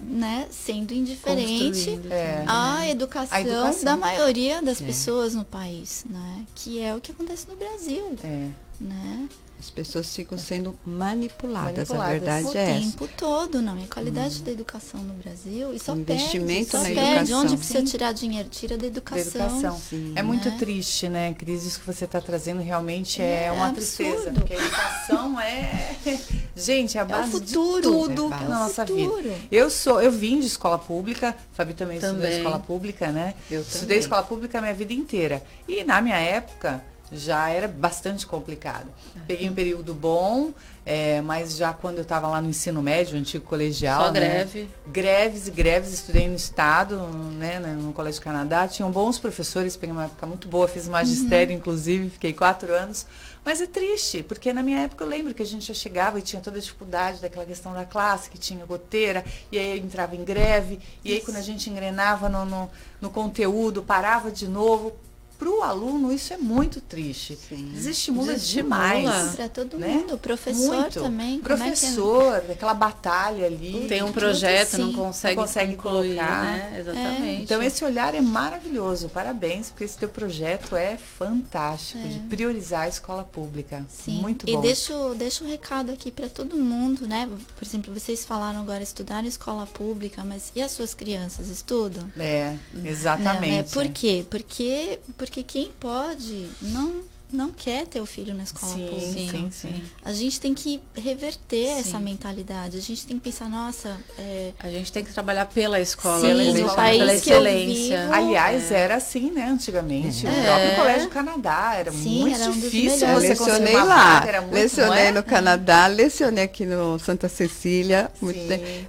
né, 0.01 0.47
sendo 0.51 0.93
indiferente 0.93 2.01
é. 2.11 2.45
à 2.47 2.89
educação, 2.89 3.37
a 3.37 3.41
educação, 3.41 3.85
da 3.85 3.97
maioria 3.97 4.63
das 4.63 4.81
é. 4.81 4.87
pessoas 4.87 5.35
no 5.35 5.45
país, 5.45 6.05
né? 6.09 6.47
Que 6.55 6.81
é 6.81 6.95
o 6.95 7.01
que 7.01 7.13
acontece 7.13 7.47
no 7.49 7.57
Brasil. 7.57 8.17
É. 8.25 8.49
Né? 8.81 9.29
As 9.59 9.71
pessoas 9.71 10.15
ficam 10.15 10.39
sendo 10.39 10.79
manipuladas, 10.87 11.89
manipuladas. 11.89 11.91
a 11.91 12.11
verdade 12.11 12.47
o 12.47 12.57
é 12.57 12.71
essa. 12.71 12.79
O 12.79 12.91
tempo 12.91 13.09
todo, 13.17 13.61
não. 13.61 13.77
E 13.77 13.85
a 13.85 13.87
qualidade 13.89 14.41
hum. 14.41 14.45
da 14.45 14.53
educação 14.53 15.03
no 15.03 15.15
Brasil, 15.15 15.75
e 15.75 15.79
só 15.81 15.97
Investimento 15.97 16.47
perde, 16.47 16.71
só 16.71 16.79
na 16.79 16.85
perde. 16.85 17.01
educação. 17.01 17.41
Onde 17.41 17.57
precisa 17.57 17.83
tirar 17.83 18.13
dinheiro? 18.13 18.49
Tira 18.49 18.79
da 18.79 18.87
educação. 18.87 19.33
Da 19.33 19.47
educação. 19.47 19.79
Sim, 19.79 20.13
é 20.15 20.23
muito 20.23 20.49
né? 20.49 20.57
triste, 20.59 21.09
né, 21.09 21.35
Cris? 21.35 21.65
Isso 21.65 21.81
que 21.81 21.87
você 21.87 22.05
está 22.05 22.21
trazendo 22.21 22.63
realmente 22.63 23.21
é, 23.21 23.47
é 23.47 23.53
uma 23.53 23.69
absurdo. 23.69 24.13
tristeza. 24.13 24.33
Porque 24.33 24.55
a 24.55 24.57
educação 24.57 25.41
é... 25.41 25.97
Gente, 26.55 26.97
é 26.97 27.01
a 27.01 27.05
base 27.05 27.25
é 27.25 27.27
o 27.27 27.41
futuro. 27.41 27.83
de 27.83 27.89
tudo 27.89 28.27
é 28.27 28.49
na 28.49 28.59
nossa 28.61 28.87
futuro. 28.87 29.23
vida. 29.23 29.37
Eu 29.51 29.71
sou, 29.71 30.01
eu 30.01 30.13
vim 30.13 30.39
de 30.39 30.47
escola 30.47 30.79
pública, 30.79 31.35
Fabi 31.53 31.75
também, 31.75 31.99
também. 31.99 32.17
estudou 32.17 32.39
escola 32.39 32.59
pública, 32.59 33.09
né? 33.13 33.35
Eu 33.51 33.61
Estudei 33.61 33.81
também. 33.81 33.99
escola 33.99 34.23
pública 34.23 34.59
a 34.59 34.61
minha 34.61 34.75
vida 34.75 34.93
inteira. 34.93 35.43
E 35.67 35.83
na 35.85 36.01
minha 36.01 36.19
época 36.19 36.83
já 37.13 37.49
era 37.49 37.67
bastante 37.67 38.27
complicado. 38.27 38.89
Peguei 39.27 39.49
um 39.49 39.55
período 39.55 39.95
bom, 39.95 40.53
é, 40.85 41.21
mas 41.21 41.57
já 41.57 41.73
quando 41.73 41.97
eu 41.97 42.03
estava 42.03 42.29
lá 42.29 42.41
no 42.41 42.49
ensino 42.49 42.83
médio, 42.83 43.19
antigo 43.19 43.45
colegial. 43.45 44.07
Só 44.07 44.13
né? 44.13 44.21
greve. 44.21 44.69
Greves 44.87 45.47
e 45.47 45.51
greves, 45.51 45.93
estudei 45.93 46.29
no 46.29 46.35
estado, 46.35 46.97
né, 47.37 47.59
no 47.59 47.93
Colégio 47.93 48.23
Canadá. 48.23 48.67
Tinham 48.67 48.91
bons 48.91 49.19
professores, 49.19 49.77
peguei 49.77 49.93
uma 49.93 50.05
época 50.05 50.27
muito 50.27 50.49
boa, 50.49 50.67
fiz 50.67 50.89
magistério, 50.89 51.53
uhum. 51.53 51.59
inclusive, 51.59 52.11
fiquei 52.11 52.33
quatro 52.33 52.73
anos. 52.73 53.07
Mas 53.45 53.61
é 53.61 53.67
triste, 53.67 54.23
porque 54.23 54.53
na 54.53 54.63
minha 54.63 54.81
época 54.81 55.05
eu 55.05 55.09
lembro 55.09 55.33
que 55.33 55.43
a 55.43 55.47
gente 55.47 55.67
já 55.67 55.75
chegava 55.75 56.19
e 56.19 56.23
tinha 56.23 56.41
toda 56.41 56.59
a 56.59 56.61
dificuldade 56.61 57.21
daquela 57.21 57.47
questão 57.47 57.73
da 57.73 57.85
classe, 57.85 58.29
que 58.29 58.39
tinha 58.39 58.65
goteira, 58.67 59.25
e 59.51 59.59
aí 59.59 59.79
entrava 59.79 60.15
em 60.15 60.25
greve, 60.25 60.79
e 61.05 61.13
aí 61.13 61.21
quando 61.21 61.39
a 61.39 61.43
gente 61.43 61.71
engrenava 61.71 62.29
no, 62.29 62.45
no, 62.45 62.71
no 63.01 63.11
conteúdo, 63.11 63.83
parava 63.83 64.31
de 64.31 64.47
novo, 64.47 64.95
para 65.39 65.49
o 65.49 65.63
aluno 65.63 66.13
isso 66.13 66.35
é 66.35 66.37
muito 66.37 66.81
triste. 66.81 67.37
Sim. 67.37 67.71
Desestimula, 67.73 68.33
Desestimula 68.33 68.89
demais. 68.89 69.37
Para 69.37 69.49
todo 69.49 69.79
né? 69.79 69.87
mundo, 69.87 70.15
o 70.15 70.19
professor 70.19 70.75
muito. 70.75 71.01
também. 71.01 71.39
Professor, 71.39 72.37
é 72.37 72.41
que... 72.41 72.53
aquela 72.53 72.75
batalha 72.75 73.47
ali. 73.47 73.87
Tem 73.89 74.03
um 74.03 74.13
projeto, 74.13 74.79
não 74.79 74.93
consegue, 74.93 75.37
não 75.37 75.43
consegue 75.45 75.73
incluir, 75.75 76.17
colocar. 76.17 76.45
Né? 76.45 76.77
Exatamente. 76.81 77.41
É. 77.41 77.43
Então 77.43 77.63
esse 77.63 77.85
olhar 77.85 78.15
é 78.15 78.21
maravilhoso. 78.21 79.09
Parabéns, 79.09 79.69
porque 79.71 79.85
esse 79.85 79.97
teu 79.97 80.09
projeto 80.09 80.75
é 80.75 80.97
fantástico 80.97 82.05
é. 82.05 82.09
de 82.09 82.19
priorizar 82.21 82.83
a 82.83 82.89
escola 82.89 83.23
pública. 83.23 83.87
Sim. 83.89 84.21
Muito 84.21 84.45
bom. 84.45 84.59
E 84.59 84.61
deixo, 84.61 85.15
deixo 85.15 85.45
um 85.45 85.49
recado 85.49 85.93
aqui 85.93 86.11
para 86.11 86.29
todo 86.29 86.57
mundo, 86.57 87.07
né? 87.07 87.29
Por 87.57 87.65
exemplo, 87.65 87.95
vocês 87.95 88.25
falaram 88.25 88.61
agora 88.61 88.83
estudar 88.83 89.25
em 89.25 89.29
escola 89.29 89.67
pública, 89.67 90.25
mas 90.25 90.51
e 90.57 90.61
as 90.61 90.73
suas 90.73 90.95
crianças 90.95 91.49
estudam? 91.49 92.11
É, 92.19 92.57
exatamente. 92.85 93.51
Não, 93.51 93.57
né? 93.59 93.63
Por 93.63 93.89
quê? 93.89 94.27
Porque, 94.29 94.99
porque 95.17 95.28
porque 95.29 95.43
quem 95.43 95.71
pode 95.79 96.49
não 96.63 97.03
não 97.31 97.51
quer 97.51 97.87
ter 97.87 98.01
o 98.01 98.07
filho 98.07 98.35
na 98.35 98.43
escola 98.43 98.73
sim, 98.73 98.87
pública. 98.87 99.39
Sim, 99.39 99.51
sim. 99.51 99.83
A 100.03 100.13
gente 100.13 100.41
tem 100.41 100.55
que 100.55 100.81
reverter 100.95 101.67
sim. 101.67 101.81
essa 101.81 101.99
mentalidade. 101.99 102.79
A 102.79 102.81
gente 102.81 103.07
tem 103.07 103.19
que 103.19 103.25
pensar, 103.25 103.49
nossa. 103.51 103.99
É... 104.19 104.53
A 104.59 104.71
gente 104.71 104.91
tem 104.91 105.05
que 105.05 105.13
trabalhar 105.13 105.47
pela 105.47 105.79
escola, 105.79 106.21
sim, 106.21 106.29
pela, 106.29 106.43
escola, 106.43 106.75
país 106.75 106.99
pela 106.99 107.15
excelência. 107.15 108.01
Vivo, 108.01 108.15
Aliás, 108.15 108.73
é. 108.73 108.81
era 108.81 108.97
assim, 108.97 109.31
né, 109.31 109.47
antigamente. 109.47 110.27
É. 110.27 110.31
O 110.31 110.45
próprio 110.45 110.77
Colégio 110.77 111.11
Canadá 111.11 111.75
era 111.75 111.93
sim, 111.93 112.21
muito 112.21 112.41
era 112.41 112.51
um 112.51 112.61
difícil 112.61 113.09
você 113.09 113.29
lecionei 113.29 113.75
lá. 113.75 114.21
muito, 114.41 114.55
lecionei 114.55 115.05
é? 115.05 115.13
no 115.13 115.23
Canadá, 115.23 115.87
lecionei 115.87 116.45
aqui 116.45 116.65
no 116.65 116.99
Santa 116.99 117.29
Cecília. 117.29 118.11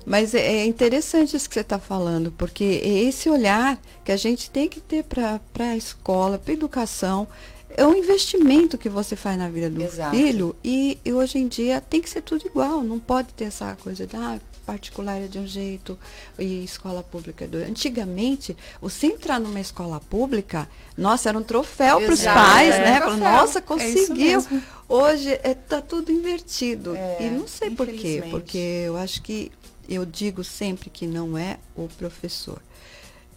Mas 0.06 0.34
é, 0.34 0.40
é 0.40 0.66
interessante 0.66 1.36
isso 1.36 1.48
que 1.50 1.56
você 1.56 1.62
está 1.62 1.78
falando, 1.78 2.32
porque 2.38 2.82
é 2.84 2.88
esse 2.88 3.30
olhar 3.30 3.78
que 4.06 4.14
a 4.14 4.18
gente 4.18 4.50
tem 4.50 4.70
que 4.70 4.80
ter 4.80 5.04
para 5.04 5.40
a 5.60 5.76
escola, 5.76 6.38
para 6.38 6.54
a 6.54 6.56
educação 6.56 7.28
é 7.80 7.88
um 7.88 7.96
investimento 7.96 8.78
que 8.78 8.90
você 8.90 9.16
faz 9.16 9.38
na 9.38 9.48
vida 9.48 9.70
do 9.70 9.82
Exato. 9.82 10.14
filho 10.16 10.54
e, 10.62 11.00
e, 11.06 11.14
hoje 11.14 11.38
em 11.38 11.48
dia 11.48 11.80
tem 11.80 12.02
que 12.02 12.10
ser 12.10 12.22
tudo 12.22 12.46
igual, 12.46 12.84
não 12.84 13.00
pode 13.00 13.34
ter 13.34 13.46
essa 13.46 13.78
coisa 13.82 14.06
de 14.06 14.18
ah, 14.18 14.38
particular 14.66 15.16
é 15.16 15.28
de 15.28 15.40
um 15.40 15.48
jeito 15.48 15.98
e 16.38 16.62
escola 16.62 17.02
pública 17.02 17.46
é 17.46 17.48
do 17.48 17.58
Antigamente, 17.58 18.56
você 18.82 19.08
entrar 19.08 19.40
numa 19.40 19.62
escola 19.62 20.00
pública, 20.02 20.68
nossa, 20.98 21.30
era 21.30 21.38
um 21.38 21.44
troféu 21.44 22.02
para 22.02 22.14
os 22.14 22.22
pais, 22.22 22.76
é, 22.76 22.82
né? 22.82 23.00
nossa, 23.16 23.60
é 23.60 23.62
conseguiu. 23.62 24.42
É 24.42 24.62
hoje 24.90 25.40
está 25.42 25.82
tudo 25.82 26.12
invertido. 26.12 26.96
É, 26.98 27.18
e 27.22 27.30
não 27.30 27.48
sei 27.48 27.72
por 27.72 27.88
quê, 27.88 28.24
porque 28.30 28.58
eu 28.58 28.98
acho 28.98 29.22
que 29.22 29.52
eu 29.88 30.06
digo 30.06 30.44
sempre 30.44 30.90
que 30.90 31.08
não 31.08 31.38
é 31.38 31.58
o 31.78 31.88
professor. 31.88 32.62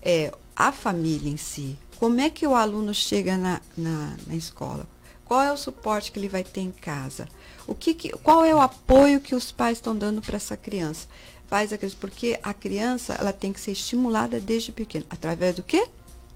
É 0.02 0.32
a 0.56 0.72
família 0.72 1.30
em 1.30 1.36
si, 1.36 1.78
como 1.98 2.20
é 2.20 2.30
que 2.30 2.46
o 2.46 2.54
aluno 2.54 2.92
chega 2.92 3.36
na, 3.36 3.60
na, 3.76 4.16
na 4.26 4.34
escola? 4.34 4.86
Qual 5.24 5.40
é 5.40 5.52
o 5.52 5.56
suporte 5.56 6.12
que 6.12 6.18
ele 6.18 6.28
vai 6.28 6.44
ter 6.44 6.60
em 6.60 6.70
casa? 6.70 7.28
O 7.66 7.74
que, 7.74 7.94
que 7.94 8.10
qual 8.10 8.44
é 8.44 8.54
o 8.54 8.60
apoio 8.60 9.20
que 9.20 9.34
os 9.34 9.50
pais 9.50 9.78
estão 9.78 9.96
dando 9.96 10.20
para 10.20 10.36
essa 10.36 10.56
criança? 10.56 11.06
Faz 11.46 11.72
a 11.72 11.78
criança, 11.78 11.96
porque 12.00 12.38
a 12.42 12.52
criança 12.52 13.14
ela 13.14 13.32
tem 13.32 13.52
que 13.52 13.60
ser 13.60 13.72
estimulada 13.72 14.40
desde 14.40 14.72
pequena. 14.72 15.06
Através 15.08 15.56
do 15.56 15.62
quê? 15.62 15.86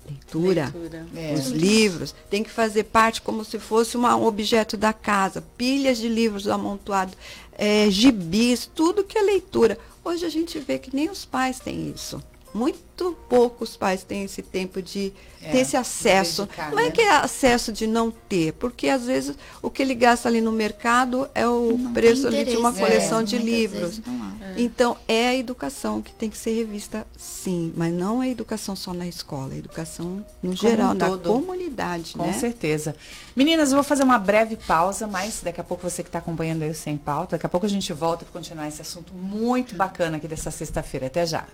Leitura. 0.09 0.73
Leitura. 0.73 1.07
É. 1.15 1.35
Os 1.35 1.49
livros. 1.49 2.15
Tem 2.31 2.43
que 2.43 2.51
fazer 2.51 2.85
parte 2.85 3.21
como 3.21 3.45
se 3.45 3.59
fosse 3.59 3.97
uma, 3.97 4.15
um 4.17 4.25
objeto 4.25 4.77
da 4.77 4.93
casa. 4.93 5.43
Pilhas 5.59 5.99
de 5.99 6.09
livros 6.09 6.49
amontoados, 6.49 7.17
é, 7.53 7.91
gibis, 7.91 8.71
tudo 8.73 9.05
que 9.05 9.19
é 9.19 9.23
leitura. 9.23 9.79
Hoje 10.05 10.25
a 10.25 10.31
gente 10.31 10.59
vê 10.59 10.79
que 10.79 10.95
nem 10.95 11.11
os 11.11 11.25
pais 11.25 11.59
têm 11.59 11.91
isso 11.91 12.23
muito 12.57 13.15
poucos 13.29 13.77
pais 13.77 14.03
têm 14.03 14.25
esse 14.25 14.41
tempo 14.41 14.81
de 14.81 15.13
é, 15.43 15.51
ter 15.51 15.59
esse 15.59 15.77
acesso. 15.77 16.45
Dedicar, 16.47 16.71
não 16.71 16.79
é 16.79 16.85
né? 16.85 16.91
que 16.91 17.01
é 17.03 17.11
acesso 17.11 17.73
de 17.73 17.87
não 17.87 18.11
ter, 18.11 18.55
porque 18.55 18.89
às 18.89 19.05
vezes 19.05 19.37
o 19.61 19.71
que 19.71 19.83
ele 19.83 19.95
gasta 19.95 20.29
ali 20.29 20.41
no 20.41 20.51
mercado 20.51 21.29
é 21.35 21.47
o 21.47 21.77
não 21.77 21.93
preço 21.93 22.27
ali 22.27 22.45
de 22.45 22.57
uma 22.57 22.73
coleção 22.73 23.21
é, 23.21 23.23
de 23.23 23.37
livros. 23.37 24.01
É. 24.41 24.55
Então 24.57 24.97
é 25.07 25.29
a 25.29 25.37
educação 25.37 26.01
que 26.01 26.13
tem 26.13 26.31
que 26.31 26.39
ser 26.39 26.53
revista, 26.53 27.07
sim, 27.17 27.73
mas 27.77 27.93
não 27.93 28.23
é 28.23 28.29
a 28.29 28.31
educação 28.31 28.75
só 28.75 28.95
na 28.95 29.07
escola, 29.07 29.53
é 29.53 29.57
a 29.57 29.59
educação 29.59 30.25
no 30.43 30.57
Como 30.57 30.57
geral, 30.57 30.93
um 30.93 30.95
na 30.95 31.19
comunidade. 31.19 32.15
Com 32.15 32.27
né? 32.27 32.33
certeza. 32.33 32.97
Meninas, 33.35 33.71
eu 33.71 33.75
vou 33.75 33.85
fazer 33.85 34.03
uma 34.03 34.19
breve 34.19 34.57
pausa, 34.57 35.07
mas 35.07 35.41
daqui 35.43 35.61
a 35.61 35.65
pouco 35.65 35.89
você 35.89 36.03
que 36.03 36.09
está 36.09 36.21
acompanhando 36.21 36.63
aí 36.63 36.71
o 36.71 36.75
Sem 36.75 36.97
Pauta, 36.97 37.37
daqui 37.37 37.45
a 37.45 37.49
pouco 37.49 37.67
a 37.67 37.69
gente 37.69 37.93
volta 37.93 38.25
para 38.25 38.33
continuar 38.33 38.67
esse 38.67 38.81
assunto 38.81 39.13
muito 39.13 39.75
bacana 39.75 40.17
aqui 40.17 40.27
dessa 40.27 40.51
sexta-feira. 40.51 41.07
Até 41.07 41.27
já. 41.27 41.45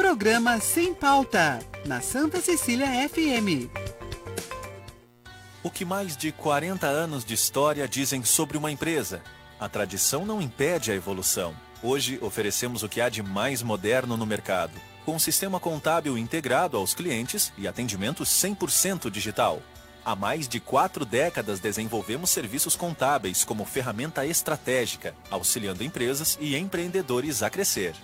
Programa 0.00 0.58
Sem 0.60 0.94
Pauta, 0.94 1.58
na 1.84 2.00
Santa 2.00 2.40
Cecília 2.40 2.86
FM. 3.06 3.68
O 5.62 5.70
que 5.70 5.84
mais 5.84 6.16
de 6.16 6.32
40 6.32 6.86
anos 6.86 7.22
de 7.22 7.34
história 7.34 7.86
dizem 7.86 8.24
sobre 8.24 8.56
uma 8.56 8.72
empresa? 8.72 9.22
A 9.60 9.68
tradição 9.68 10.24
não 10.24 10.40
impede 10.40 10.90
a 10.90 10.94
evolução. 10.94 11.54
Hoje 11.82 12.18
oferecemos 12.22 12.82
o 12.82 12.88
que 12.88 12.98
há 12.98 13.10
de 13.10 13.22
mais 13.22 13.62
moderno 13.62 14.16
no 14.16 14.24
mercado, 14.24 14.72
com 15.04 15.16
um 15.16 15.18
sistema 15.18 15.60
contábil 15.60 16.16
integrado 16.16 16.78
aos 16.78 16.94
clientes 16.94 17.52
e 17.58 17.68
atendimento 17.68 18.22
100% 18.22 19.10
digital. 19.10 19.62
Há 20.02 20.16
mais 20.16 20.48
de 20.48 20.60
quatro 20.60 21.04
décadas 21.04 21.60
desenvolvemos 21.60 22.30
serviços 22.30 22.74
contábeis 22.74 23.44
como 23.44 23.66
ferramenta 23.66 24.24
estratégica, 24.24 25.14
auxiliando 25.30 25.84
empresas 25.84 26.38
e 26.40 26.56
empreendedores 26.56 27.42
a 27.42 27.50
crescer. 27.50 27.94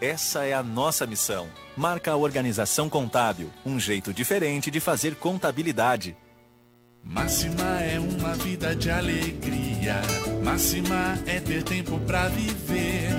Essa 0.00 0.44
é 0.44 0.52
a 0.52 0.62
nossa 0.62 1.06
missão. 1.06 1.48
Marca 1.74 2.10
a 2.10 2.16
organização 2.16 2.88
contábil, 2.88 3.50
um 3.64 3.80
jeito 3.80 4.12
diferente 4.12 4.70
de 4.70 4.78
fazer 4.78 5.14
contabilidade. 5.14 6.14
Máxima 7.02 7.80
é 7.80 7.98
uma 7.98 8.34
vida 8.34 8.74
de 8.74 8.90
alegria. 8.90 10.02
Máxima 10.44 11.18
é 11.26 11.40
ter 11.40 11.62
tempo 11.62 11.98
para 12.00 12.28
viver. 12.28 13.10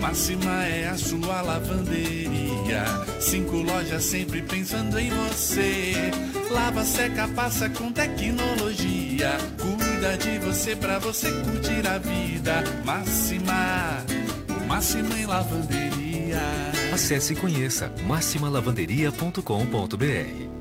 Máxima 0.00 0.64
é 0.64 0.88
a 0.88 0.96
sua 0.96 1.42
lavanderia. 1.42 2.84
Cinco 3.20 3.56
lojas 3.56 4.02
sempre 4.02 4.42
pensando 4.42 4.98
em 4.98 5.10
você. 5.10 5.92
Lava, 6.50 6.82
seca, 6.84 7.28
passa 7.28 7.68
com 7.68 7.92
tecnologia. 7.92 9.36
Cuida 9.60 10.16
de 10.16 10.38
você 10.38 10.74
pra 10.74 10.98
você 10.98 11.30
curtir 11.42 11.86
a 11.86 11.98
vida. 11.98 12.64
Máxima, 12.84 14.04
máxima 14.66 15.18
em 15.18 15.26
lavanderia. 15.26 16.05
Acesse 16.92 17.34
e 17.34 17.36
conheça 17.36 17.92
maximalavanderia.com.br. 18.06 20.55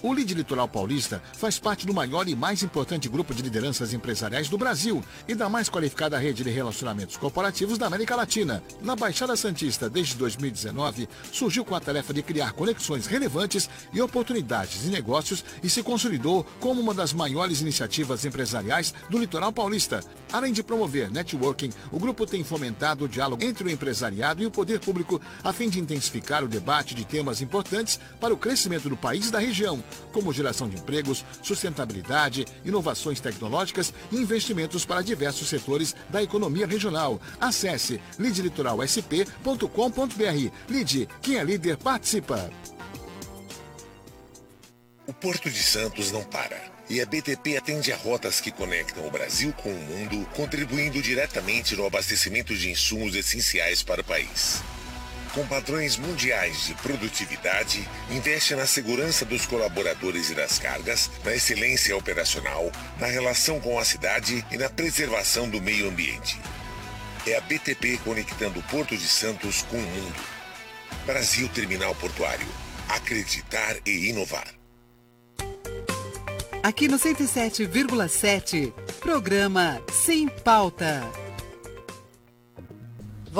O 0.00 0.14
Lide 0.14 0.32
Litoral 0.32 0.68
Paulista 0.68 1.20
faz 1.32 1.58
parte 1.58 1.84
do 1.84 1.92
maior 1.92 2.28
e 2.28 2.36
mais 2.36 2.62
importante 2.62 3.08
grupo 3.08 3.34
de 3.34 3.42
lideranças 3.42 3.92
empresariais 3.92 4.48
do 4.48 4.56
Brasil 4.56 5.02
e 5.26 5.34
da 5.34 5.48
mais 5.48 5.68
qualificada 5.68 6.16
rede 6.16 6.44
de 6.44 6.50
relacionamentos 6.50 7.16
corporativos 7.16 7.78
da 7.78 7.86
América 7.86 8.14
Latina. 8.14 8.62
Na 8.80 8.94
Baixada 8.94 9.34
Santista, 9.34 9.90
desde 9.90 10.14
2019, 10.14 11.08
surgiu 11.32 11.64
com 11.64 11.74
a 11.74 11.80
tarefa 11.80 12.14
de 12.14 12.22
criar 12.22 12.52
conexões 12.52 13.06
relevantes 13.06 13.68
e 13.92 14.00
oportunidades 14.00 14.82
de 14.82 14.88
negócios 14.88 15.44
e 15.64 15.68
se 15.68 15.82
consolidou 15.82 16.46
como 16.60 16.80
uma 16.80 16.94
das 16.94 17.12
maiores 17.12 17.60
iniciativas 17.60 18.24
empresariais 18.24 18.94
do 19.10 19.18
litoral 19.18 19.52
paulista. 19.52 20.00
Além 20.32 20.52
de 20.52 20.62
promover 20.62 21.10
networking, 21.10 21.70
o 21.90 21.98
grupo 21.98 22.24
tem 22.24 22.44
fomentado 22.44 23.06
o 23.06 23.08
diálogo 23.08 23.42
entre 23.44 23.64
o 23.64 23.70
empresariado 23.70 24.42
e 24.42 24.46
o 24.46 24.50
poder 24.50 24.78
público 24.78 25.20
a 25.42 25.52
fim 25.52 25.68
de 25.68 25.80
intensificar 25.80 26.44
o 26.44 26.48
debate 26.48 26.94
de 26.94 27.04
temas 27.04 27.42
importantes 27.42 27.98
para 28.20 28.32
o 28.32 28.36
crescimento 28.36 28.88
do 28.88 28.96
país 28.96 29.28
e 29.28 29.32
da 29.32 29.40
região 29.40 29.82
como 30.12 30.32
geração 30.32 30.68
de 30.68 30.76
empregos, 30.76 31.24
sustentabilidade, 31.42 32.46
inovações 32.64 33.20
tecnológicas 33.20 33.92
e 34.10 34.16
investimentos 34.16 34.84
para 34.84 35.02
diversos 35.02 35.48
setores 35.48 35.94
da 36.08 36.22
economia 36.22 36.66
regional. 36.66 37.20
Acesse 37.40 38.00
lidlitoralsp.com.br. 38.18 40.52
Lide, 40.68 41.08
quem 41.22 41.38
é 41.38 41.44
líder 41.44 41.76
participa. 41.76 42.50
O 45.06 45.12
Porto 45.12 45.50
de 45.50 45.62
Santos 45.62 46.12
não 46.12 46.22
para. 46.24 46.76
E 46.90 47.00
a 47.00 47.06
BTP 47.06 47.56
atende 47.56 47.92
a 47.92 47.96
rotas 47.96 48.40
que 48.40 48.50
conectam 48.50 49.06
o 49.06 49.10
Brasil 49.10 49.52
com 49.62 49.70
o 49.70 49.78
mundo, 49.78 50.26
contribuindo 50.34 51.02
diretamente 51.02 51.76
no 51.76 51.86
abastecimento 51.86 52.54
de 52.54 52.70
insumos 52.70 53.14
essenciais 53.14 53.82
para 53.82 54.00
o 54.00 54.04
país 54.04 54.62
com 55.38 55.46
padrões 55.46 55.96
mundiais 55.96 56.66
de 56.66 56.74
produtividade, 56.74 57.88
investe 58.10 58.56
na 58.56 58.66
segurança 58.66 59.24
dos 59.24 59.46
colaboradores 59.46 60.30
e 60.30 60.34
das 60.34 60.58
cargas, 60.58 61.08
na 61.24 61.32
excelência 61.32 61.96
operacional, 61.96 62.72
na 62.98 63.06
relação 63.06 63.60
com 63.60 63.78
a 63.78 63.84
cidade 63.84 64.44
e 64.50 64.56
na 64.56 64.68
preservação 64.68 65.48
do 65.48 65.62
meio 65.62 65.88
ambiente. 65.88 66.40
É 67.24 67.36
a 67.36 67.40
BTP 67.40 68.00
conectando 68.02 68.58
o 68.58 68.62
Porto 68.64 68.96
de 68.96 69.06
Santos 69.06 69.62
com 69.62 69.76
o 69.76 69.80
mundo. 69.80 70.20
Brasil 71.06 71.48
Terminal 71.50 71.94
Portuário. 71.94 72.48
Acreditar 72.88 73.76
e 73.86 74.08
inovar. 74.08 74.48
Aqui 76.64 76.88
no 76.88 76.98
107,7, 76.98 78.72
programa 78.98 79.80
Sem 79.92 80.26
Pauta. 80.26 81.27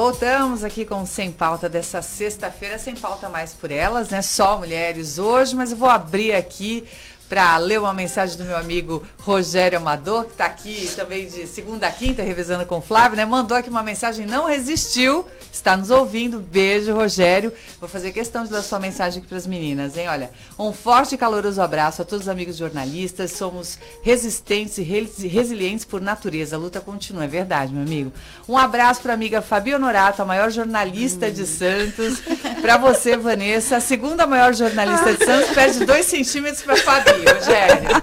Voltamos 0.00 0.62
aqui 0.62 0.84
com 0.84 1.04
Sem 1.04 1.32
Pauta 1.32 1.68
dessa 1.68 2.00
sexta-feira, 2.00 2.78
sem 2.78 2.94
pauta 2.94 3.28
mais 3.28 3.52
por 3.52 3.72
elas, 3.72 4.10
né? 4.10 4.22
Só 4.22 4.56
mulheres 4.56 5.18
hoje, 5.18 5.56
mas 5.56 5.72
eu 5.72 5.76
vou 5.76 5.88
abrir 5.88 6.36
aqui 6.36 6.86
para 7.28 7.56
ler 7.58 7.78
uma 7.78 7.92
mensagem 7.92 8.36
do 8.38 8.44
meu 8.44 8.56
amigo 8.56 9.02
Rogério 9.18 9.78
Amador, 9.78 10.24
que 10.24 10.30
está 10.32 10.46
aqui 10.46 10.90
também 10.96 11.26
de 11.26 11.46
segunda 11.46 11.86
a 11.86 11.92
quinta, 11.92 12.22
revisando 12.22 12.64
com 12.64 12.78
o 12.78 12.80
Flávio, 12.80 13.16
né? 13.16 13.26
Mandou 13.26 13.56
aqui 13.56 13.68
uma 13.68 13.82
mensagem, 13.82 14.26
não 14.26 14.46
resistiu, 14.46 15.26
está 15.52 15.76
nos 15.76 15.90
ouvindo. 15.90 16.40
Beijo, 16.40 16.94
Rogério. 16.94 17.52
Vou 17.78 17.88
fazer 17.88 18.12
questão 18.12 18.44
de 18.44 18.50
dar 18.50 18.62
sua 18.62 18.80
mensagem 18.80 19.18
aqui 19.18 19.28
para 19.28 19.36
as 19.36 19.46
meninas, 19.46 19.96
hein? 19.96 20.08
Olha, 20.08 20.30
um 20.58 20.72
forte 20.72 21.14
e 21.14 21.18
caloroso 21.18 21.60
abraço 21.60 22.00
a 22.00 22.04
todos 22.04 22.24
os 22.24 22.28
amigos 22.28 22.56
jornalistas. 22.56 23.32
Somos 23.32 23.78
resistentes 24.02 24.78
e 24.78 24.82
resilientes 24.82 25.84
por 25.84 26.00
natureza. 26.00 26.56
A 26.56 26.58
luta 26.58 26.80
continua, 26.80 27.24
é 27.24 27.28
verdade, 27.28 27.72
meu 27.72 27.82
amigo. 27.82 28.12
Um 28.48 28.56
abraço 28.56 29.02
para 29.02 29.12
a 29.12 29.14
amiga 29.14 29.42
Fabi 29.42 29.74
Honorato, 29.74 30.22
a 30.22 30.24
maior 30.24 30.50
jornalista 30.50 31.26
hum. 31.26 31.32
de 31.32 31.46
Santos. 31.46 32.22
Para 32.62 32.78
você, 32.78 33.16
Vanessa, 33.16 33.76
a 33.76 33.80
segunda 33.80 34.26
maior 34.26 34.54
jornalista 34.54 35.12
de 35.12 35.24
Santos, 35.24 35.50
perde 35.50 35.84
dois 35.84 36.06
centímetros 36.06 36.62
para 36.62 36.76
Fabi. 36.76 37.17
Rogério. 37.24 38.02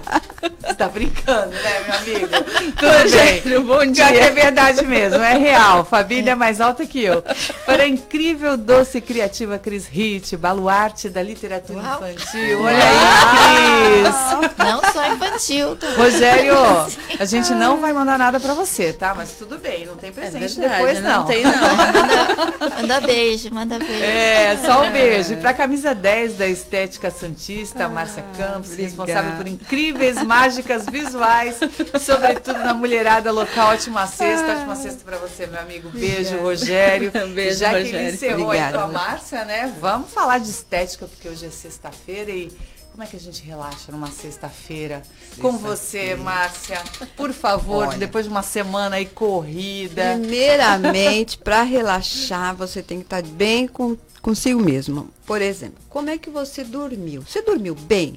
Você 0.66 0.74
tá 0.74 0.88
brincando, 0.88 1.50
né, 1.50 1.80
meu 1.86 1.96
amigo? 1.96 2.28
Tudo 2.76 3.02
Rogério, 3.02 3.42
bem. 3.42 3.60
bom 3.60 3.86
dia. 3.86 4.04
é 4.04 4.30
verdade 4.30 4.84
mesmo, 4.84 5.22
é 5.22 5.36
real. 5.36 5.84
Família 5.84 6.32
é 6.32 6.34
mais 6.34 6.60
alta 6.60 6.84
que 6.84 7.02
eu. 7.02 7.22
Para 7.64 7.84
a 7.84 7.88
incrível, 7.88 8.56
doce 8.56 8.98
e 8.98 9.00
criativa 9.00 9.58
Cris 9.58 9.88
Hitt, 9.92 10.36
baluarte 10.36 11.08
da 11.08 11.22
literatura 11.22 11.80
Uau. 11.80 12.08
infantil. 12.08 12.62
Olha 12.62 12.78
aí, 12.78 14.02
Cris. 14.02 14.56
Não 14.58 14.92
só 14.92 15.12
infantil. 15.12 15.78
Rogério, 15.96 16.54
a 17.18 17.24
gente 17.24 17.52
não 17.52 17.80
vai 17.80 17.92
mandar 17.92 18.18
nada 18.18 18.40
para 18.40 18.54
você, 18.54 18.92
tá? 18.92 19.14
Mas 19.14 19.32
tudo 19.32 19.58
bem, 19.58 19.86
não 19.86 19.96
tem 19.96 20.12
presente 20.12 20.44
é 20.44 20.48
verdade, 20.48 20.76
depois 20.76 21.02
não. 21.02 21.18
Não 21.18 21.26
tem 21.26 21.42
não. 21.44 21.52
Manda, 22.66 22.82
manda, 22.82 23.00
beijo, 23.00 23.54
manda 23.54 23.78
beijo. 23.78 24.02
É, 24.04 24.58
só 24.64 24.82
um 24.82 24.90
beijo. 24.90 25.32
E 25.32 25.36
para 25.36 25.54
camisa 25.54 25.94
10 25.94 26.34
da 26.34 26.46
Estética 26.46 27.10
Santista, 27.10 27.86
ah, 27.86 27.88
Márcia 27.88 28.24
Campos, 28.36 28.74
responsável 28.74 29.05
por 29.36 29.46
incríveis 29.46 30.22
mágicas 30.22 30.86
visuais, 30.86 31.56
sobretudo 32.00 32.58
na 32.58 32.74
mulherada 32.74 33.30
local. 33.32 33.72
Ótima 33.72 34.06
sexta, 34.06 34.52
ótima 34.52 34.76
sexta 34.76 35.04
para 35.04 35.18
você, 35.18 35.46
meu 35.46 35.60
amigo. 35.60 35.88
Beijo, 35.90 36.38
Rogério. 36.38 37.12
Um 37.26 37.32
beijo, 37.32 37.58
Já 37.58 37.70
Rogério. 37.70 37.90
que 37.90 37.96
ele 37.96 38.10
encerrou 38.12 38.50
aí 38.50 38.72
com 38.72 38.78
a 38.78 38.88
Márcia, 38.88 39.44
né? 39.44 39.74
Vamos 39.80 40.12
falar 40.12 40.38
de 40.38 40.48
estética, 40.48 41.06
porque 41.06 41.28
hoje 41.28 41.46
é 41.46 41.50
sexta-feira 41.50 42.30
e 42.30 42.52
como 42.96 43.04
é 43.04 43.06
que 43.06 43.16
a 43.16 43.20
gente 43.20 43.44
relaxa 43.44 43.92
numa 43.92 44.10
sexta-feira? 44.10 45.02
Sexta 45.28 45.42
com 45.42 45.58
você, 45.58 46.14
Márcia. 46.14 46.82
Por 47.14 47.30
favor, 47.30 47.88
Olha, 47.88 47.98
depois 47.98 48.24
de 48.24 48.30
uma 48.30 48.42
semana 48.42 48.96
aí 48.96 49.04
corrida. 49.04 50.14
Primeiramente, 50.18 51.36
para 51.36 51.62
relaxar, 51.62 52.56
você 52.56 52.82
tem 52.82 53.00
que 53.00 53.04
estar 53.04 53.22
tá 53.22 53.28
bem 53.28 53.68
com, 53.68 53.98
consigo 54.22 54.62
mesmo. 54.62 55.10
Por 55.26 55.42
exemplo, 55.42 55.76
como 55.90 56.08
é 56.08 56.16
que 56.16 56.30
você 56.30 56.64
dormiu? 56.64 57.20
Você 57.20 57.42
dormiu 57.42 57.74
bem? 57.74 58.14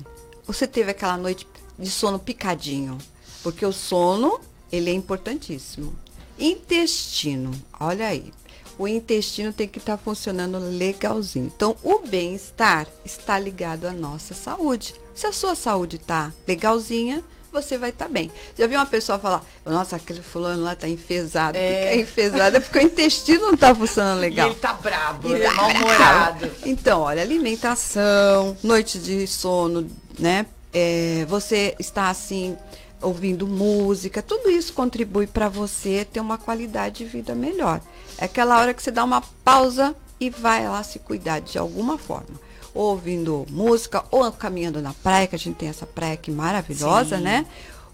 Você 0.51 0.65
teve 0.65 0.89
aquela 0.89 1.15
noite 1.15 1.47
de 1.77 1.91
sono 1.91 2.17
picadinho, 2.17 2.97
porque 3.43 3.63
o 3.63 3.71
sono, 3.71 4.39
ele 4.71 4.89
é 4.89 4.93
importantíssimo. 4.93 5.93
Intestino, 6.39 7.51
olha 7.79 8.07
aí. 8.07 8.33
O 8.75 8.87
intestino 8.87 9.53
tem 9.53 9.67
que 9.67 9.77
estar 9.77 9.97
tá 9.97 10.03
funcionando 10.03 10.57
legalzinho. 10.57 11.51
Então, 11.55 11.75
o 11.83 11.99
bem-estar 11.99 12.87
está 13.05 13.37
ligado 13.37 13.85
à 13.85 13.91
nossa 13.91 14.33
saúde. 14.33 14.95
Se 15.13 15.27
a 15.27 15.31
sua 15.31 15.53
saúde 15.53 15.97
está 15.97 16.33
legalzinha, 16.47 17.23
você 17.51 17.77
vai 17.77 17.89
estar 17.89 18.05
tá 18.05 18.11
bem. 18.11 18.31
Já 18.57 18.67
viu 18.67 18.79
uma 18.79 18.85
pessoa 18.85 19.19
falar, 19.19 19.43
nossa, 19.65 19.95
aquele 19.95 20.21
fulano 20.21 20.63
lá 20.63 20.73
está 20.73 20.87
enfesado. 20.87 21.57
É. 21.57 21.95
Enfesado 21.97 22.57
é 22.57 22.59
porque 22.59 22.79
o 22.79 22.81
intestino 22.81 23.47
não 23.47 23.53
está 23.53 23.73
funcionando 23.73 24.19
legal. 24.19 24.47
E 24.49 24.51
ele 24.51 24.55
está 24.55 24.73
brabo, 24.73 25.29
ele 25.33 25.43
tá 25.43 25.53
mal-humorado. 25.53 26.51
Então, 26.65 27.01
olha, 27.01 27.21
alimentação, 27.21 28.57
noite 28.63 28.99
de 28.99 29.27
sono, 29.27 29.89
né? 30.17 30.45
É, 30.73 31.25
você 31.27 31.75
está 31.79 32.09
assim 32.09 32.57
ouvindo 33.01 33.47
música, 33.47 34.21
tudo 34.21 34.49
isso 34.49 34.73
contribui 34.73 35.25
para 35.25 35.47
você 35.47 36.05
ter 36.05 36.19
uma 36.19 36.37
qualidade 36.37 36.99
de 36.99 37.05
vida 37.05 37.33
melhor. 37.33 37.81
É 38.17 38.25
aquela 38.25 38.59
hora 38.59 38.73
que 38.73 38.83
você 38.83 38.91
dá 38.91 39.03
uma 39.03 39.21
pausa 39.43 39.95
e 40.19 40.29
vai 40.29 40.67
lá 40.67 40.83
se 40.83 40.99
cuidar 40.99 41.39
de 41.39 41.57
alguma 41.57 41.97
forma. 41.97 42.48
Ou 42.73 42.91
ouvindo 42.91 43.45
música, 43.49 44.03
ou 44.11 44.31
caminhando 44.31 44.81
na 44.81 44.93
praia, 44.93 45.27
que 45.27 45.35
a 45.35 45.39
gente 45.39 45.55
tem 45.55 45.69
essa 45.69 45.85
praia 45.85 46.13
aqui 46.13 46.31
maravilhosa, 46.31 47.17
Sim. 47.17 47.23
né? 47.23 47.45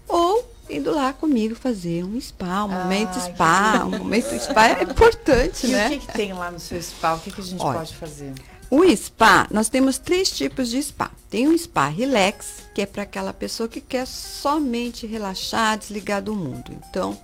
Ou 0.08 0.56
indo 0.68 0.90
lá 0.90 1.12
comigo 1.12 1.54
fazer 1.54 2.04
um 2.04 2.20
spa, 2.20 2.64
um 2.64 2.68
momento 2.68 3.18
spa. 3.20 3.84
Um 3.84 3.98
momento 3.98 4.38
spa 4.38 4.68
é 4.68 4.82
importante, 4.82 5.66
e 5.66 5.70
né? 5.70 5.86
O 5.86 5.90
que, 5.90 5.98
que, 5.98 6.12
tem 6.12 6.32
lá 6.32 6.50
no 6.50 6.60
seu 6.60 6.80
spa? 6.82 7.14
O 7.14 7.20
que, 7.20 7.30
que 7.30 7.40
a 7.40 7.44
gente 7.44 7.62
Olha, 7.62 7.78
pode 7.78 7.96
fazer? 7.96 8.32
O 8.68 8.84
spa, 8.96 9.46
nós 9.50 9.68
temos 9.68 9.96
três 9.98 10.30
tipos 10.30 10.68
de 10.68 10.82
spa. 10.82 11.10
Tem 11.30 11.46
um 11.46 11.56
spa 11.56 11.86
relax, 11.86 12.64
que 12.74 12.82
é 12.82 12.86
para 12.86 13.04
aquela 13.04 13.32
pessoa 13.32 13.68
que 13.68 13.80
quer 13.80 14.06
somente 14.06 15.06
relaxar, 15.06 15.78
desligar 15.78 16.20
do 16.20 16.34
mundo. 16.34 16.72
Então, 16.88 17.16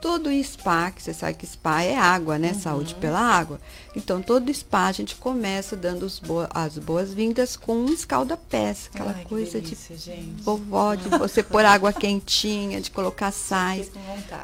todo 0.00 0.30
spa, 0.42 0.90
que 0.90 1.02
você 1.02 1.12
sabe 1.12 1.34
que 1.34 1.46
spa 1.46 1.82
é 1.82 1.96
água, 1.96 2.38
né? 2.38 2.52
Uhum. 2.52 2.60
Saúde 2.60 2.94
pela 2.94 3.20
água. 3.20 3.60
Então, 3.94 4.22
todo 4.22 4.52
spa 4.52 4.86
a 4.86 4.92
gente 4.92 5.16
começa 5.16 5.76
dando 5.76 6.06
bo 6.22 6.46
as 6.50 6.78
boas-vindas 6.78 7.56
com 7.56 7.76
um 7.76 7.92
escalda-pés, 7.92 8.90
aquela 8.92 9.12
Ai, 9.12 9.24
coisa 9.24 9.60
delícia, 9.60 9.96
de 9.96 10.02
gente. 10.02 10.42
vovó, 10.42 10.94
de 10.94 11.08
você 11.08 11.42
pôr 11.42 11.64
água 11.64 11.92
quentinha, 11.92 12.80
de 12.80 12.90
colocar 12.90 13.32
sais. 13.32 13.90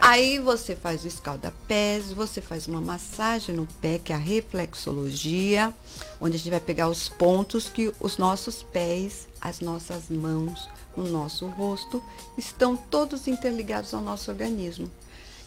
Aí 0.00 0.38
você 0.38 0.76
faz 0.76 1.04
o 1.04 1.08
escalda-pés, 1.08 2.12
você 2.12 2.40
faz 2.40 2.66
uma 2.66 2.80
massagem 2.80 3.54
no 3.54 3.66
pé, 3.80 3.98
que 3.98 4.12
é 4.12 4.16
a 4.16 4.18
reflexologia, 4.18 5.72
onde 6.20 6.36
a 6.36 6.38
gente 6.38 6.50
vai 6.50 6.60
pegar 6.60 6.88
os 6.88 7.08
pontos 7.08 7.68
que 7.68 7.92
os 8.00 8.18
nossos 8.18 8.62
pés, 8.62 9.26
as 9.40 9.60
nossas 9.60 10.10
mãos, 10.10 10.68
o 10.96 11.02
nosso 11.02 11.46
rosto 11.46 12.02
estão 12.36 12.76
todos 12.76 13.28
interligados 13.28 13.92
ao 13.92 14.00
nosso 14.00 14.30
organismo. 14.30 14.90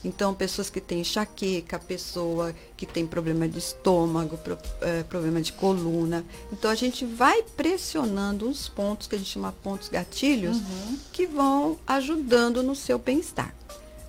Então, 0.03 0.33
pessoas 0.33 0.69
que 0.69 0.79
têm 0.79 1.01
enxaqueca, 1.01 1.77
pessoa 1.77 2.55
que 2.77 2.85
tem 2.85 3.05
problema 3.05 3.47
de 3.47 3.59
estômago, 3.59 4.37
pro, 4.37 4.57
é, 4.81 5.03
problema 5.03 5.41
de 5.41 5.51
coluna. 5.51 6.25
Então, 6.51 6.71
a 6.71 6.75
gente 6.75 7.05
vai 7.05 7.43
pressionando 7.57 8.47
uns 8.47 8.69
pontos 8.69 9.07
que 9.07 9.15
a 9.15 9.17
gente 9.17 9.29
chama 9.29 9.51
pontos 9.51 9.89
gatilhos, 9.89 10.57
uhum. 10.57 10.97
que 11.11 11.25
vão 11.25 11.77
ajudando 11.85 12.63
no 12.63 12.75
seu 12.75 12.97
bem-estar. 12.97 13.53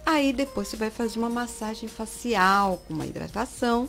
Aí, 0.07 0.33
depois, 0.33 0.69
você 0.69 0.77
vai 0.77 0.91
fazer 0.91 1.19
uma 1.19 1.31
massagem 1.31 1.89
facial 1.89 2.83
com 2.87 2.95
uma 2.95 3.07
hidratação. 3.07 3.89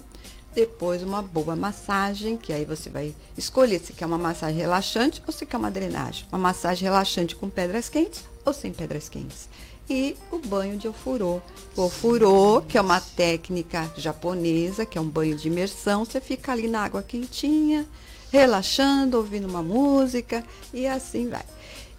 Depois, 0.54 1.02
uma 1.02 1.22
boa 1.22 1.56
massagem, 1.56 2.36
que 2.36 2.52
aí 2.52 2.66
você 2.66 2.90
vai 2.90 3.16
escolher 3.38 3.80
se 3.80 3.94
quer 3.94 4.06
uma 4.06 4.18
massagem 4.18 4.58
relaxante 4.58 5.24
ou 5.26 5.32
se 5.32 5.46
quer 5.46 5.56
uma 5.56 5.72
drenagem. 5.72 6.26
Uma 6.30 6.40
massagem 6.40 6.84
relaxante 6.84 7.36
com 7.38 7.50
pedras 7.50 7.88
quentes 7.88 8.26
ou 8.44 8.52
sem 8.52 8.74
pedras 8.74 9.08
quentes 9.08 9.48
e 9.90 10.16
o 10.32 10.38
banho 10.40 10.78
de 10.78 10.88
ofurô. 10.88 11.42
O 11.76 11.84
ofurô, 11.84 12.62
que 12.62 12.78
é 12.78 12.82
uma 12.82 13.00
técnica 13.00 13.92
japonesa, 13.98 14.86
que 14.86 14.98
é 14.98 15.02
um 15.02 15.08
banho 15.08 15.36
de 15.36 15.48
imersão, 15.48 16.06
você 16.06 16.20
fica 16.20 16.52
ali 16.52 16.68
na 16.68 16.84
água 16.84 17.04
quentinha, 17.04 17.86
relaxando, 18.32 19.18
ouvindo 19.18 19.48
uma 19.48 19.62
música 19.62 20.44
e 20.74 20.88
assim 20.88 21.30
vai. 21.30 21.44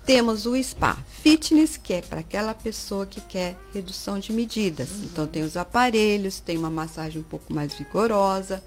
Temos 0.04 0.46
o 0.46 0.60
spa 0.60 0.98
fitness, 1.22 1.76
que 1.76 1.92
é 1.92 2.02
para 2.02 2.20
aquela 2.20 2.52
pessoa 2.54 3.06
que 3.06 3.20
quer 3.20 3.56
redução 3.72 4.18
de 4.18 4.32
medidas. 4.32 4.90
Uhum. 4.90 5.04
Então 5.04 5.26
tem 5.28 5.42
os 5.42 5.56
aparelhos, 5.56 6.40
tem 6.40 6.58
uma 6.58 6.70
massagem 6.70 7.20
um 7.20 7.24
pouco 7.24 7.52
mais 7.52 7.72
vigorosa, 7.74 8.62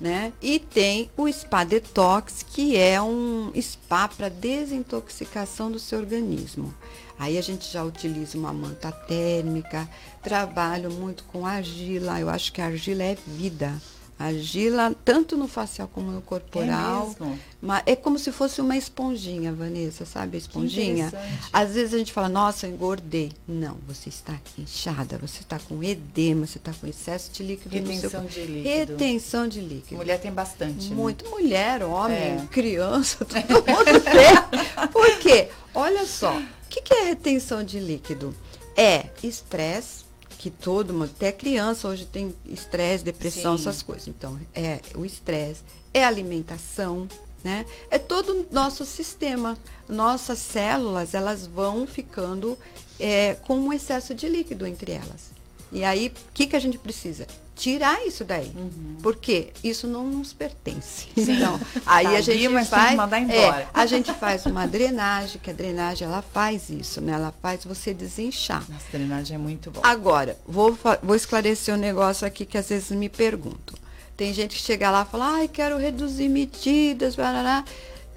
né? 0.00 0.32
E 0.40 0.58
tem 0.58 1.10
o 1.16 1.30
spa 1.30 1.64
detox, 1.64 2.42
que 2.42 2.76
é 2.76 3.00
um 3.00 3.52
spa 3.60 4.08
para 4.08 4.28
desintoxicação 4.28 5.70
do 5.70 5.78
seu 5.78 5.98
organismo. 5.98 6.74
Aí 7.18 7.36
a 7.36 7.42
gente 7.42 7.70
já 7.70 7.82
utiliza 7.82 8.38
uma 8.38 8.52
manta 8.52 8.92
térmica, 8.92 9.88
trabalho 10.22 10.90
muito 10.92 11.24
com 11.24 11.44
argila. 11.44 12.20
Eu 12.20 12.30
acho 12.30 12.52
que 12.52 12.60
a 12.60 12.66
argila 12.66 13.02
é 13.02 13.16
vida. 13.26 13.74
Argila, 14.18 14.94
tanto 15.04 15.36
no 15.36 15.46
facial 15.46 15.86
como 15.86 16.10
no 16.10 16.20
corporal. 16.20 17.14
É, 17.20 17.38
mas 17.62 17.82
é 17.86 17.94
como 17.94 18.18
se 18.18 18.32
fosse 18.32 18.60
uma 18.60 18.76
esponjinha, 18.76 19.52
Vanessa, 19.52 20.04
sabe? 20.04 20.36
A 20.36 20.38
esponjinha. 20.38 21.12
Às 21.52 21.74
vezes 21.74 21.94
a 21.94 21.98
gente 21.98 22.12
fala, 22.12 22.28
nossa, 22.28 22.66
engordei. 22.66 23.30
Não, 23.46 23.76
você 23.86 24.08
está 24.08 24.34
inchada, 24.58 25.18
você 25.18 25.40
está 25.40 25.58
com 25.60 25.82
edema, 25.84 26.46
você 26.46 26.58
está 26.58 26.72
com 26.72 26.86
excesso 26.88 27.30
de 27.30 27.44
líquido 27.44 27.72
Retenção 27.72 28.22
no 28.22 28.30
seu... 28.30 28.44
de 28.44 28.52
líquido. 28.52 28.68
Retenção 28.68 29.48
de 29.48 29.60
líquido. 29.60 29.96
Mulher 29.96 30.20
tem 30.20 30.32
bastante. 30.32 30.88
Né? 30.88 30.96
Muito. 30.96 31.24
Né? 31.24 31.30
Mulher, 31.30 31.82
homem, 31.84 32.18
é. 32.18 32.48
criança, 32.50 33.22
todo 33.24 33.40
mundo 33.40 34.00
tem. 34.00 34.88
Por 34.88 35.18
quê? 35.18 35.48
Olha 35.72 36.04
só, 36.06 36.36
o 36.36 36.68
que, 36.68 36.80
que 36.80 36.92
é 36.92 37.04
retenção 37.04 37.62
de 37.62 37.78
líquido? 37.78 38.34
É 38.76 39.06
estresse, 39.22 40.04
que 40.38 40.50
todo 40.50 40.94
mundo, 40.94 41.10
até 41.16 41.32
criança 41.32 41.88
hoje 41.88 42.06
tem 42.06 42.32
estresse, 42.46 43.04
depressão, 43.04 43.58
Sim. 43.58 43.62
essas 43.64 43.82
coisas. 43.82 44.06
Então, 44.06 44.38
é 44.54 44.80
o 44.94 45.04
estresse, 45.04 45.62
é 45.92 46.04
alimentação, 46.04 47.08
né? 47.42 47.66
É 47.90 47.98
todo 47.98 48.32
o 48.32 48.46
nosso 48.50 48.84
sistema. 48.84 49.58
Nossas 49.88 50.38
células, 50.38 51.12
elas 51.12 51.46
vão 51.46 51.86
ficando 51.86 52.56
é, 53.00 53.34
com 53.34 53.58
um 53.58 53.72
excesso 53.72 54.14
de 54.14 54.28
líquido 54.28 54.66
entre 54.66 54.92
elas. 54.92 55.30
E 55.72 55.82
aí, 55.82 56.08
o 56.08 56.32
que, 56.32 56.46
que 56.46 56.56
a 56.56 56.60
gente 56.60 56.78
precisa? 56.78 57.26
Tirar 57.58 58.06
isso 58.06 58.24
daí. 58.24 58.52
Uhum. 58.54 58.98
Porque 59.02 59.48
isso 59.64 59.88
não 59.88 60.06
nos 60.06 60.32
pertence. 60.32 61.08
Sim. 61.16 61.32
Então, 61.32 61.60
aí 61.84 62.04
tá 62.04 62.10
a 62.12 62.20
gente 62.20 62.64
faz. 62.66 62.94
mandar 62.94 63.18
embora. 63.18 63.62
É, 63.62 63.68
a 63.74 63.84
gente 63.84 64.14
faz 64.14 64.46
uma 64.46 64.64
drenagem, 64.64 65.40
que 65.42 65.50
a 65.50 65.52
drenagem 65.52 66.06
ela 66.06 66.22
faz 66.22 66.70
isso, 66.70 67.00
né? 67.00 67.14
Ela 67.14 67.34
faz 67.42 67.64
você 67.64 67.92
desinchar. 67.92 68.60
Nossa, 68.70 68.84
a 68.88 68.96
drenagem 68.96 69.34
é 69.34 69.38
muito 69.38 69.72
boa. 69.72 69.84
Agora, 69.84 70.38
vou, 70.46 70.78
vou 71.02 71.16
esclarecer 71.16 71.74
um 71.74 71.78
negócio 71.78 72.24
aqui 72.24 72.46
que 72.46 72.56
às 72.56 72.68
vezes 72.68 72.92
me 72.92 73.08
perguntam. 73.08 73.76
Tem 74.16 74.32
gente 74.32 74.56
que 74.56 74.62
chega 74.62 74.88
lá 74.90 75.02
e 75.02 75.10
fala, 75.10 75.34
ai, 75.34 75.48
quero 75.48 75.76
reduzir 75.78 76.28
medidas, 76.28 77.16
barará. 77.16 77.64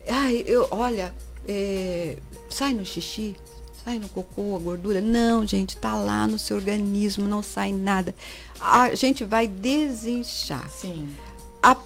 Ai, 0.08 0.44
eu, 0.46 0.68
olha, 0.70 1.12
é, 1.48 2.18
sai 2.48 2.74
no 2.74 2.86
xixi, 2.86 3.36
sai 3.84 3.98
no 3.98 4.08
cocô, 4.10 4.56
a 4.56 4.60
gordura. 4.60 5.02
Não, 5.02 5.46
gente, 5.48 5.78
tá 5.78 5.96
lá 5.96 6.28
no 6.28 6.38
seu 6.38 6.58
organismo, 6.58 7.28
não 7.28 7.42
sai 7.42 7.72
nada. 7.72 8.14
A 8.62 8.94
gente 8.94 9.26
vai 9.26 9.48
desinchar. 9.48 10.70
Sim. 10.70 11.10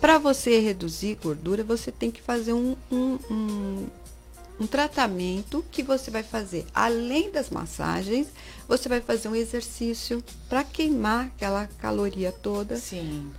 Para 0.01 0.17
você 0.17 0.59
reduzir 0.59 1.17
gordura, 1.21 1.63
você 1.63 1.91
tem 1.91 2.11
que 2.11 2.21
fazer 2.21 2.53
um, 2.53 2.76
um, 2.91 3.17
um, 3.30 3.88
um 4.59 4.67
tratamento 4.67 5.63
que 5.71 5.84
você 5.84 6.09
vai 6.11 6.23
fazer. 6.23 6.65
Além 6.73 7.32
das 7.32 7.49
massagens, 7.49 8.28
você 8.67 8.88
vai 8.88 9.01
fazer 9.01 9.28
um 9.28 9.36
exercício 9.36 10.23
para 10.47 10.63
queimar 10.63 11.26
aquela 11.28 11.67
caloria 11.80 12.32
toda. 12.32 12.76
Sim. 12.78 13.32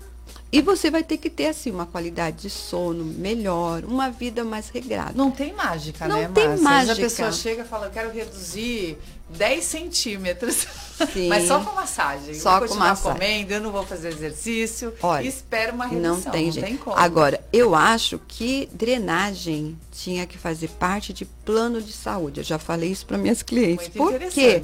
E 0.52 0.60
você 0.62 0.90
vai 0.90 1.02
ter 1.02 1.18
que 1.18 1.28
ter, 1.28 1.46
assim, 1.46 1.70
uma 1.70 1.86
qualidade 1.86 2.42
de 2.42 2.50
sono 2.50 3.04
melhor, 3.04 3.84
uma 3.84 4.10
vida 4.10 4.44
mais 4.44 4.68
regrada. 4.68 5.12
Não 5.14 5.30
tem 5.30 5.52
mágica, 5.52 6.06
Não 6.06 6.16
né, 6.16 6.30
tem 6.32 6.46
Márcia? 6.48 6.64
mágica. 6.64 6.92
a 6.92 6.96
pessoa 6.96 7.32
chega 7.32 7.62
e 7.62 7.66
fala, 7.66 7.86
eu 7.86 7.90
quero 7.90 8.10
reduzir 8.12 8.96
10 9.30 9.64
centímetros. 9.64 10.66
Sim. 11.12 11.28
Mas 11.28 11.46
só 11.46 11.60
com 11.60 11.74
massagem. 11.74 12.34
Só 12.34 12.58
eu 12.58 12.68
com 12.68 12.74
massagem. 12.74 13.12
comendo, 13.12 13.52
eu 13.52 13.60
não 13.60 13.72
vou 13.72 13.84
fazer 13.84 14.08
exercício. 14.08 14.94
Olha, 15.02 15.26
espero 15.26 15.74
uma 15.74 15.86
redução. 15.86 16.14
Não 16.14 16.20
tem, 16.30 16.46
não 16.46 16.52
tem 16.52 16.76
como. 16.76 16.96
Agora, 16.96 17.44
eu 17.52 17.74
acho 17.74 18.20
que 18.26 18.68
drenagem 18.72 19.78
tinha 19.92 20.26
que 20.26 20.38
fazer 20.38 20.68
parte 20.68 21.12
de 21.12 21.24
plano 21.24 21.80
de 21.82 21.92
saúde. 21.92 22.40
Eu 22.40 22.44
já 22.44 22.58
falei 22.58 22.90
isso 22.90 23.06
para 23.06 23.18
minhas 23.18 23.42
clientes. 23.42 23.90
Muito 23.94 24.18
Porque 24.20 24.62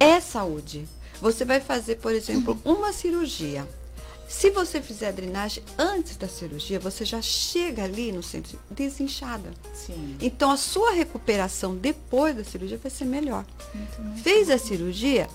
é 0.00 0.20
saúde. 0.20 0.88
Você 1.20 1.44
vai 1.44 1.60
fazer, 1.60 1.96
por 1.96 2.12
exemplo, 2.12 2.60
uma 2.64 2.92
cirurgia 2.92 3.66
se 4.28 4.50
você 4.50 4.82
fizer 4.82 5.08
a 5.08 5.12
drenagem 5.12 5.64
antes 5.78 6.16
da 6.18 6.28
cirurgia, 6.28 6.78
você 6.78 7.02
já 7.02 7.22
chega 7.22 7.84
ali 7.84 8.12
no 8.12 8.22
centro 8.22 8.58
desinchada. 8.70 9.50
Sim. 9.74 10.16
Então 10.20 10.50
a 10.50 10.56
sua 10.58 10.92
recuperação 10.92 11.74
depois 11.74 12.36
da 12.36 12.44
cirurgia 12.44 12.76
vai 12.76 12.90
ser 12.90 13.06
melhor. 13.06 13.46
Fez 14.22 14.50
a 14.50 14.58
cirurgia, 14.58 15.26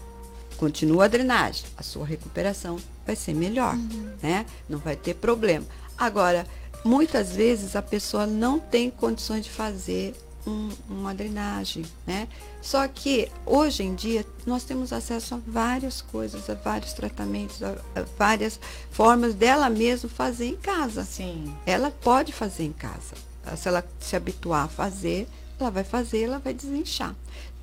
continua 0.58 1.06
a 1.06 1.08
drenagem, 1.08 1.66
a 1.76 1.82
sua 1.82 2.06
recuperação 2.06 2.78
vai 3.06 3.16
ser 3.16 3.34
melhor, 3.34 3.74
uhum. 3.74 4.14
né? 4.22 4.46
Não 4.70 4.78
vai 4.78 4.96
ter 4.96 5.16
problema. 5.16 5.66
Agora, 5.98 6.46
muitas 6.86 7.36
vezes 7.36 7.76
a 7.76 7.82
pessoa 7.82 8.28
não 8.28 8.60
tem 8.60 8.92
condições 8.92 9.44
de 9.44 9.50
fazer 9.50 10.14
um, 10.46 10.70
uma 10.90 11.14
drenagem, 11.14 11.86
né? 12.06 12.28
Só 12.62 12.88
que 12.88 13.30
hoje 13.46 13.84
em 13.84 13.96
dia 13.96 14.26
nós 14.46 14.64
temos 14.64 14.94
acesso 14.94 15.36
a 15.36 15.40
várias 15.46 16.02
coisas, 16.02 16.50
a 16.50 16.54
vários 16.54 16.94
tratamentos, 16.94 17.62
a, 17.62 17.72
a 17.96 18.04
várias 18.18 18.60
formas 18.92 19.34
dela 19.34 19.70
mesma 19.70 20.10
fazer 20.10 20.48
em 20.48 20.56
casa. 20.56 21.04
Sim. 21.04 21.54
Ela 21.66 21.92
pode 21.92 22.32
fazer 22.34 22.64
em 22.64 22.74
casa. 22.74 23.16
Se 23.58 23.68
ela 23.68 23.86
se 24.00 24.16
habituar 24.16 24.66
a 24.66 24.70
fazer, 24.70 25.28
ela 25.60 25.70
vai 25.70 25.84
fazer, 25.84 26.24
ela 26.24 26.40
vai 26.40 26.54
desinchar. 26.54 27.16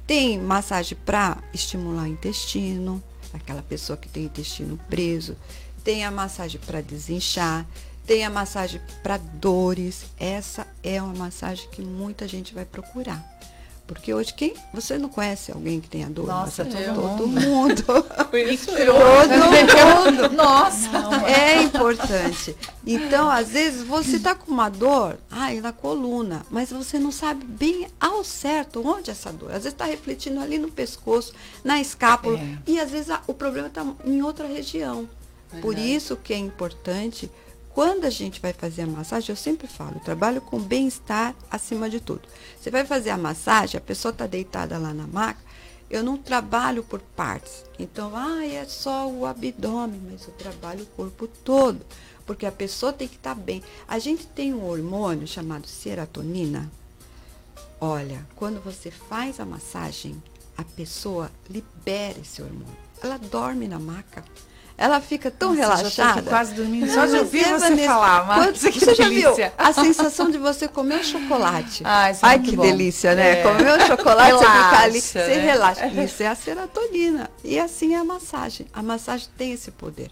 Tem 0.06 0.38
massagem 0.38 0.98
para 1.06 1.38
estimular 1.54 2.02
o 2.02 2.06
intestino, 2.06 3.02
aquela 3.32 3.62
pessoa 3.62 3.96
que 3.96 4.08
tem 4.08 4.24
intestino 4.24 4.78
preso. 4.88 5.36
Tem 5.84 6.04
a 6.04 6.10
massagem 6.10 6.60
para 6.64 6.80
desinchar. 6.80 7.66
Tem 8.10 8.24
a 8.24 8.30
massagem 8.30 8.80
para 9.04 9.18
dores. 9.18 10.02
Essa 10.18 10.66
é 10.82 11.00
uma 11.00 11.14
massagem 11.14 11.68
que 11.70 11.80
muita 11.80 12.26
gente 12.26 12.52
vai 12.52 12.64
procurar. 12.64 13.24
Porque 13.86 14.12
hoje, 14.12 14.34
quem. 14.34 14.52
Você 14.74 14.98
não 14.98 15.08
conhece 15.08 15.52
alguém 15.52 15.80
que 15.80 15.88
tenha 15.88 16.10
dor? 16.10 16.26
Nossa, 16.26 16.64
todo, 16.64 17.28
mundo. 17.28 17.84
Todo 17.86 18.02
mundo. 20.26 20.34
Nossa, 20.34 20.88
é 21.24 21.62
importante. 21.62 22.56
Então, 22.84 23.30
às 23.30 23.50
vezes, 23.50 23.84
você 23.86 24.16
está 24.16 24.34
com 24.34 24.50
uma 24.50 24.68
dor, 24.68 25.16
ai, 25.30 25.60
na 25.60 25.72
coluna, 25.72 26.44
mas 26.50 26.72
você 26.72 26.98
não 26.98 27.12
sabe 27.12 27.44
bem 27.44 27.86
ao 28.00 28.24
certo 28.24 28.84
onde 28.84 29.10
é 29.10 29.12
essa 29.12 29.32
dor. 29.32 29.50
Às 29.50 29.58
vezes 29.62 29.72
está 29.72 29.84
refletindo 29.84 30.40
ali 30.40 30.58
no 30.58 30.68
pescoço, 30.72 31.32
na 31.62 31.80
escápula, 31.80 32.40
É. 32.40 32.58
e 32.66 32.80
às 32.80 32.90
vezes 32.90 33.10
a- 33.10 33.22
o 33.28 33.34
problema 33.34 33.68
está 33.68 33.86
em 34.04 34.20
outra 34.20 34.48
região. 34.48 35.08
Por 35.62 35.74
Verdade. 35.74 35.94
isso 35.94 36.16
que 36.16 36.32
é 36.32 36.38
importante, 36.38 37.30
quando 37.74 38.04
a 38.04 38.10
gente 38.10 38.40
vai 38.40 38.52
fazer 38.52 38.82
a 38.82 38.86
massagem, 38.86 39.30
eu 39.30 39.36
sempre 39.36 39.66
falo, 39.66 39.96
eu 39.96 40.00
trabalho 40.00 40.40
com 40.40 40.58
bem-estar 40.60 41.34
acima 41.50 41.88
de 41.88 42.00
tudo. 42.00 42.22
Você 42.60 42.70
vai 42.70 42.84
fazer 42.84 43.10
a 43.10 43.16
massagem, 43.16 43.78
a 43.78 43.80
pessoa 43.80 44.10
está 44.10 44.26
deitada 44.26 44.76
lá 44.76 44.92
na 44.92 45.06
maca, 45.06 45.40
eu 45.88 46.04
não 46.04 46.16
trabalho 46.16 46.84
por 46.84 47.00
partes. 47.00 47.64
Então, 47.78 48.12
ah, 48.14 48.44
é 48.44 48.64
só 48.64 49.08
o 49.08 49.26
abdômen, 49.26 50.00
mas 50.10 50.26
eu 50.26 50.32
trabalho 50.34 50.82
o 50.82 50.86
corpo 50.86 51.26
todo. 51.26 51.84
Porque 52.24 52.46
a 52.46 52.52
pessoa 52.52 52.92
tem 52.92 53.08
que 53.08 53.16
estar 53.16 53.34
bem. 53.34 53.60
A 53.88 53.98
gente 53.98 54.24
tem 54.24 54.54
um 54.54 54.64
hormônio 54.64 55.26
chamado 55.26 55.66
serotonina. 55.66 56.70
Olha, 57.80 58.24
quando 58.36 58.62
você 58.62 58.88
faz 58.88 59.40
a 59.40 59.44
massagem, 59.44 60.22
a 60.56 60.62
pessoa 60.62 61.30
libera 61.48 62.20
esse 62.20 62.40
hormônio. 62.40 62.76
Ela 63.02 63.18
dorme 63.18 63.66
na 63.66 63.80
maca. 63.80 64.24
Ela 64.82 64.98
fica 64.98 65.30
tão 65.30 65.50
Nossa, 65.54 65.60
já 65.60 65.76
relaxada. 65.76 66.22
quase 66.30 66.54
dormindo 66.54 66.90
só 66.90 67.04
de 67.04 67.16
ouvir 67.16 67.40
é, 67.40 67.52
você 67.52 67.58
Vanessa, 67.68 67.86
falar, 67.86 68.26
Márcia, 68.26 68.72
que 68.72 68.80
Você 68.80 68.94
já 68.94 69.08
viu 69.10 69.30
a 69.58 69.72
sensação 69.74 70.30
de 70.30 70.38
você 70.38 70.66
comer 70.68 71.00
um 71.00 71.04
chocolate? 71.04 71.82
Ah, 71.84 72.10
isso 72.10 72.24
é 72.24 72.28
Ai, 72.30 72.38
muito 72.38 72.50
que 72.50 72.56
bom. 72.56 72.62
delícia, 72.62 73.14
né? 73.14 73.40
É. 73.40 73.42
Comer 73.42 73.74
um 73.82 73.86
chocolate, 73.86 74.32
você 74.32 74.38
fica 74.46 74.78
ali, 74.78 75.00
Relaxa, 75.00 75.00
você 75.00 75.18
né? 75.36 75.40
relaxa. 75.42 75.86
Isso 76.02 76.22
é 76.22 76.26
a 76.28 76.34
serotonina. 76.34 77.30
E 77.44 77.58
assim 77.60 77.94
é 77.94 77.98
a 77.98 78.04
massagem. 78.04 78.66
A 78.72 78.82
massagem 78.82 79.28
tem 79.36 79.52
esse 79.52 79.70
poder. 79.70 80.10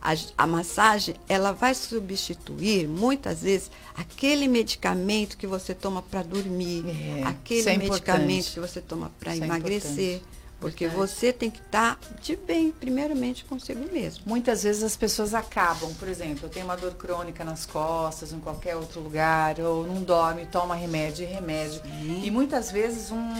A, 0.00 0.14
a 0.38 0.46
massagem, 0.46 1.14
ela 1.28 1.52
vai 1.52 1.74
substituir, 1.74 2.88
muitas 2.88 3.42
vezes, 3.42 3.70
aquele 3.94 4.48
medicamento 4.48 5.36
que 5.36 5.46
você 5.46 5.74
toma 5.74 6.00
para 6.00 6.22
dormir, 6.22 6.84
É, 6.88 7.22
aquele 7.24 7.68
é 7.68 7.76
medicamento 7.76 8.22
importante. 8.22 8.50
que 8.54 8.60
você 8.60 8.80
toma 8.80 9.12
para 9.20 9.32
é 9.34 9.36
emagrecer. 9.36 9.90
importante. 10.16 10.35
Porque 10.60 10.86
Verdade. 10.86 11.08
você 11.08 11.32
tem 11.32 11.50
que 11.50 11.60
estar 11.60 11.98
de 12.20 12.36
bem, 12.36 12.72
primeiramente, 12.72 13.44
consigo 13.44 13.92
mesmo. 13.92 14.24
Muitas 14.26 14.62
vezes 14.62 14.82
as 14.82 14.96
pessoas 14.96 15.34
acabam, 15.34 15.92
por 15.94 16.08
exemplo, 16.08 16.46
eu 16.46 16.48
tenho 16.48 16.64
uma 16.64 16.76
dor 16.76 16.94
crônica 16.94 17.44
nas 17.44 17.66
costas, 17.66 18.32
em 18.32 18.40
qualquer 18.40 18.76
outro 18.76 19.00
lugar, 19.00 19.60
ou 19.60 19.86
não 19.86 20.02
dorme, 20.02 20.46
toma 20.46 20.74
remédio 20.74 21.24
e 21.24 21.26
remédio. 21.26 21.82
E 22.22 22.30
muitas 22.30 22.70
vezes 22.70 23.10
um, 23.10 23.34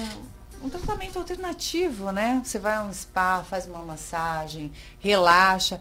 um 0.62 0.68
tratamento 0.68 1.18
alternativo, 1.18 2.12
né? 2.12 2.42
Você 2.44 2.58
vai 2.58 2.76
a 2.76 2.82
um 2.82 2.92
spa, 2.92 3.42
faz 3.42 3.66
uma 3.66 3.80
massagem, 3.80 4.70
relaxa. 4.98 5.80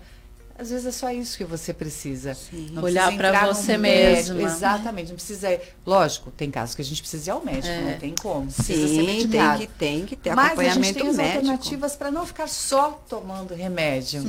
Às 0.57 0.69
vezes 0.69 0.85
é 0.85 0.91
só 0.91 1.11
isso 1.11 1.37
que 1.37 1.43
você 1.43 1.73
precisa. 1.73 2.35
Não 2.71 2.81
Olhar 2.81 3.11
num 3.11 3.53
você 3.53 3.77
médico. 3.77 4.35
mesma. 4.35 4.41
Exatamente, 4.55 5.09
não 5.09 5.15
precisa 5.15 5.51
ir. 5.51 5.59
Lógico, 5.85 6.31
tem 6.31 6.49
casos 6.49 6.73
que 6.73 6.81
a 6.81 6.85
gente 6.85 7.01
precisa 7.01 7.29
ir 7.29 7.31
ao 7.31 7.43
médico, 7.43 7.67
É. 7.67 7.91
não 7.91 7.99
tem 7.99 8.15
como. 8.15 8.49
Precisa 8.49 8.87
ser 8.87 8.93
Sim, 8.95 9.05
medicado. 9.05 9.57
tem 9.59 9.67
que, 9.67 9.73
tem 9.73 10.05
que 10.05 10.15
ter 10.15 10.33
Mas 10.33 10.45
a 10.45 10.47
gente 10.47 10.59
acompanhamento 10.61 10.99
tem 10.99 11.09
as 11.09 11.17
médico. 11.17 11.37
alternativas 11.39 11.95
para 11.97 12.09
não 12.09 12.25
ficar 12.25 12.47
só 12.47 12.91
tomando 13.09 13.53
remédio. 13.53 14.23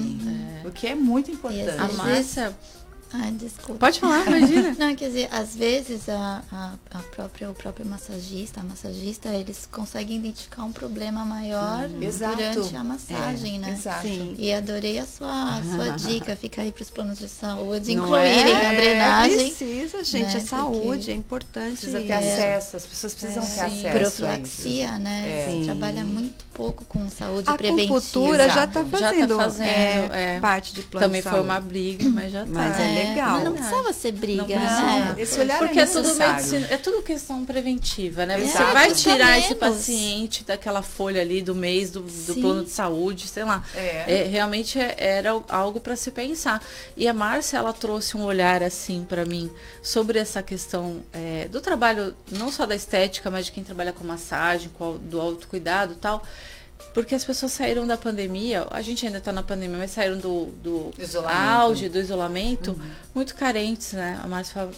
O 0.64 0.70
que 0.72 0.88
é 0.88 0.94
muito 0.96 1.30
importante. 1.30 1.68
às 1.70 2.00
A 2.00 2.02
vezes-. 2.02 2.38
Ai, 3.12 3.30
desculpa. 3.32 3.78
Pode 3.80 4.00
falar, 4.00 4.26
imagina. 4.28 4.74
Não, 4.78 4.94
quer 4.94 5.06
dizer, 5.08 5.28
às 5.32 5.54
vezes 5.54 6.08
a, 6.08 6.42
a, 6.52 6.72
a 6.92 6.98
própria, 7.14 7.48
o 7.50 7.54
próprio 7.54 7.86
massagista, 7.86 8.60
a 8.60 8.64
massagista, 8.64 9.28
eles 9.28 9.66
conseguem 9.70 10.16
identificar 10.18 10.64
um 10.64 10.72
problema 10.72 11.24
maior 11.24 11.88
Exato. 12.00 12.36
durante 12.36 12.76
a 12.76 12.84
massagem, 12.84 13.56
É, 13.56 13.58
né? 13.58 13.70
Exato. 13.72 14.02
Sim. 14.06 14.34
E 14.38 14.52
adorei 14.52 14.98
a 14.98 15.06
sua, 15.06 15.56
a 15.58 15.62
sua 15.62 15.90
dica, 15.96 16.34
fica 16.36 16.62
aí 16.62 16.72
para 16.72 16.82
os 16.82 16.90
planos 16.90 17.18
de 17.18 17.28
saúde, 17.28 17.94
Não 17.94 18.04
incluírem 18.04 18.52
é? 18.52 18.66
a 18.66 18.72
drenagem. 18.74 19.36
Precisa, 19.54 20.04
gente. 20.04 20.24
né? 20.26 20.36
É 20.36 20.40
saúde, 20.40 20.86
Porque- 20.86 21.10
é 21.10 21.14
importante. 21.14 21.76
Precisa 21.78 22.00
ter 22.00 22.08
É. 22.12 22.16
acesso, 22.56 22.76
as 22.76 22.86
pessoas 22.86 23.14
precisam 23.14 23.42
ter 23.44 23.50
Sim, 23.50 23.60
acesso. 23.86 23.86
a 23.86 23.90
profilaxia, 24.00 24.98
né? 24.98 25.24
É. 25.26 25.44
Você 25.46 25.50
Sim. 25.58 25.64
trabalha 25.64 26.04
muito 26.04 26.44
pouco 26.52 26.84
com 26.86 27.08
saúde 27.10 27.48
A 27.48 27.54
preventiva. 27.56 27.96
acupuntura 27.98 28.48
já 28.48 28.64
está 28.64 28.80
Exato. 28.80 28.90
Já 28.98 28.98
tá 28.98 29.14
fazendo, 29.14 29.36
fazendo, 29.36 29.68
é, 30.14 30.36
é. 30.36 30.40
parte 30.40 30.72
de 30.74 30.82
plano 30.82 31.06
Também 31.06 31.22
de 31.22 31.28
foi 31.28 31.40
uma 31.40 31.54
saúde. 31.54 31.68
briga, 31.68 32.08
mas 32.08 32.32
já 32.32 32.44
tá. 32.46 32.50
É 32.98 33.08
legal. 33.10 33.30
Mas 33.32 33.44
não 33.44 33.52
precisava 33.52 33.92
ser 33.92 34.12
briga, 34.12 34.42
Não 34.42 34.48
né? 34.48 35.14
Esse 35.18 35.40
olhar 35.40 35.58
Porque 35.58 35.78
é 35.78 35.82
é 35.82 35.86
tudo 35.86 36.14
medicina, 36.14 36.66
é 36.70 36.76
tudo 36.76 37.02
questão 37.02 37.44
preventiva, 37.44 38.26
né? 38.26 38.38
Você 38.38 38.56
Exato. 38.56 38.72
vai 38.72 38.92
tirar 38.92 39.38
esse 39.38 39.54
paciente 39.54 40.44
daquela 40.44 40.82
folha 40.82 41.20
ali 41.20 41.42
do 41.42 41.54
mês 41.54 41.90
do, 41.90 42.00
do 42.00 42.34
plano 42.36 42.64
de 42.64 42.70
saúde, 42.70 43.28
sei 43.28 43.44
lá. 43.44 43.62
É. 43.74 44.04
É, 44.06 44.24
realmente 44.24 44.78
é- 44.78 44.94
era 44.98 45.30
algo 45.48 45.80
para 45.80 45.96
se 45.96 46.10
pensar. 46.10 46.62
E 46.96 47.06
a 47.06 47.14
Márcia, 47.14 47.58
ela 47.58 47.72
trouxe 47.72 48.16
um 48.16 48.24
olhar 48.24 48.62
assim 48.62 49.04
para 49.08 49.24
mim 49.24 49.50
sobre 49.82 50.18
essa 50.18 50.42
questão 50.42 51.02
é, 51.12 51.48
do 51.48 51.60
trabalho, 51.60 52.14
não 52.30 52.50
só 52.50 52.66
da 52.66 52.74
estética, 52.74 53.30
mas 53.30 53.46
de 53.46 53.52
quem 53.52 53.62
trabalha 53.64 53.92
com 53.92 54.04
massagem, 54.04 54.70
com, 54.78 54.96
do 54.98 55.20
autocuidado 55.20 55.92
e 55.92 55.96
tal. 55.96 56.22
Porque 56.92 57.14
as 57.14 57.24
pessoas 57.24 57.52
saíram 57.52 57.86
da 57.86 57.96
pandemia, 57.96 58.66
a 58.70 58.80
gente 58.80 59.04
ainda 59.04 59.18
está 59.18 59.30
na 59.30 59.42
pandemia, 59.42 59.76
mas 59.76 59.90
saíram 59.90 60.16
do, 60.18 60.46
do 60.62 60.90
Isolamento. 60.98 61.38
auge, 61.38 61.88
do 61.90 61.98
isolamento, 61.98 62.80
muito 63.14 63.34
carentes, 63.34 63.92
né? 63.92 64.18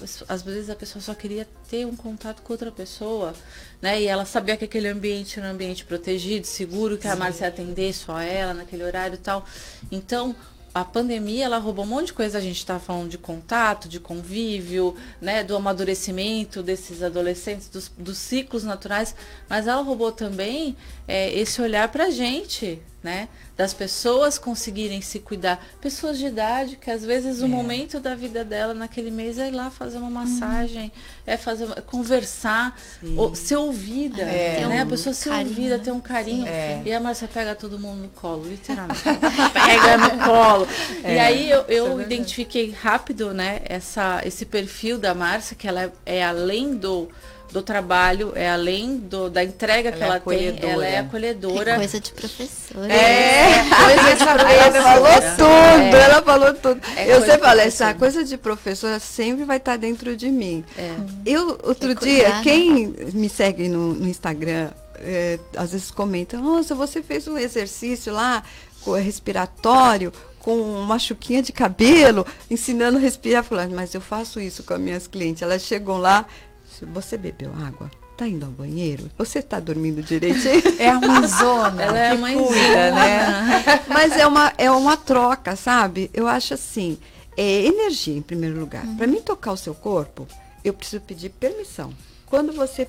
Às- 0.02 0.24
às 0.28 0.42
vezes 0.42 0.68
a 0.68 0.74
pessoa 0.74 1.00
só 1.00 1.14
queria 1.14 1.46
ter 1.70 1.86
um 1.86 1.94
contato 1.94 2.42
com 2.42 2.52
outra 2.52 2.72
pessoa, 2.72 3.32
né? 3.80 4.00
E 4.02 4.06
ela 4.06 4.24
sabia 4.24 4.56
que 4.56 4.64
aquele 4.64 4.88
ambiente 4.88 5.38
era 5.38 5.48
um 5.48 5.52
ambiente 5.52 5.84
protegido, 5.84 6.44
seguro, 6.46 6.98
que 6.98 7.06
a 7.06 7.14
Márcia 7.14 7.44
ia 7.44 7.48
atender 7.50 7.92
só 7.94 8.18
ela 8.20 8.52
naquele 8.52 8.82
horário 8.82 9.14
e 9.14 9.18
tal. 9.18 9.44
Então, 9.90 10.34
a 10.74 10.84
pandemia, 10.84 11.46
ela 11.46 11.58
roubou 11.58 11.84
um 11.84 11.88
monte 11.88 12.06
de 12.06 12.12
coisa. 12.14 12.38
A 12.38 12.40
gente 12.40 12.58
está 12.58 12.78
falando 12.78 13.08
de 13.10 13.18
contato, 13.18 13.88
de 13.88 13.98
convívio, 13.98 14.94
né? 15.20 15.42
Do 15.44 15.56
amadurecimento 15.56 16.62
desses 16.62 17.02
adolescentes, 17.02 17.68
dos, 17.68 17.90
dos 17.96 18.18
ciclos 18.18 18.64
naturais. 18.64 19.14
Mas 19.48 19.66
ela 19.66 19.82
roubou 19.82 20.12
também 20.12 20.76
é, 21.08 21.32
esse 21.32 21.60
olhar 21.60 21.88
pra 21.88 22.10
gente, 22.10 22.80
né? 23.02 23.28
Das 23.56 23.74
pessoas 23.74 24.38
conseguirem 24.38 25.00
se 25.00 25.18
cuidar. 25.18 25.64
Pessoas 25.80 26.16
de 26.16 26.26
idade, 26.26 26.76
que 26.76 26.88
às 26.92 27.04
vezes 27.04 27.42
o 27.42 27.48
momento 27.48 27.98
da 27.98 28.14
vida 28.14 28.44
dela 28.44 28.72
naquele 28.72 29.10
mês 29.10 29.36
é 29.36 29.48
ir 29.48 29.50
lá 29.50 29.68
fazer 29.68 29.98
uma 29.98 30.10
massagem, 30.10 30.92
é 31.26 31.36
fazer 31.36 31.66
conversar, 31.82 32.78
ou, 33.16 33.34
ser 33.34 33.56
ouvida, 33.56 34.22
É. 34.22 34.60
né? 34.66 34.76
Ter 34.76 34.80
A 34.82 34.84
um 34.84 34.88
pessoa 34.88 35.12
ser 35.12 35.30
carinho, 35.30 35.48
ouvida, 35.48 35.76
né? 35.78 35.82
ter 35.84 35.90
um 35.90 36.00
carinho. 36.00 36.46
É. 36.46 36.82
E 36.84 36.92
a 36.92 37.00
Márcia 37.00 37.26
pega 37.26 37.54
todo 37.56 37.80
mundo 37.80 38.02
no 38.02 38.08
colo, 38.10 38.48
literalmente. 38.48 39.00
pega 39.52 39.96
no 39.98 40.24
colo. 40.24 40.68
E 41.02 41.06
É, 41.06 41.20
aí 41.20 41.50
eu, 41.50 41.60
é 41.62 41.64
eu 41.68 41.84
verdade. 41.86 42.14
identifiquei 42.14 42.70
rápido, 42.70 43.34
né, 43.34 43.60
essa, 43.64 44.20
esse 44.24 44.44
perfil 44.46 44.98
da 44.98 45.14
Márcia, 45.14 45.56
que 45.56 45.66
ela 45.66 45.82
é, 45.82 45.92
é 46.06 46.24
além 46.24 46.76
do, 46.76 47.08
do 47.52 47.62
trabalho, 47.62 48.32
é 48.34 48.50
além 48.50 48.98
do, 48.98 49.30
da 49.30 49.42
entrega 49.42 49.90
que 49.90 49.96
Ela 50.02 50.04
é 50.04 50.08
ela 50.08 50.20
tem, 50.20 50.48
acolhedora. 50.48 50.72
ela 50.72 50.86
é 50.86 50.90
Que 50.90 50.96
acolhedora. 50.98 51.76
coisa 51.76 52.00
de 52.00 52.12
professor. 52.12 52.90
É, 52.90 53.64
coisa 53.84 54.16
de 54.16 54.22
Ela 54.22 54.82
falou 54.82 55.12
professora. 55.12 55.36
tudo, 55.36 55.96
ela 55.96 56.22
falou 56.22 56.54
tudo. 56.54 56.80
É 56.96 57.14
eu 57.14 57.20
sempre 57.20 57.38
falo, 57.38 57.60
essa 57.60 57.84
professora. 57.84 57.94
coisa 57.94 58.24
de 58.24 58.36
professora 58.38 58.98
sempre 58.98 59.44
vai 59.44 59.56
estar 59.56 59.76
dentro 59.76 60.16
de 60.16 60.30
mim. 60.30 60.64
É. 60.76 60.94
Eu, 61.24 61.58
outro 61.62 61.94
que 61.96 62.04
dia, 62.04 62.24
cuidar, 62.24 62.36
né? 62.36 62.42
quem 62.42 62.86
me 63.14 63.28
segue 63.28 63.68
no, 63.68 63.94
no 63.94 64.06
Instagram, 64.08 64.70
é, 64.96 65.38
às 65.56 65.72
vezes 65.72 65.90
comenta, 65.90 66.36
nossa, 66.38 66.74
você 66.74 67.02
fez 67.02 67.26
um 67.26 67.38
exercício 67.38 68.12
lá 68.12 68.42
respiratório 68.96 70.12
com 70.38 70.56
uma 70.60 70.98
chuquinha 70.98 71.42
de 71.42 71.52
cabelo, 71.52 72.26
ensinando 72.50 72.96
a 72.96 73.00
respirar. 73.00 73.44
Falando, 73.44 73.74
mas 73.74 73.92
eu 73.94 74.00
faço 74.00 74.40
isso 74.40 74.62
com 74.62 74.74
as 74.74 74.80
minhas 74.80 75.06
clientes. 75.06 75.42
Elas 75.42 75.62
chegam 75.62 75.98
lá, 75.98 76.24
"Se 76.78 76.84
você 76.84 77.16
bebeu 77.16 77.52
água? 77.54 77.90
Tá 78.16 78.26
indo 78.26 78.46
ao 78.46 78.52
banheiro? 78.52 79.10
Você 79.16 79.40
tá 79.40 79.60
dormindo 79.60 80.02
direitinho? 80.02 80.62
É 80.78 80.88
a 80.88 81.00
mãezona. 81.00 81.82
Ela 81.82 81.98
é 81.98 82.10
a 82.10 82.16
mãezona. 82.16 82.46
cuida, 82.46 82.90
né? 82.90 83.84
Mas 83.88 84.12
é 84.16 84.26
uma, 84.26 84.52
é 84.58 84.70
uma 84.70 84.96
troca, 84.96 85.54
sabe? 85.56 86.10
Eu 86.12 86.26
acho 86.26 86.54
assim, 86.54 86.98
é 87.36 87.64
energia 87.66 88.16
em 88.16 88.22
primeiro 88.22 88.58
lugar. 88.58 88.84
Para 88.96 89.06
mim 89.06 89.20
tocar 89.20 89.52
o 89.52 89.56
seu 89.56 89.74
corpo, 89.74 90.26
eu 90.64 90.72
preciso 90.74 91.00
pedir 91.02 91.30
permissão. 91.30 91.92
quando 92.26 92.52
você 92.52 92.88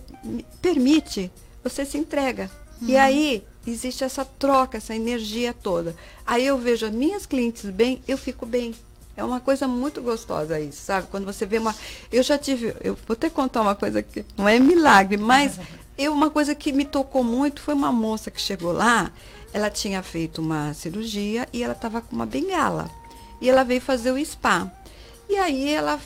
permite, 0.62 1.32
você 1.64 1.86
se 1.86 1.98
entrega. 1.98 2.50
Uhum. 2.82 2.90
E 2.90 2.98
aí 2.98 3.44
existe 3.66 4.04
essa 4.04 4.26
troca, 4.26 4.78
essa 4.78 4.96
energia 4.96 5.54
toda. 5.54 5.96
Aí 6.26 6.46
eu 6.46 6.58
vejo 6.58 6.86
as 6.86 6.92
minhas 6.92 7.26
clientes 7.26 7.66
bem, 7.66 8.02
eu 8.08 8.18
fico 8.18 8.46
bem. 8.46 8.74
É 9.20 9.24
uma 9.24 9.42
coisa 9.42 9.68
muito 9.68 10.02
gostosa 10.02 10.58
isso, 10.62 10.82
sabe? 10.82 11.08
Quando 11.12 11.26
você 11.26 11.46
vê 11.46 11.58
uma. 11.58 11.76
Eu 12.10 12.24
já 12.24 12.38
tive. 12.38 12.74
Eu 12.80 12.98
vou 13.06 13.14
até 13.16 13.30
contar 13.30 13.62
uma 13.62 13.76
coisa 13.76 14.02
que 14.02 14.26
não 14.38 14.48
é 14.48 14.58
milagre, 14.58 15.18
mas 15.18 15.60
eu, 15.98 16.14
uma 16.14 16.30
coisa 16.30 16.56
que 16.56 16.72
me 16.72 16.86
tocou 16.86 17.22
muito 17.22 17.62
foi 17.62 17.74
uma 17.74 17.92
moça 17.92 18.32
que 18.32 18.40
chegou 18.40 18.72
lá. 18.72 19.12
Ela 19.52 19.70
tinha 19.70 20.02
feito 20.02 20.42
uma 20.42 20.74
cirurgia 20.74 21.50
e 21.52 21.62
ela 21.62 21.74
estava 21.74 22.00
com 22.00 22.16
uma 22.16 22.26
bengala. 22.26 22.90
E 23.42 23.50
ela 23.50 23.66
veio 23.66 23.82
fazer 23.82 24.14
o 24.14 24.26
spa. 24.26 24.72
E 25.28 25.36
aí 25.36 25.70
ela 25.70 26.00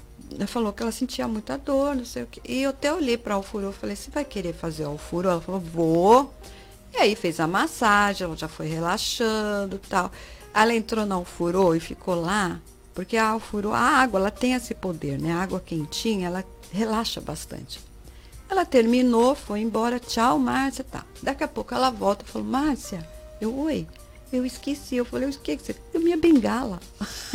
falou 0.48 0.74
que 0.74 0.82
ela 0.82 0.92
sentia 0.92 1.28
muita 1.28 1.56
dor, 1.56 1.96
não 1.96 2.06
sei 2.06 2.24
o 2.24 2.28
quê. 2.28 2.42
E 2.44 2.64
eu 2.64 2.72
até 2.72 2.92
olhei 2.92 3.16
para 3.16 3.38
o 3.38 3.44
furo, 3.44 3.66
eu 3.66 3.74
falei, 3.74 3.96
você 3.96 4.10
vai 4.10 4.26
querer 4.26 4.54
fazer 4.54 4.88
o 4.88 4.98
furo? 4.98 5.30
Ela 5.30 5.40
falou, 5.40 5.62
vou. 5.62 6.34
E 6.92 6.98
aí 6.98 7.16
fez 7.16 7.40
a 7.40 7.46
massagem, 7.46 8.26
ela 8.26 8.36
já 8.36 8.48
foi 8.48 8.66
relaxando 8.66 9.80
tal. 9.88 10.12
Ela 10.52 10.74
entrou 10.74 11.06
na 11.06 11.14
alfurô 11.14 11.76
e 11.76 11.80
ficou 11.80 12.16
lá, 12.16 12.60
porque 12.94 13.18
a 13.18 13.30
alfurô, 13.30 13.74
a 13.74 13.80
água, 13.80 14.20
ela 14.20 14.32
tem 14.32 14.54
esse 14.54 14.74
poder, 14.74 15.20
né? 15.20 15.34
A 15.34 15.42
água 15.42 15.60
quentinha, 15.60 16.28
ela 16.28 16.44
relaxa 16.72 17.20
bastante. 17.20 17.80
Ela 18.50 18.66
terminou, 18.66 19.34
foi 19.36 19.62
embora, 19.62 20.00
tchau, 20.00 20.38
Márcia, 20.38 20.84
tá. 20.84 21.04
Daqui 21.22 21.44
a 21.44 21.48
pouco 21.48 21.74
ela 21.74 21.90
volta 21.90 22.24
e 22.24 22.30
falou, 22.30 22.48
Márcia, 22.48 23.08
eu, 23.42 23.58
oi, 23.58 23.88
eu 24.34 24.44
esqueci. 24.44 24.96
Eu 24.96 25.06
falei, 25.06 25.30
o 25.30 25.32
que 25.32 25.56
você? 25.56 25.76
Eu 25.94 26.02
minha 26.02 26.18
bengala. 26.18 26.80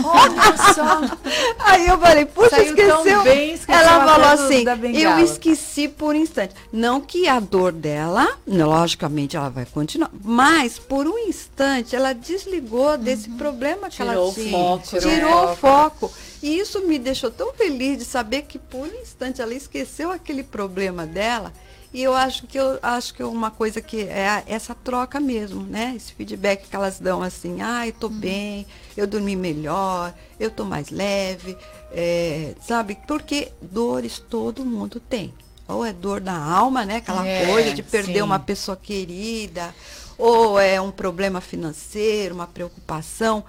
Olha 0.03 0.75
só. 0.75 1.01
Aí 1.65 1.87
eu 1.87 1.97
falei, 1.97 2.25
puxa, 2.25 2.51
Saiu 2.51 2.67
esqueceu. 2.71 3.23
Bem, 3.23 3.55
esqueceu. 3.55 3.81
Ela 3.81 4.05
falou 4.05 4.27
assim, 4.27 4.65
eu 5.01 5.19
esqueci 5.21 5.89
por 5.89 6.17
um 6.17 6.19
instante. 6.19 6.55
Não 6.73 7.01
que 7.01 7.29
a 7.29 7.39
dor 7.39 7.71
dela, 7.71 8.37
logicamente 8.47 9.37
ela 9.37 9.49
vai 9.49 9.65
continuar, 9.65 10.11
mas 10.25 10.79
por 10.79 11.07
um 11.07 11.19
instante 11.19 11.95
ela 11.95 12.13
desligou 12.13 12.91
uhum. 12.91 12.99
desse 12.99 13.31
problema 13.31 13.89
que 13.89 13.97
tirou 13.97 14.13
ela 14.13 14.33
tinha. 14.35 14.51
Foco, 14.51 14.99
tirou 14.99 15.53
o 15.53 15.57
foco. 15.57 16.13
E 16.43 16.59
isso 16.59 16.81
me 16.87 16.99
deixou 16.99 17.31
tão 17.31 17.53
feliz 17.53 17.99
de 17.99 18.05
saber 18.05 18.43
que 18.43 18.59
por 18.59 18.89
um 18.89 19.03
instante 19.03 19.41
ela 19.41 19.55
esqueceu 19.55 20.11
aquele 20.11 20.43
problema 20.43 21.07
dela 21.07 21.53
e 21.93 22.03
eu 22.03 22.15
acho 22.15 22.47
que 22.47 22.59
eu 22.59 22.79
acho 22.83 23.15
que 23.15 23.23
uma 23.23 23.51
coisa 23.51 23.81
que 23.81 24.03
é 24.03 24.45
essa 24.47 24.75
troca 24.75 25.19
mesmo, 25.19 25.63
né? 25.63 25.95
Esse 25.97 26.13
feedback 26.13 26.69
que 26.69 26.77
elas 26.77 27.01
dão 27.01 27.23
assim, 27.23 27.63
ah, 27.63 27.83
tô 27.99 28.09
uhum. 28.09 28.13
bem, 28.19 28.67
eu 28.97 29.07
dormi 29.07 29.35
melhor, 29.35 30.15
eu 30.39 30.51
tô 30.51 30.65
mais 30.67 30.91
leve, 30.91 31.57
é, 31.91 32.55
sabe? 32.61 32.99
Porque 33.07 33.53
dores 33.63 34.19
todo 34.19 34.67
mundo 34.67 35.01
tem. 35.01 35.33
Ou 35.67 35.85
é 35.85 35.93
dor 35.93 36.21
na 36.21 36.39
alma, 36.39 36.85
né? 36.85 36.97
Aquela 36.97 37.27
é, 37.27 37.47
coisa 37.47 37.75
de 37.75 37.83
perder 37.83 38.15
sim. 38.17 38.23
uma 38.23 38.39
pessoa 38.39 38.77
querida, 38.77 39.75
ou 40.19 40.59
é 40.59 40.79
um 40.81 40.91
problema 40.91 41.41
financeiro, 41.41 42.35
uma 42.35 42.47
preocupação. 42.47 43.45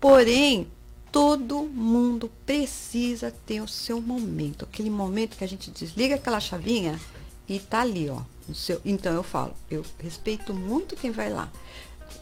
Porém, 0.00 0.66
todo 1.12 1.62
mundo 1.62 2.28
precisa 2.44 3.32
ter 3.46 3.60
o 3.60 3.68
seu 3.68 4.00
momento, 4.00 4.64
aquele 4.64 4.90
momento 4.90 5.36
que 5.36 5.44
a 5.44 5.48
gente 5.48 5.70
desliga 5.70 6.16
aquela 6.16 6.40
chavinha 6.40 6.98
e 7.48 7.58
tá 7.58 7.80
ali, 7.80 8.08
ó. 8.08 8.20
Seu, 8.52 8.80
então 8.84 9.12
eu 9.14 9.22
falo, 9.22 9.54
eu 9.70 9.84
respeito 9.98 10.52
muito 10.52 10.96
quem 10.96 11.10
vai 11.10 11.30
lá. 11.30 11.50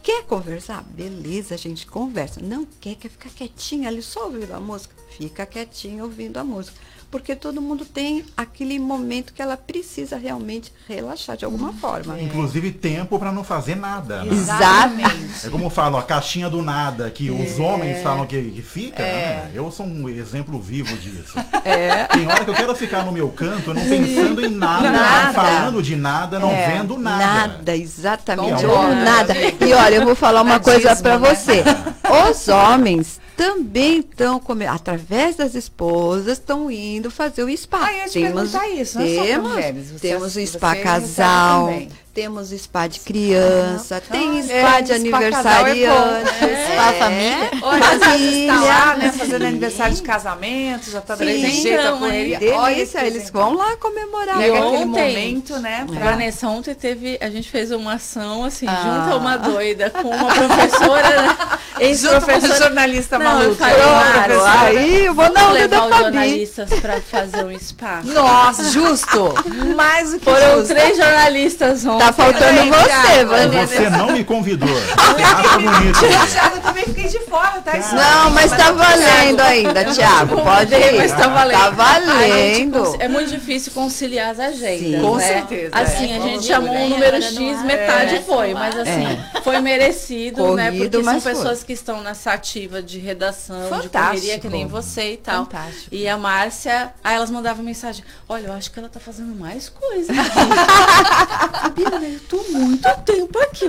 Quer 0.03 0.25
conversar? 0.25 0.83
Beleza, 0.85 1.55
a 1.55 1.59
gente 1.59 1.87
conversa. 1.87 2.41
Não 2.41 2.65
quer, 2.81 2.95
quer 2.95 3.09
ficar 3.09 3.31
quietinha 3.31 3.89
ali 3.89 4.03
só 4.03 4.27
ouvindo 4.27 4.53
a 4.53 4.61
música? 4.61 4.95
Fica 5.11 5.47
quietinha 5.47 6.03
ouvindo 6.03 6.37
a 6.39 6.45
música 6.45 6.77
porque 7.13 7.37
todo 7.37 7.61
mundo 7.61 7.85
tem 7.85 8.25
aquele 8.35 8.79
momento 8.79 9.35
que 9.35 9.43
ela 9.43 9.55
precisa 9.55 10.17
realmente 10.17 10.73
relaxar 10.89 11.37
de 11.37 11.45
alguma 11.45 11.71
forma. 11.75 12.19
É. 12.19 12.23
Inclusive 12.23 12.73
tempo 12.73 13.19
para 13.19 13.31
não 13.31 13.45
fazer 13.45 13.77
nada. 13.77 14.25
Né? 14.25 14.33
Exatamente. 14.33 15.47
É 15.47 15.51
como 15.51 15.69
falam, 15.69 16.01
a 16.01 16.03
caixinha 16.03 16.49
do 16.49 16.63
nada, 16.63 17.11
que 17.11 17.29
é. 17.29 17.31
os 17.31 17.59
homens 17.61 18.03
falam 18.03 18.27
que, 18.27 18.43
que 18.43 18.63
fica, 18.63 19.03
é. 19.03 19.45
né? 19.45 19.51
Eu 19.53 19.71
sou 19.71 19.85
um 19.85 20.09
exemplo 20.09 20.59
vivo 20.59 20.97
disso. 20.97 21.35
É. 21.65 22.05
Tem 22.05 22.27
hora 22.27 22.45
que 22.45 22.51
eu 22.51 22.55
quero 22.55 22.75
ficar 22.75 23.05
no 23.05 23.13
meu 23.13 23.29
canto, 23.29 23.75
não 23.75 23.83
pensando 23.83 24.45
em 24.45 24.49
nada, 24.49 24.91
nada. 24.91 25.27
não 25.27 25.35
falando 25.35 25.83
de 25.83 25.95
nada, 25.95 26.39
não 26.39 26.51
é. 26.51 26.71
vendo 26.71 26.99
nada. 26.99 27.49
Nada, 27.49 27.77
exatamente. 27.77 28.65
Ou 28.65 28.89
nada. 28.89 29.35
E 29.61 29.73
olha, 29.75 29.97
eu 29.97 30.05
vou 30.05 30.15
falar 30.15 30.41
uma 30.41 30.59
coisa 30.59 30.97
para 30.97 31.19
né? 31.19 31.29
você. 31.29 31.63
Os 32.31 32.49
homens 32.49 33.22
também 33.37 34.01
estão, 34.01 34.41
através 34.71 35.37
das 35.37 35.55
esposas, 35.55 36.39
estão 36.39 36.71
indo 36.71 37.11
fazer 37.11 37.43
o 37.45 37.57
spa. 37.57 37.81
Ah, 37.83 38.07
eu 38.07 38.13
temos, 38.13 38.55
isso, 38.55 38.99
não 38.99 39.07
temos, 39.07 39.51
mulheres, 39.51 39.91
você, 39.91 40.09
temos 40.09 40.37
o 40.37 40.47
spa 40.47 40.77
casal, 40.77 41.69
temos 42.15 42.51
spa 42.51 42.87
de 42.87 43.01
criança, 43.01 43.97
ah, 43.97 44.01
tem 44.01 44.39
é, 44.39 44.43
spa 44.43 44.79
é, 44.79 44.83
de 44.83 44.93
aniversariante, 44.93 46.29
spa, 46.29 46.47
é 46.47 46.73
spa 46.73 46.93
família. 46.93 47.51
Olha, 47.63 47.99
família. 47.99 48.53
Está 48.53 48.61
lá, 48.61 48.97
né, 48.97 49.13
fazendo 49.13 49.47
aniversário 49.47 49.95
de 49.95 50.03
casamento, 50.03 50.91
já 50.91 50.99
está 50.99 51.15
dando 51.15 51.29
jeito 51.31 51.69
então, 51.69 51.97
a 51.97 51.99
correria. 51.99 52.39
Delícia, 52.39 53.07
eles 53.07 53.31
vão 53.31 53.55
lá 53.55 53.77
comemorar. 53.77 54.41
E 54.41 54.45
aquele 54.45 54.85
momento, 54.85 55.59
né? 55.59 55.87
Pra... 55.89 56.11
Vanessa, 56.11 56.49
ontem 56.49 56.75
teve, 56.75 57.19
a 57.21 57.31
gente 57.31 57.51
fez 57.51 57.71
uma 57.71 57.95
ação, 57.95 58.45
assim, 58.45 58.67
ah. 58.69 58.83
junto 58.83 59.15
a 59.15 59.17
uma 59.17 59.37
doida, 59.39 59.89
com 59.89 60.09
uma 60.09 60.35
professora, 60.35 61.23
né? 61.23 61.37
Ex-professora. 61.81 62.57
jornalista 62.59 63.19
não, 63.19 63.25
maluca. 63.25 63.57
Claro, 63.57 64.45
aí 64.45 65.07
eu 65.07 65.15
vou 65.15 65.33
não 65.33 65.53
levar 65.53 65.89
os 65.89 65.97
jornalistas 65.97 66.69
para 66.81 67.01
fazer 67.01 67.45
um 67.45 67.59
spa. 67.59 68.03
Nossa, 68.05 68.71
justo. 68.71 69.33
Mais 69.75 70.13
do 70.13 70.19
que 70.19 70.25
Foram 70.25 70.59
justo. 70.59 70.75
três 70.75 70.97
jornalistas 70.97 71.85
ontem. 71.87 72.02
Tá 72.03 72.13
faltando 72.13 72.63
você, 72.65 73.25
Vanessa. 73.25 73.77
Você 73.77 73.91
não 73.91 74.13
me 74.13 74.25
convidou. 74.25 74.69
Teatro 75.17 75.61
bonito. 75.61 76.01
Thiago, 76.01 76.57
eu 76.57 76.63
também 76.63 76.85
fiquei 76.85 77.09
de 77.09 77.21
fora, 77.21 77.61
tá? 77.61 77.79
Isso 77.79 77.95
não, 77.95 78.31
mas 78.31 78.51
tá 78.51 78.73
valendo 78.73 79.41
ainda, 79.41 79.85
Thiago. 79.85 80.41
Pode 80.43 80.75
ir. 80.75 80.97
Mas 80.97 81.13
tá 81.13 81.29
valendo. 81.29 81.59
Tá 81.59 81.71
valendo. 81.71 82.97
é 82.99 83.07
muito 83.09 83.31
difícil 83.31 83.73
conciliar 83.73 84.31
as 84.31 84.41
agendas. 84.41 84.79
Sim, 84.81 85.01
com 85.01 85.17
né? 85.17 85.27
certeza. 85.29 85.71
Assim, 85.73 86.13
é. 86.13 86.17
a 86.17 86.21
gente 86.21 86.45
chamou 86.45 86.75
um 86.75 86.89
número 86.89 87.23
X, 87.23 87.63
metade 87.65 88.17
é. 88.17 88.21
foi, 88.23 88.53
mas 88.55 88.77
assim, 88.77 89.07
é. 89.07 89.41
foi 89.43 89.61
merecido, 89.61 90.39
Corrido, 90.39 90.57
né? 90.57 90.73
Porque 90.73 91.05
são 91.05 91.21
pessoas 91.21 91.59
foi. 91.59 91.67
que 91.67 91.73
estão 91.73 92.03
nessa 92.03 92.33
ativa 92.33 92.83
de 92.83 92.99
redação, 92.99 93.69
Fantástico. 93.69 93.91
de 93.91 93.99
correria, 93.99 94.39
que 94.41 94.49
nem 94.49 94.67
você 94.67 95.13
e 95.13 95.17
tal. 95.19 95.45
Fantástico. 95.45 95.89
E 95.93 96.09
a 96.09 96.17
Márcia, 96.17 96.93
aí 97.05 97.15
elas 97.15 97.31
mandavam 97.31 97.65
mensagem, 97.65 98.05
olha, 98.29 98.49
eu 98.49 98.53
acho 98.53 98.73
que 98.73 98.79
ela 98.79 98.89
tá 98.89 98.99
fazendo 98.99 99.35
mais 99.35 99.69
coisa 99.69 100.13
aqui. 101.97 102.15
eu 102.15 102.21
tô 102.29 102.43
muito 102.51 102.89
tempo 103.05 103.39
aqui. 103.39 103.69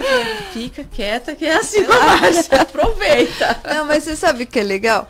Fica 0.52 0.84
quieta, 0.84 1.36
que 1.36 1.46
é 1.46 1.56
assim 1.56 1.84
com 1.84 1.94
a 1.94 2.00
Márcia, 2.00 2.62
aproveita. 2.62 3.62
Não, 3.64 3.86
mas 3.86 4.04
você 4.04 4.16
sabe 4.16 4.46
que 4.46 4.60
é 4.60 4.64
legal? 4.64 5.08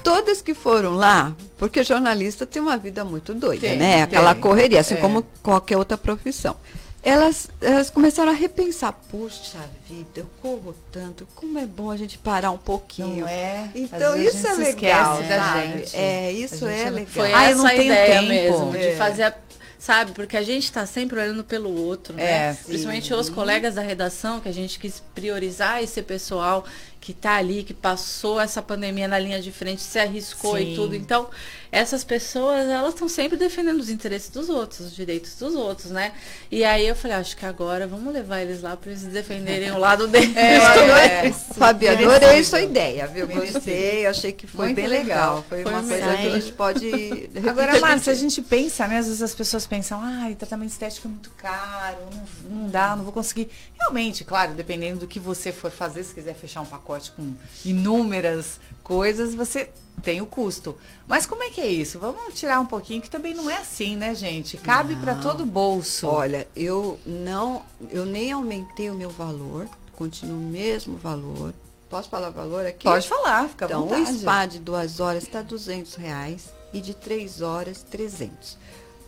todas 0.00 0.40
que 0.40 0.54
foram 0.54 0.94
lá, 0.94 1.34
porque 1.58 1.82
jornalista 1.82 2.46
tem 2.46 2.62
uma 2.62 2.78
vida 2.78 3.04
muito 3.04 3.34
doida, 3.34 3.68
tem, 3.68 3.76
né? 3.76 4.04
Aquela 4.04 4.32
tem. 4.32 4.40
correria, 4.40 4.80
assim 4.80 4.94
é. 4.94 4.96
como 4.96 5.22
qualquer 5.42 5.76
outra 5.76 5.98
profissão 5.98 6.56
elas, 7.02 7.48
elas 7.60 7.90
começaram 7.90 8.30
a 8.30 8.34
repensar, 8.34 8.92
puxa 9.10 9.58
vida, 9.88 10.08
eu 10.16 10.26
corro 10.42 10.74
tanto, 10.90 11.26
como 11.34 11.58
é 11.58 11.64
bom 11.64 11.90
a 11.90 11.96
gente 11.96 12.18
parar 12.18 12.50
um 12.50 12.58
pouquinho. 12.58 13.20
Não 13.20 13.28
é? 13.28 13.70
Então 13.74 14.16
isso 14.16 14.46
é 14.46 14.54
legal, 14.54 15.22
da 15.22 15.60
gente. 15.62 15.96
É, 15.96 16.32
isso 16.32 16.66
é 16.66 16.90
legal. 16.90 17.06
Foi 17.08 17.32
ah, 17.32 17.44
essa 17.44 17.68
a 17.68 17.74
ideia 17.74 18.20
tempo. 18.20 18.28
mesmo, 18.28 18.76
é. 18.76 18.90
de 18.90 18.96
fazer 18.96 19.22
a 19.22 19.34
sabe? 19.78 20.12
Porque 20.12 20.36
a 20.36 20.42
gente 20.42 20.64
está 20.64 20.84
sempre 20.84 21.18
olhando 21.20 21.44
pelo 21.44 21.72
outro, 21.72 22.14
né? 22.14 22.50
É, 22.50 22.54
Principalmente 22.54 23.14
os 23.14 23.30
colegas 23.30 23.76
da 23.76 23.82
redação, 23.82 24.40
que 24.40 24.48
a 24.48 24.52
gente 24.52 24.78
quis 24.78 25.02
priorizar 25.14 25.82
esse 25.82 26.02
pessoal 26.02 26.64
que 27.00 27.12
está 27.12 27.36
ali, 27.36 27.62
que 27.62 27.72
passou 27.72 28.40
essa 28.40 28.60
pandemia 28.60 29.06
na 29.06 29.18
linha 29.18 29.40
de 29.40 29.52
frente, 29.52 29.80
se 29.80 29.98
arriscou 29.98 30.56
Sim. 30.56 30.72
e 30.72 30.74
tudo. 30.74 30.94
Então, 30.94 31.28
essas 31.70 32.02
pessoas, 32.02 32.68
elas 32.68 32.94
estão 32.94 33.08
sempre 33.08 33.36
defendendo 33.36 33.78
os 33.78 33.90
interesses 33.90 34.30
dos 34.30 34.48
outros, 34.48 34.80
os 34.80 34.96
direitos 34.96 35.36
dos 35.36 35.54
outros, 35.54 35.90
né? 35.90 36.12
E 36.50 36.64
aí 36.64 36.86
eu 36.86 36.96
falei, 36.96 37.16
acho 37.16 37.36
que 37.36 37.46
agora 37.46 37.86
vamos 37.86 38.12
levar 38.12 38.40
eles 38.40 38.62
lá 38.62 38.76
para 38.76 38.90
eles 38.90 39.04
defenderem 39.04 39.70
o 39.70 39.78
lado 39.78 40.08
deles. 40.08 40.36
É, 40.36 40.56
é, 41.28 41.32
Fabi, 41.32 41.88
adorei 41.88 42.42
sua 42.42 42.62
ideia, 42.62 43.06
viu? 43.06 43.28
Gostei, 43.28 44.06
achei 44.06 44.32
que 44.32 44.46
foi 44.46 44.66
Muito 44.66 44.76
bem 44.76 44.86
legal. 44.86 45.36
legal. 45.36 45.44
Foi, 45.48 45.62
foi 45.62 45.72
uma 45.72 45.82
coisa 45.82 46.16
que 46.16 46.26
a 46.26 46.40
gente 46.40 46.52
pode. 46.52 47.30
Agora, 47.48 47.80
Márcia, 47.80 48.12
a 48.12 48.16
gente 48.16 48.42
pensa, 48.42 48.86
né? 48.88 48.98
Às 48.98 49.06
vezes 49.06 49.22
as 49.22 49.34
pessoas 49.34 49.66
pensam, 49.66 50.00
ai, 50.02 50.34
tratamento 50.34 50.70
estético 50.70 51.06
é 51.06 51.10
muito 51.10 51.30
caro, 51.36 51.98
não, 52.12 52.58
não 52.58 52.68
dá, 52.68 52.96
não 52.96 53.04
vou 53.04 53.12
conseguir. 53.12 53.48
Realmente, 53.78 54.24
claro, 54.24 54.54
dependendo 54.54 55.00
do 55.00 55.06
que 55.06 55.20
você 55.20 55.52
for 55.52 55.70
fazer, 55.70 56.02
se 56.02 56.14
quiser 56.14 56.34
fechar 56.34 56.60
um 56.62 56.66
pacote 56.66 56.87
com 56.96 57.34
inúmeras 57.64 58.58
coisas, 58.82 59.34
você 59.34 59.70
tem 60.02 60.20
o 60.22 60.26
custo. 60.26 60.76
Mas 61.06 61.26
como 61.26 61.42
é 61.42 61.50
que 61.50 61.60
é 61.60 61.66
isso? 61.66 61.98
Vamos 61.98 62.34
tirar 62.34 62.60
um 62.60 62.66
pouquinho, 62.66 63.02
que 63.02 63.10
também 63.10 63.34
não 63.34 63.50
é 63.50 63.58
assim, 63.58 63.96
né, 63.96 64.14
gente? 64.14 64.56
Cabe 64.56 64.96
para 64.96 65.16
todo 65.16 65.44
bolso. 65.44 66.06
Olha, 66.06 66.48
eu 66.56 66.98
não, 67.04 67.62
eu 67.90 68.06
nem 68.06 68.32
aumentei 68.32 68.90
o 68.90 68.94
meu 68.94 69.10
valor, 69.10 69.68
continuo 69.94 70.38
o 70.38 70.50
mesmo 70.50 70.96
valor. 70.96 71.52
Posso 71.90 72.08
falar 72.08 72.28
o 72.28 72.32
valor 72.32 72.66
aqui? 72.66 72.84
Pode 72.84 73.08
falar, 73.08 73.48
fica 73.48 73.64
então, 73.64 73.82
vontade. 73.82 74.02
Então, 74.02 74.14
o 74.14 74.18
spa 74.18 74.46
de 74.46 74.58
duas 74.58 75.00
horas 75.00 75.22
está 75.24 75.42
200 75.42 75.94
reais 75.94 76.50
e 76.72 76.80
de 76.80 76.94
três 76.94 77.40
horas, 77.40 77.82
300. 77.82 78.56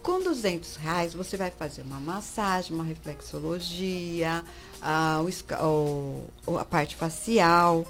Com 0.03 0.23
200 0.23 0.77
reais 0.77 1.13
você 1.13 1.37
vai 1.37 1.51
fazer 1.51 1.83
uma 1.83 2.01
massagem, 2.01 2.75
uma 2.75 2.85
reflexologia, 2.85 4.43
a, 4.83 5.23
o, 5.63 6.25
a 6.59 6.65
parte 6.65 6.97
facial, 6.97 7.85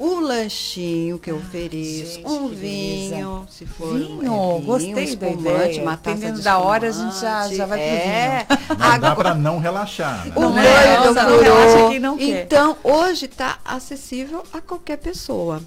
o 0.00 0.18
lanchinho 0.18 1.18
que 1.18 1.30
eu 1.30 1.36
ah, 1.36 1.40
ofereço, 1.40 2.14
gente, 2.14 2.26
um 2.26 2.48
vinho, 2.48 3.46
se 3.50 3.66
for 3.66 3.92
vinho, 3.92 4.32
um, 4.32 4.56
é, 4.56 4.58
vinho 4.58 4.66
gostei 4.66 5.14
da 5.14 5.28
ideia. 5.28 5.82
Uma 5.82 5.96
taça 5.98 6.16
Dependendo 6.16 6.42
da 6.42 6.58
hora 6.58 6.88
a 6.88 6.90
gente 6.90 7.20
já, 7.20 7.48
já 7.48 7.66
vai 7.66 7.80
é. 7.80 8.44
pro 8.48 8.56
vinho. 8.56 8.78
Não 8.78 8.98
dá 8.98 9.14
para 9.14 9.34
não 9.34 9.58
relaxar. 9.58 10.26
Né? 10.26 10.32
O 10.34 10.40
não 10.40 10.58
é, 10.58 12.00
não, 12.00 12.00
não 12.00 12.20
Então, 12.20 12.78
hoje 12.82 13.26
está 13.26 13.58
acessível 13.62 14.42
a 14.50 14.62
qualquer 14.62 14.96
pessoa. 14.96 15.62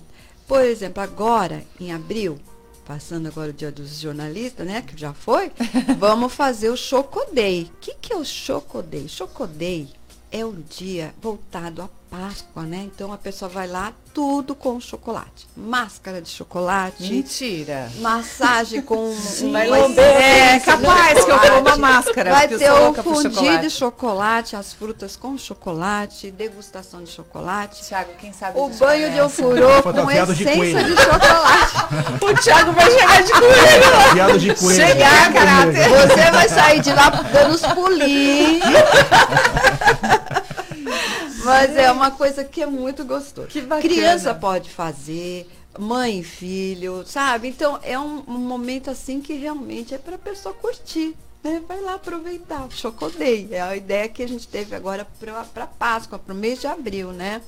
Por 0.48 0.62
exemplo, 0.62 1.04
agora, 1.04 1.64
em 1.80 1.94
abril, 1.94 2.40
passando 2.86 3.28
agora 3.28 3.52
o 3.52 3.54
dia 3.54 3.72
dos 3.72 4.00
jornalistas, 4.00 4.66
né, 4.66 4.82
que 4.82 5.00
já 5.00 5.14
foi, 5.14 5.52
vamos 6.00 6.34
fazer 6.34 6.70
o 6.70 6.76
Chocodei. 6.76 7.70
O 7.72 7.80
que, 7.80 7.94
que 8.02 8.12
é 8.12 8.18
o 8.18 8.26
Chocodei? 8.26 9.08
Chocodei 9.08 9.90
é 10.34 10.44
um 10.44 10.60
dia 10.62 11.14
voltado 11.22 11.84
a 11.84 11.90
Páscoa, 12.10 12.64
né? 12.64 12.90
Então 12.92 13.14
a 13.14 13.18
pessoa 13.20 13.48
vai 13.48 13.68
lá, 13.68 13.94
tudo 14.14 14.54
com 14.54 14.80
chocolate. 14.80 15.48
Máscara 15.58 16.22
de 16.22 16.30
chocolate. 16.30 17.12
Mentira. 17.12 17.92
Massagem 17.98 18.82
com. 18.82 19.16
vai 19.52 19.68
É 19.98 20.60
capaz 20.60 21.26
que 21.26 21.32
eu 21.32 21.40
vou 21.40 21.60
uma 21.62 21.78
máscara. 21.78 22.32
Vai 22.32 22.48
ter 22.48 22.72
o 22.72 22.94
fundir 22.94 23.62
de 23.62 23.70
chocolate, 23.70 24.56
as 24.56 24.72
frutas 24.72 25.16
com 25.16 25.38
chocolate, 25.38 26.30
degustação 26.30 27.04
de 27.04 27.10
chocolate. 27.10 27.84
Tiago, 27.84 28.12
quem 28.20 28.32
sabe 28.32 28.60
O 28.60 28.70
banho 28.70 29.12
de 29.12 29.20
ofurô 29.20 29.82
com 29.82 30.12
essência 30.12 30.84
de, 30.84 30.96
de 30.96 31.02
chocolate. 31.02 31.74
o 32.22 32.34
Tiago 32.36 32.72
vai 32.74 32.92
chegar 32.92 33.24
de 33.24 33.32
coelho. 33.32 34.40
de 34.40 34.56
coelho. 34.56 34.88
Chegar, 34.88 35.34
caráter. 35.34 35.90
Você 35.90 36.32
vai 36.32 36.50
sair 36.50 36.82
de 36.82 36.94
lá 36.94 37.10
dando 37.10 37.56
os 37.56 37.62
pulinhos. 37.62 38.64
Mas 41.44 41.76
é 41.76 41.92
uma 41.92 42.12
coisa 42.12 42.44
que 42.44 42.62
é 42.62 42.66
muito 42.66 43.04
gostoso. 43.06 43.48
Que 43.48 43.62
bacana. 43.62 43.82
Criança 43.82 44.34
pode 44.34 44.70
fazer, 44.70 45.50
mãe 45.78 46.20
e 46.20 46.24
filho, 46.24 47.04
sabe? 47.06 47.48
Então 47.48 47.80
é 47.84 47.98
um, 47.98 48.24
um 48.28 48.38
momento 48.38 48.90
assim 48.90 49.22
que 49.22 49.34
realmente 49.34 49.94
é 49.94 49.98
para 49.98 50.16
a 50.16 50.20
pessoa 50.20 50.54
curtir. 50.54 51.16
Né? 51.44 51.62
Vai 51.68 51.82
lá 51.82 51.96
aproveitar. 51.96 52.68
Chocodei. 52.72 53.50
É 53.52 53.62
a 53.62 53.76
ideia 53.76 54.08
que 54.08 54.24
a 54.24 54.28
gente 54.28 54.48
teve 54.48 54.76
agora 54.76 55.06
para 55.54 55.68
Páscoa, 55.68 56.18
para 56.18 56.34
o 56.34 56.38
mês 56.38 56.62
de 56.62 56.68
abril, 56.68 57.12
né? 57.12 57.42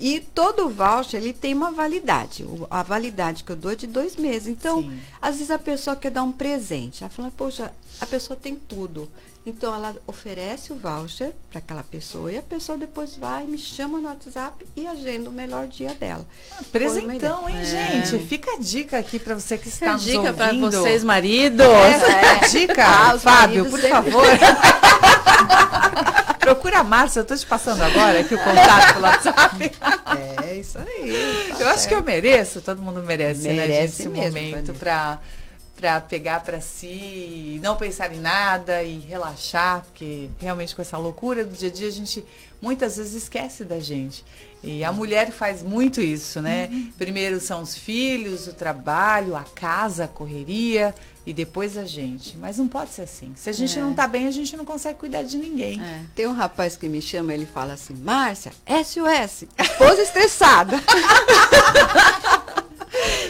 E 0.00 0.20
todo 0.20 0.68
voucher 0.68 1.20
ele 1.20 1.32
tem 1.32 1.54
uma 1.54 1.72
validade. 1.72 2.46
A 2.70 2.82
validade 2.82 3.42
que 3.42 3.50
eu 3.50 3.56
dou 3.56 3.72
é 3.72 3.74
de 3.74 3.86
dois 3.86 4.16
meses. 4.16 4.46
Então, 4.48 4.82
Sim. 4.82 5.00
às 5.20 5.36
vezes 5.36 5.50
a 5.50 5.58
pessoa 5.58 5.96
quer 5.96 6.10
dar 6.10 6.22
um 6.22 6.30
presente. 6.30 7.02
Ela 7.02 7.10
fala, 7.10 7.32
poxa, 7.36 7.72
a 8.00 8.06
pessoa 8.06 8.38
tem 8.40 8.54
tudo. 8.54 9.08
Então 9.48 9.74
ela 9.74 9.96
oferece 10.06 10.74
o 10.74 10.76
voucher 10.76 11.32
para 11.48 11.58
aquela 11.58 11.82
pessoa 11.82 12.30
e 12.30 12.36
a 12.36 12.42
pessoa 12.42 12.76
depois 12.76 13.16
vai, 13.16 13.44
me 13.44 13.56
chama 13.56 13.98
no 13.98 14.06
WhatsApp 14.06 14.66
e 14.76 14.86
agenda 14.86 15.30
o 15.30 15.32
melhor 15.32 15.66
dia 15.66 15.94
dela. 15.94 16.26
Ah, 16.52 16.62
presentão, 16.70 17.48
hein, 17.48 17.56
é. 17.56 17.64
gente? 17.64 18.26
Fica 18.26 18.52
a 18.52 18.58
dica 18.58 18.98
aqui 18.98 19.18
para 19.18 19.34
você 19.34 19.56
que 19.56 19.68
está 19.68 19.86
Fica 19.86 19.92
nos 19.94 20.04
dica 20.04 20.34
para 20.34 20.52
vocês, 20.52 21.02
maridos. 21.02 21.66
É, 21.66 22.44
é. 22.44 22.48
Dica, 22.48 22.84
ah, 22.86 23.18
Fábio, 23.18 23.70
por 23.70 23.80
sempre. 23.80 24.10
favor. 24.10 24.26
Procura 26.38 26.80
a 26.80 26.84
Márcia, 26.84 27.20
eu 27.20 27.22
estou 27.22 27.36
te 27.36 27.46
passando 27.46 27.82
agora 27.82 28.20
aqui 28.20 28.34
o 28.34 28.38
contato 28.38 28.94
pelo 28.94 29.04
WhatsApp. 29.04 29.72
É, 30.44 30.56
isso 30.56 30.78
aí. 30.78 31.46
Tá 31.48 31.54
eu 31.54 31.56
certo. 31.56 31.68
acho 31.68 31.88
que 31.88 31.94
eu 31.94 32.02
mereço, 32.02 32.60
todo 32.60 32.82
mundo 32.82 33.02
merece, 33.02 33.48
merece 33.48 33.68
né, 33.68 33.84
esse 33.84 34.08
momento 34.08 34.74
para 34.74 35.18
para 35.78 36.00
pegar 36.00 36.40
para 36.40 36.60
si, 36.60 37.60
não 37.62 37.76
pensar 37.76 38.12
em 38.12 38.18
nada 38.18 38.82
e 38.82 38.98
relaxar, 38.98 39.84
porque 39.84 40.28
realmente 40.40 40.74
com 40.74 40.82
essa 40.82 40.98
loucura 40.98 41.44
do 41.44 41.56
dia 41.56 41.68
a 41.68 41.72
dia 41.72 41.86
a 41.86 41.92
gente 41.92 42.24
muitas 42.60 42.96
vezes 42.96 43.22
esquece 43.22 43.64
da 43.64 43.78
gente. 43.78 44.24
E 44.60 44.82
a 44.82 44.90
mulher 44.90 45.30
faz 45.30 45.62
muito 45.62 46.00
isso, 46.00 46.42
né? 46.42 46.68
Uhum. 46.72 46.92
Primeiro 46.98 47.38
são 47.38 47.62
os 47.62 47.76
filhos, 47.76 48.48
o 48.48 48.52
trabalho, 48.52 49.36
a 49.36 49.44
casa, 49.44 50.04
a 50.04 50.08
correria 50.08 50.92
e 51.28 51.32
depois 51.34 51.76
a 51.76 51.84
gente. 51.84 52.38
Mas 52.38 52.56
não 52.56 52.66
pode 52.66 52.90
ser 52.90 53.02
assim. 53.02 53.34
Se 53.36 53.50
a 53.50 53.52
gente 53.52 53.78
é. 53.78 53.82
não 53.82 53.92
tá 53.92 54.08
bem, 54.08 54.26
a 54.26 54.30
gente 54.30 54.56
não 54.56 54.64
consegue 54.64 54.98
cuidar 54.98 55.22
de 55.22 55.36
ninguém. 55.36 55.78
É. 55.78 56.00
Tem 56.14 56.26
um 56.26 56.32
rapaz 56.32 56.74
que 56.74 56.88
me 56.88 57.02
chama, 57.02 57.34
ele 57.34 57.44
fala 57.44 57.74
assim: 57.74 57.94
Márcia, 57.94 58.50
SOS, 58.66 59.44
esposa 59.58 60.02
estressada. 60.02 60.80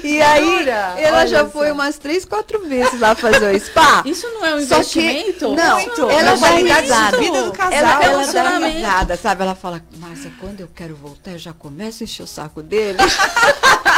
E 0.03 0.23
aí, 0.23 0.69
ela 0.97 1.27
já 1.27 1.45
foi 1.47 1.71
umas 1.73 1.99
três, 1.99 2.25
quatro 2.25 2.65
vezes 2.67 2.99
lá 2.99 3.15
fazer 3.15 3.55
o 3.55 3.61
spa. 3.61 4.03
Isso 4.07 4.27
não 4.29 4.47
é 4.47 4.55
um 4.55 4.61
investimento? 4.61 5.51
Que, 5.51 5.57
não, 5.57 5.75
Muito. 5.81 6.11
ela 6.11 6.37
dá 6.37 6.51
risada. 6.51 7.19
Vida 7.19 7.43
do 7.43 7.53
casal, 7.53 7.73
ela, 7.79 8.05
ela 8.05 8.33
dá 8.33 8.59
risada, 8.67 9.17
sabe? 9.17 9.43
Ela 9.43 9.55
fala, 9.55 9.83
Márcia, 9.99 10.33
quando 10.41 10.61
eu 10.61 10.69
quero 10.75 10.95
voltar, 10.95 11.33
eu 11.33 11.39
já 11.39 11.53
começo 11.53 12.03
a 12.03 12.05
encher 12.05 12.23
o 12.23 12.27
saco 12.27 12.63
dele. 12.63 12.99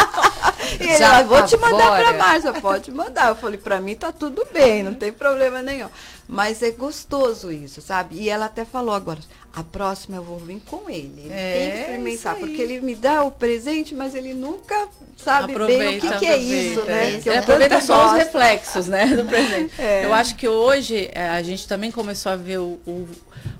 e 0.80 0.84
ele, 0.84 0.96
já 0.96 1.22
vou 1.22 1.44
te 1.44 1.56
mandar 1.56 2.00
pra 2.00 2.12
Márcia, 2.12 2.52
pode 2.54 2.90
mandar. 2.90 3.28
Eu 3.28 3.36
falei, 3.36 3.58
pra 3.58 3.80
mim 3.80 3.94
tá 3.94 4.12
tudo 4.12 4.46
bem, 4.52 4.82
não 4.82 4.94
tem 4.94 5.12
problema 5.12 5.62
nenhum. 5.62 5.88
Mas 6.26 6.62
é 6.62 6.70
gostoso 6.70 7.50
isso, 7.50 7.80
sabe? 7.80 8.16
E 8.16 8.28
ela 8.28 8.46
até 8.46 8.64
falou 8.64 8.94
agora, 8.94 9.18
a 9.52 9.64
próxima 9.64 10.16
eu 10.16 10.22
vou 10.22 10.38
vir 10.38 10.62
com 10.64 10.88
ele. 10.88 11.22
Ele 11.24 11.32
é, 11.32 11.58
tem 11.58 11.70
que 11.70 11.78
experimentar, 11.78 12.36
porque 12.36 12.62
ele 12.62 12.80
me 12.80 12.94
dá 12.94 13.24
o 13.24 13.32
presente, 13.32 13.94
mas 13.94 14.14
ele 14.14 14.32
nunca 14.32 14.88
sabe 15.16 15.52
aproveita, 15.52 15.82
bem 15.82 15.98
o 15.98 16.00
que, 16.00 16.18
que 16.18 16.26
é 16.26 16.36
isso, 16.36 16.84
né? 16.84 17.16
É. 17.16 17.18
Que 17.18 17.30
aproveita 17.30 17.80
só 17.80 18.06
os 18.06 18.12
reflexos, 18.12 18.86
né, 18.86 19.06
do 19.06 19.24
presente. 19.24 19.74
É. 19.80 20.04
Eu 20.04 20.12
acho 20.12 20.36
que 20.36 20.46
hoje 20.46 21.10
é, 21.12 21.28
a 21.28 21.42
gente 21.42 21.66
também 21.66 21.90
começou 21.90 22.32
a 22.32 22.36
ver 22.36 22.58
o, 22.58 22.78
o, 22.86 23.08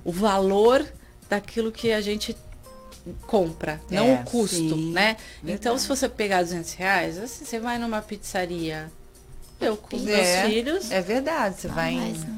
o 0.05 0.13
valor 0.13 0.85
daquilo 1.29 1.73
que 1.73 1.93
a 1.93 2.01
gente 2.01 2.37
compra, 3.27 3.81
não 3.91 4.07
é, 4.07 4.15
o 4.15 4.25
custo, 4.25 4.57
sim, 4.57 4.93
né? 4.93 5.17
Verdade. 5.43 5.61
Então, 5.61 5.79
se 5.79 5.89
você 5.89 6.09
pegar 6.09 6.43
200 6.43 6.73
reais, 6.75 7.19
assim, 7.19 7.45
você 7.45 7.59
vai 7.59 7.79
numa 7.79 8.03
pizzaria, 8.03 8.91
eu 9.61 9.77
com 9.77 9.97
meus 9.97 10.19
é, 10.19 10.47
filhos. 10.47 10.91
É 10.91 11.01
verdade, 11.01 11.61
você 11.61 11.69
vai 11.69 11.93
em... 11.93 12.13
Né? 12.13 12.37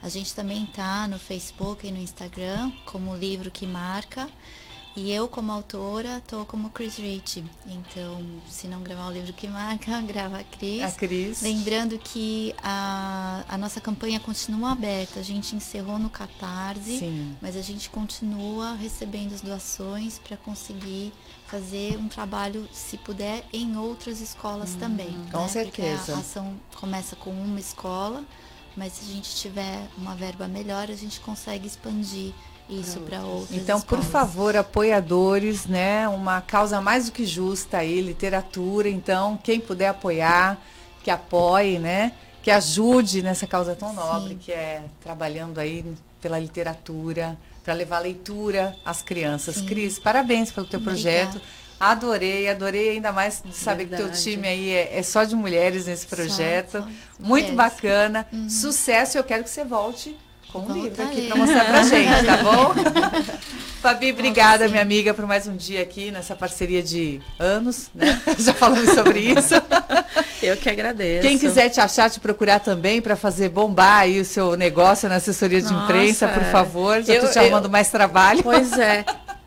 A 0.01 0.09
gente 0.09 0.33
também 0.33 0.63
está 0.63 1.07
no 1.07 1.19
Facebook 1.19 1.87
e 1.87 1.91
no 1.91 1.99
Instagram 1.99 2.71
como 2.85 3.15
Livro 3.15 3.51
que 3.51 3.67
Marca. 3.67 4.27
E 4.95 5.11
eu, 5.11 5.27
como 5.27 5.51
autora, 5.51 6.21
tô 6.27 6.43
como 6.45 6.69
Chris 6.71 6.97
Rich. 6.97 7.43
Então, 7.67 8.25
se 8.49 8.67
não 8.67 8.81
gravar 8.81 9.07
o 9.07 9.11
livro 9.11 9.31
que 9.31 9.47
marca, 9.47 10.01
grava 10.01 10.39
a 10.39 10.43
Cris. 10.43 10.83
A 10.83 10.91
Cris. 10.91 11.41
Lembrando 11.41 11.97
que 11.97 12.53
a, 12.61 13.43
a 13.47 13.57
nossa 13.57 13.79
campanha 13.79 14.19
continua 14.19 14.71
aberta. 14.71 15.19
A 15.19 15.23
gente 15.23 15.55
encerrou 15.55 15.99
no 15.99 16.09
Catarse, 16.09 16.99
Sim. 16.99 17.37
mas 17.41 17.55
a 17.55 17.61
gente 17.61 17.89
continua 17.89 18.73
recebendo 18.73 19.33
as 19.33 19.41
doações 19.41 20.19
para 20.19 20.35
conseguir 20.37 21.13
fazer 21.47 21.97
um 21.97 22.07
trabalho, 22.07 22.67
se 22.71 22.97
puder, 22.97 23.43
em 23.51 23.77
outras 23.77 24.21
escolas 24.21 24.75
hum, 24.75 24.79
também. 24.79 25.13
Com 25.31 25.41
né? 25.41 25.47
certeza. 25.47 25.97
Porque 25.97 26.11
a 26.11 26.17
ação 26.17 26.59
começa 26.75 27.15
com 27.15 27.31
uma 27.31 27.59
escola, 27.59 28.23
mas 28.75 28.93
se 28.93 29.09
a 29.09 29.13
gente 29.13 29.35
tiver 29.35 29.87
uma 29.97 30.15
verba 30.15 30.47
melhor, 30.47 30.91
a 30.91 30.95
gente 30.95 31.19
consegue 31.19 31.67
expandir 31.67 32.33
isso 32.69 32.99
para 33.01 33.21
outros. 33.21 33.57
Então, 33.57 33.79
escolas. 33.79 34.05
por 34.05 34.11
favor, 34.11 34.55
apoiadores, 34.55 35.65
né? 35.65 36.07
Uma 36.07 36.41
causa 36.41 36.79
mais 36.79 37.07
do 37.07 37.11
que 37.11 37.25
justa 37.25 37.77
aí, 37.79 37.99
literatura. 38.01 38.87
Então, 38.87 39.37
quem 39.43 39.59
puder 39.59 39.87
apoiar, 39.87 40.57
que 41.03 41.09
apoie, 41.09 41.79
né? 41.79 42.13
Que 42.43 42.51
ajude 42.51 43.21
nessa 43.21 43.47
causa 43.47 43.75
tão 43.75 43.93
nobre 43.93 44.29
Sim. 44.29 44.37
que 44.37 44.51
é 44.51 44.83
trabalhando 45.01 45.57
aí 45.59 45.83
pela 46.21 46.37
literatura, 46.39 47.37
para 47.63 47.73
levar 47.73 47.99
leitura 47.99 48.75
às 48.85 49.01
crianças. 49.01 49.55
Sim. 49.55 49.65
Cris, 49.65 49.97
parabéns 49.97 50.51
pelo 50.51 50.67
teu 50.67 50.79
projeto. 50.79 51.41
Adorei, 51.79 52.49
adorei 52.49 52.89
ainda 52.89 53.11
mais 53.11 53.41
de 53.43 53.55
saber 53.55 53.85
Verdade. 53.85 54.11
que 54.11 54.23
teu 54.23 54.33
time 54.33 54.47
aí 54.47 54.69
é, 54.69 54.99
é, 54.99 55.03
só 55.03 55.23
de 55.23 55.33
mulheres 55.33 55.85
nesse 55.85 56.05
projeto. 56.05 56.71
Só, 56.73 56.81
só 56.81 56.87
Muito 57.19 57.53
bacana. 57.53 58.27
Uhum. 58.33 58.49
Sucesso, 58.49 59.17
eu 59.17 59.23
quero 59.23 59.43
que 59.45 59.49
você 59.49 59.63
volte 59.63 60.17
com 60.51 60.59
um 60.59 60.73
livro 60.73 61.03
aqui 61.03 61.27
para 61.27 61.37
mostrar 61.37 61.65
pra 61.65 61.83
gente, 61.83 62.25
tá 62.25 62.37
bom? 62.37 62.73
Fabi, 63.81 64.11
obrigada, 64.11 64.67
minha 64.67 64.81
amiga, 64.81 65.13
por 65.13 65.25
mais 65.25 65.47
um 65.47 65.55
dia 65.55 65.81
aqui 65.81 66.11
nessa 66.11 66.35
parceria 66.35 66.83
de 66.83 67.21
anos, 67.39 67.89
né? 67.95 68.21
Já 68.37 68.53
falamos 68.53 68.89
sobre 68.89 69.19
isso. 69.19 69.53
Eu 70.43 70.57
que 70.57 70.69
agradeço. 70.69 71.25
Quem 71.25 71.37
quiser 71.37 71.69
te 71.69 71.79
achar, 71.79 72.09
te 72.09 72.19
procurar 72.19 72.59
também 72.59 73.01
para 73.01 73.15
fazer 73.15 73.47
bombar 73.47 73.99
aí 73.99 74.19
o 74.19 74.25
seu 74.25 74.57
negócio 74.57 75.07
na 75.07 75.15
assessoria 75.15 75.61
de 75.61 75.71
Nossa, 75.71 75.85
imprensa, 75.85 76.27
por 76.27 76.43
favor. 76.45 77.01
Já 77.03 77.15
estou 77.15 77.31
te 77.31 77.39
arrumando 77.39 77.65
eu, 77.65 77.71
mais 77.71 77.89
trabalho. 77.89 78.43
Pois 78.43 78.77
é. 78.77 79.05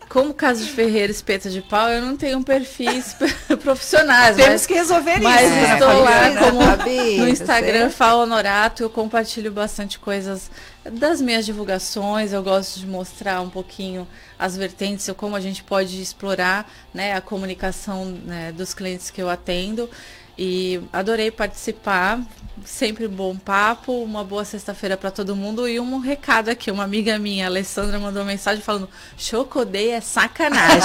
Como 0.09 0.35
caso 0.35 0.63
de 0.63 0.71
Ferreira 0.71 1.11
Espeta 1.11 1.49
de 1.49 1.63
Pau, 1.63 1.89
eu 1.89 2.03
não 2.03 2.19
tenho 2.19 2.43
perfis 2.43 3.17
profissionais. 3.63 4.37
Temos 4.37 4.53
mas, 4.53 4.67
que 4.67 4.75
resolver 4.75 5.15
isso. 5.15 5.23
Mas 5.23 5.51
né? 5.51 5.73
estou 5.73 6.03
lá 6.03 6.37
como 6.39 7.23
no 7.23 7.29
Instagram, 7.29 7.89
Fala 7.89 8.25
Honorato, 8.25 8.83
eu 8.83 8.91
compartilho 8.91 9.51
bastante 9.51 9.99
coisas 9.99 10.51
das 10.85 11.21
minhas 11.21 11.47
divulgações, 11.47 12.33
eu 12.33 12.43
gosto 12.43 12.81
de 12.81 12.87
mostrar 12.87 13.41
um 13.41 13.49
pouquinho 13.49 14.07
as 14.39 14.57
vertentes, 14.57 15.09
como 15.17 15.37
a 15.37 15.41
gente 15.41 15.63
pode 15.63 16.01
explorar 16.01 16.71
né, 16.93 17.15
a 17.15 17.21
comunicação 17.21 18.07
né, 18.07 18.53
dos 18.53 18.75
clientes 18.75 19.11
que 19.11 19.23
eu 19.23 19.31
atendo. 19.31 19.89
E 20.37 20.81
adorei 20.93 21.31
participar, 21.31 22.19
sempre 22.65 23.07
bom 23.07 23.37
papo, 23.37 24.03
uma 24.03 24.25
boa 24.25 24.45
sexta-feira 24.45 24.97
para 24.97 25.11
todo 25.11 25.37
mundo 25.37 25.69
e 25.69 25.79
um 25.79 25.99
recado 25.99 26.49
aqui, 26.49 26.71
uma 26.71 26.85
amiga 26.85 27.19
minha, 27.19 27.47
Alessandra, 27.47 27.99
mandou 27.99 28.25
mensagem 28.25 28.63
falando: 28.63 28.89
"Chocodei 29.19 29.91
é 29.91 30.01
sacanagem". 30.01 30.81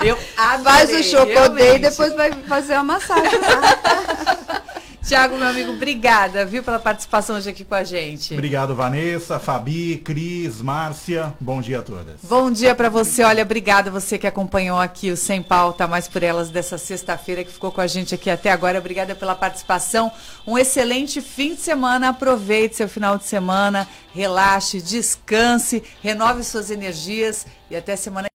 Eu 0.00 0.16
adorei, 0.36 0.62
Faz 0.62 0.90
o 0.90 1.02
chocodei 1.02 1.76
e 1.76 1.78
depois 1.80 2.14
vai 2.14 2.30
fazer 2.44 2.74
uma 2.74 2.84
massagem. 2.84 3.40
Tiago, 5.06 5.38
meu 5.38 5.46
amigo, 5.46 5.70
obrigada, 5.70 6.44
viu, 6.44 6.64
pela 6.64 6.80
participação 6.80 7.36
hoje 7.36 7.48
aqui 7.48 7.64
com 7.64 7.76
a 7.76 7.84
gente. 7.84 8.34
Obrigado, 8.34 8.74
Vanessa, 8.74 9.38
Fabi, 9.38 9.98
Cris, 9.98 10.60
Márcia. 10.60 11.32
Bom 11.38 11.60
dia 11.60 11.78
a 11.78 11.82
todas. 11.82 12.16
Bom 12.24 12.50
dia 12.50 12.74
para 12.74 12.88
você. 12.88 13.22
Olha, 13.22 13.44
obrigada 13.44 13.88
você 13.88 14.18
que 14.18 14.26
acompanhou 14.26 14.80
aqui 14.80 15.12
o 15.12 15.16
Sem 15.16 15.44
Pauta 15.44 15.86
Mais 15.86 16.08
por 16.08 16.24
Elas 16.24 16.50
dessa 16.50 16.76
sexta-feira, 16.76 17.44
que 17.44 17.52
ficou 17.52 17.70
com 17.70 17.80
a 17.80 17.86
gente 17.86 18.16
aqui 18.16 18.28
até 18.28 18.50
agora. 18.50 18.80
Obrigada 18.80 19.14
pela 19.14 19.36
participação. 19.36 20.10
Um 20.44 20.58
excelente 20.58 21.20
fim 21.20 21.54
de 21.54 21.60
semana. 21.60 22.08
Aproveite 22.08 22.74
seu 22.74 22.88
final 22.88 23.16
de 23.16 23.26
semana, 23.26 23.86
relaxe, 24.12 24.82
descanse, 24.82 25.84
renove 26.02 26.42
suas 26.42 26.68
energias 26.68 27.46
e 27.70 27.76
até 27.76 27.94
semana 27.94 28.26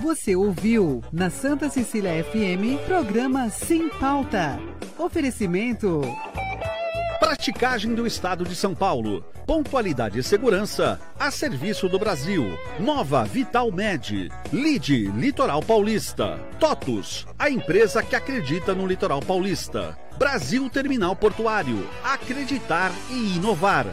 você 0.00 0.34
ouviu 0.34 1.02
na 1.12 1.28
Santa 1.28 1.68
Cecília 1.68 2.24
FM 2.24 2.82
programa 2.86 3.50
Sem 3.50 3.88
Pauta. 3.90 4.58
Oferecimento. 4.98 6.00
Praticagem 7.18 7.94
do 7.94 8.06
Estado 8.06 8.44
de 8.44 8.56
São 8.56 8.74
Paulo. 8.74 9.22
Pontualidade 9.46 10.18
e 10.18 10.22
segurança 10.22 10.98
a 11.18 11.30
serviço 11.30 11.86
do 11.86 11.98
Brasil. 11.98 12.44
Nova 12.78 13.24
Vital 13.24 13.70
Med. 13.70 14.30
Lide 14.50 15.08
Litoral 15.08 15.62
Paulista. 15.62 16.40
TOTUS, 16.58 17.26
a 17.38 17.50
empresa 17.50 18.02
que 18.02 18.16
acredita 18.16 18.74
no 18.74 18.86
litoral 18.86 19.20
paulista. 19.20 19.98
Brasil 20.18 20.68
Terminal 20.70 21.14
Portuário. 21.14 21.86
Acreditar 22.02 22.90
e 23.10 23.36
inovar. 23.36 23.86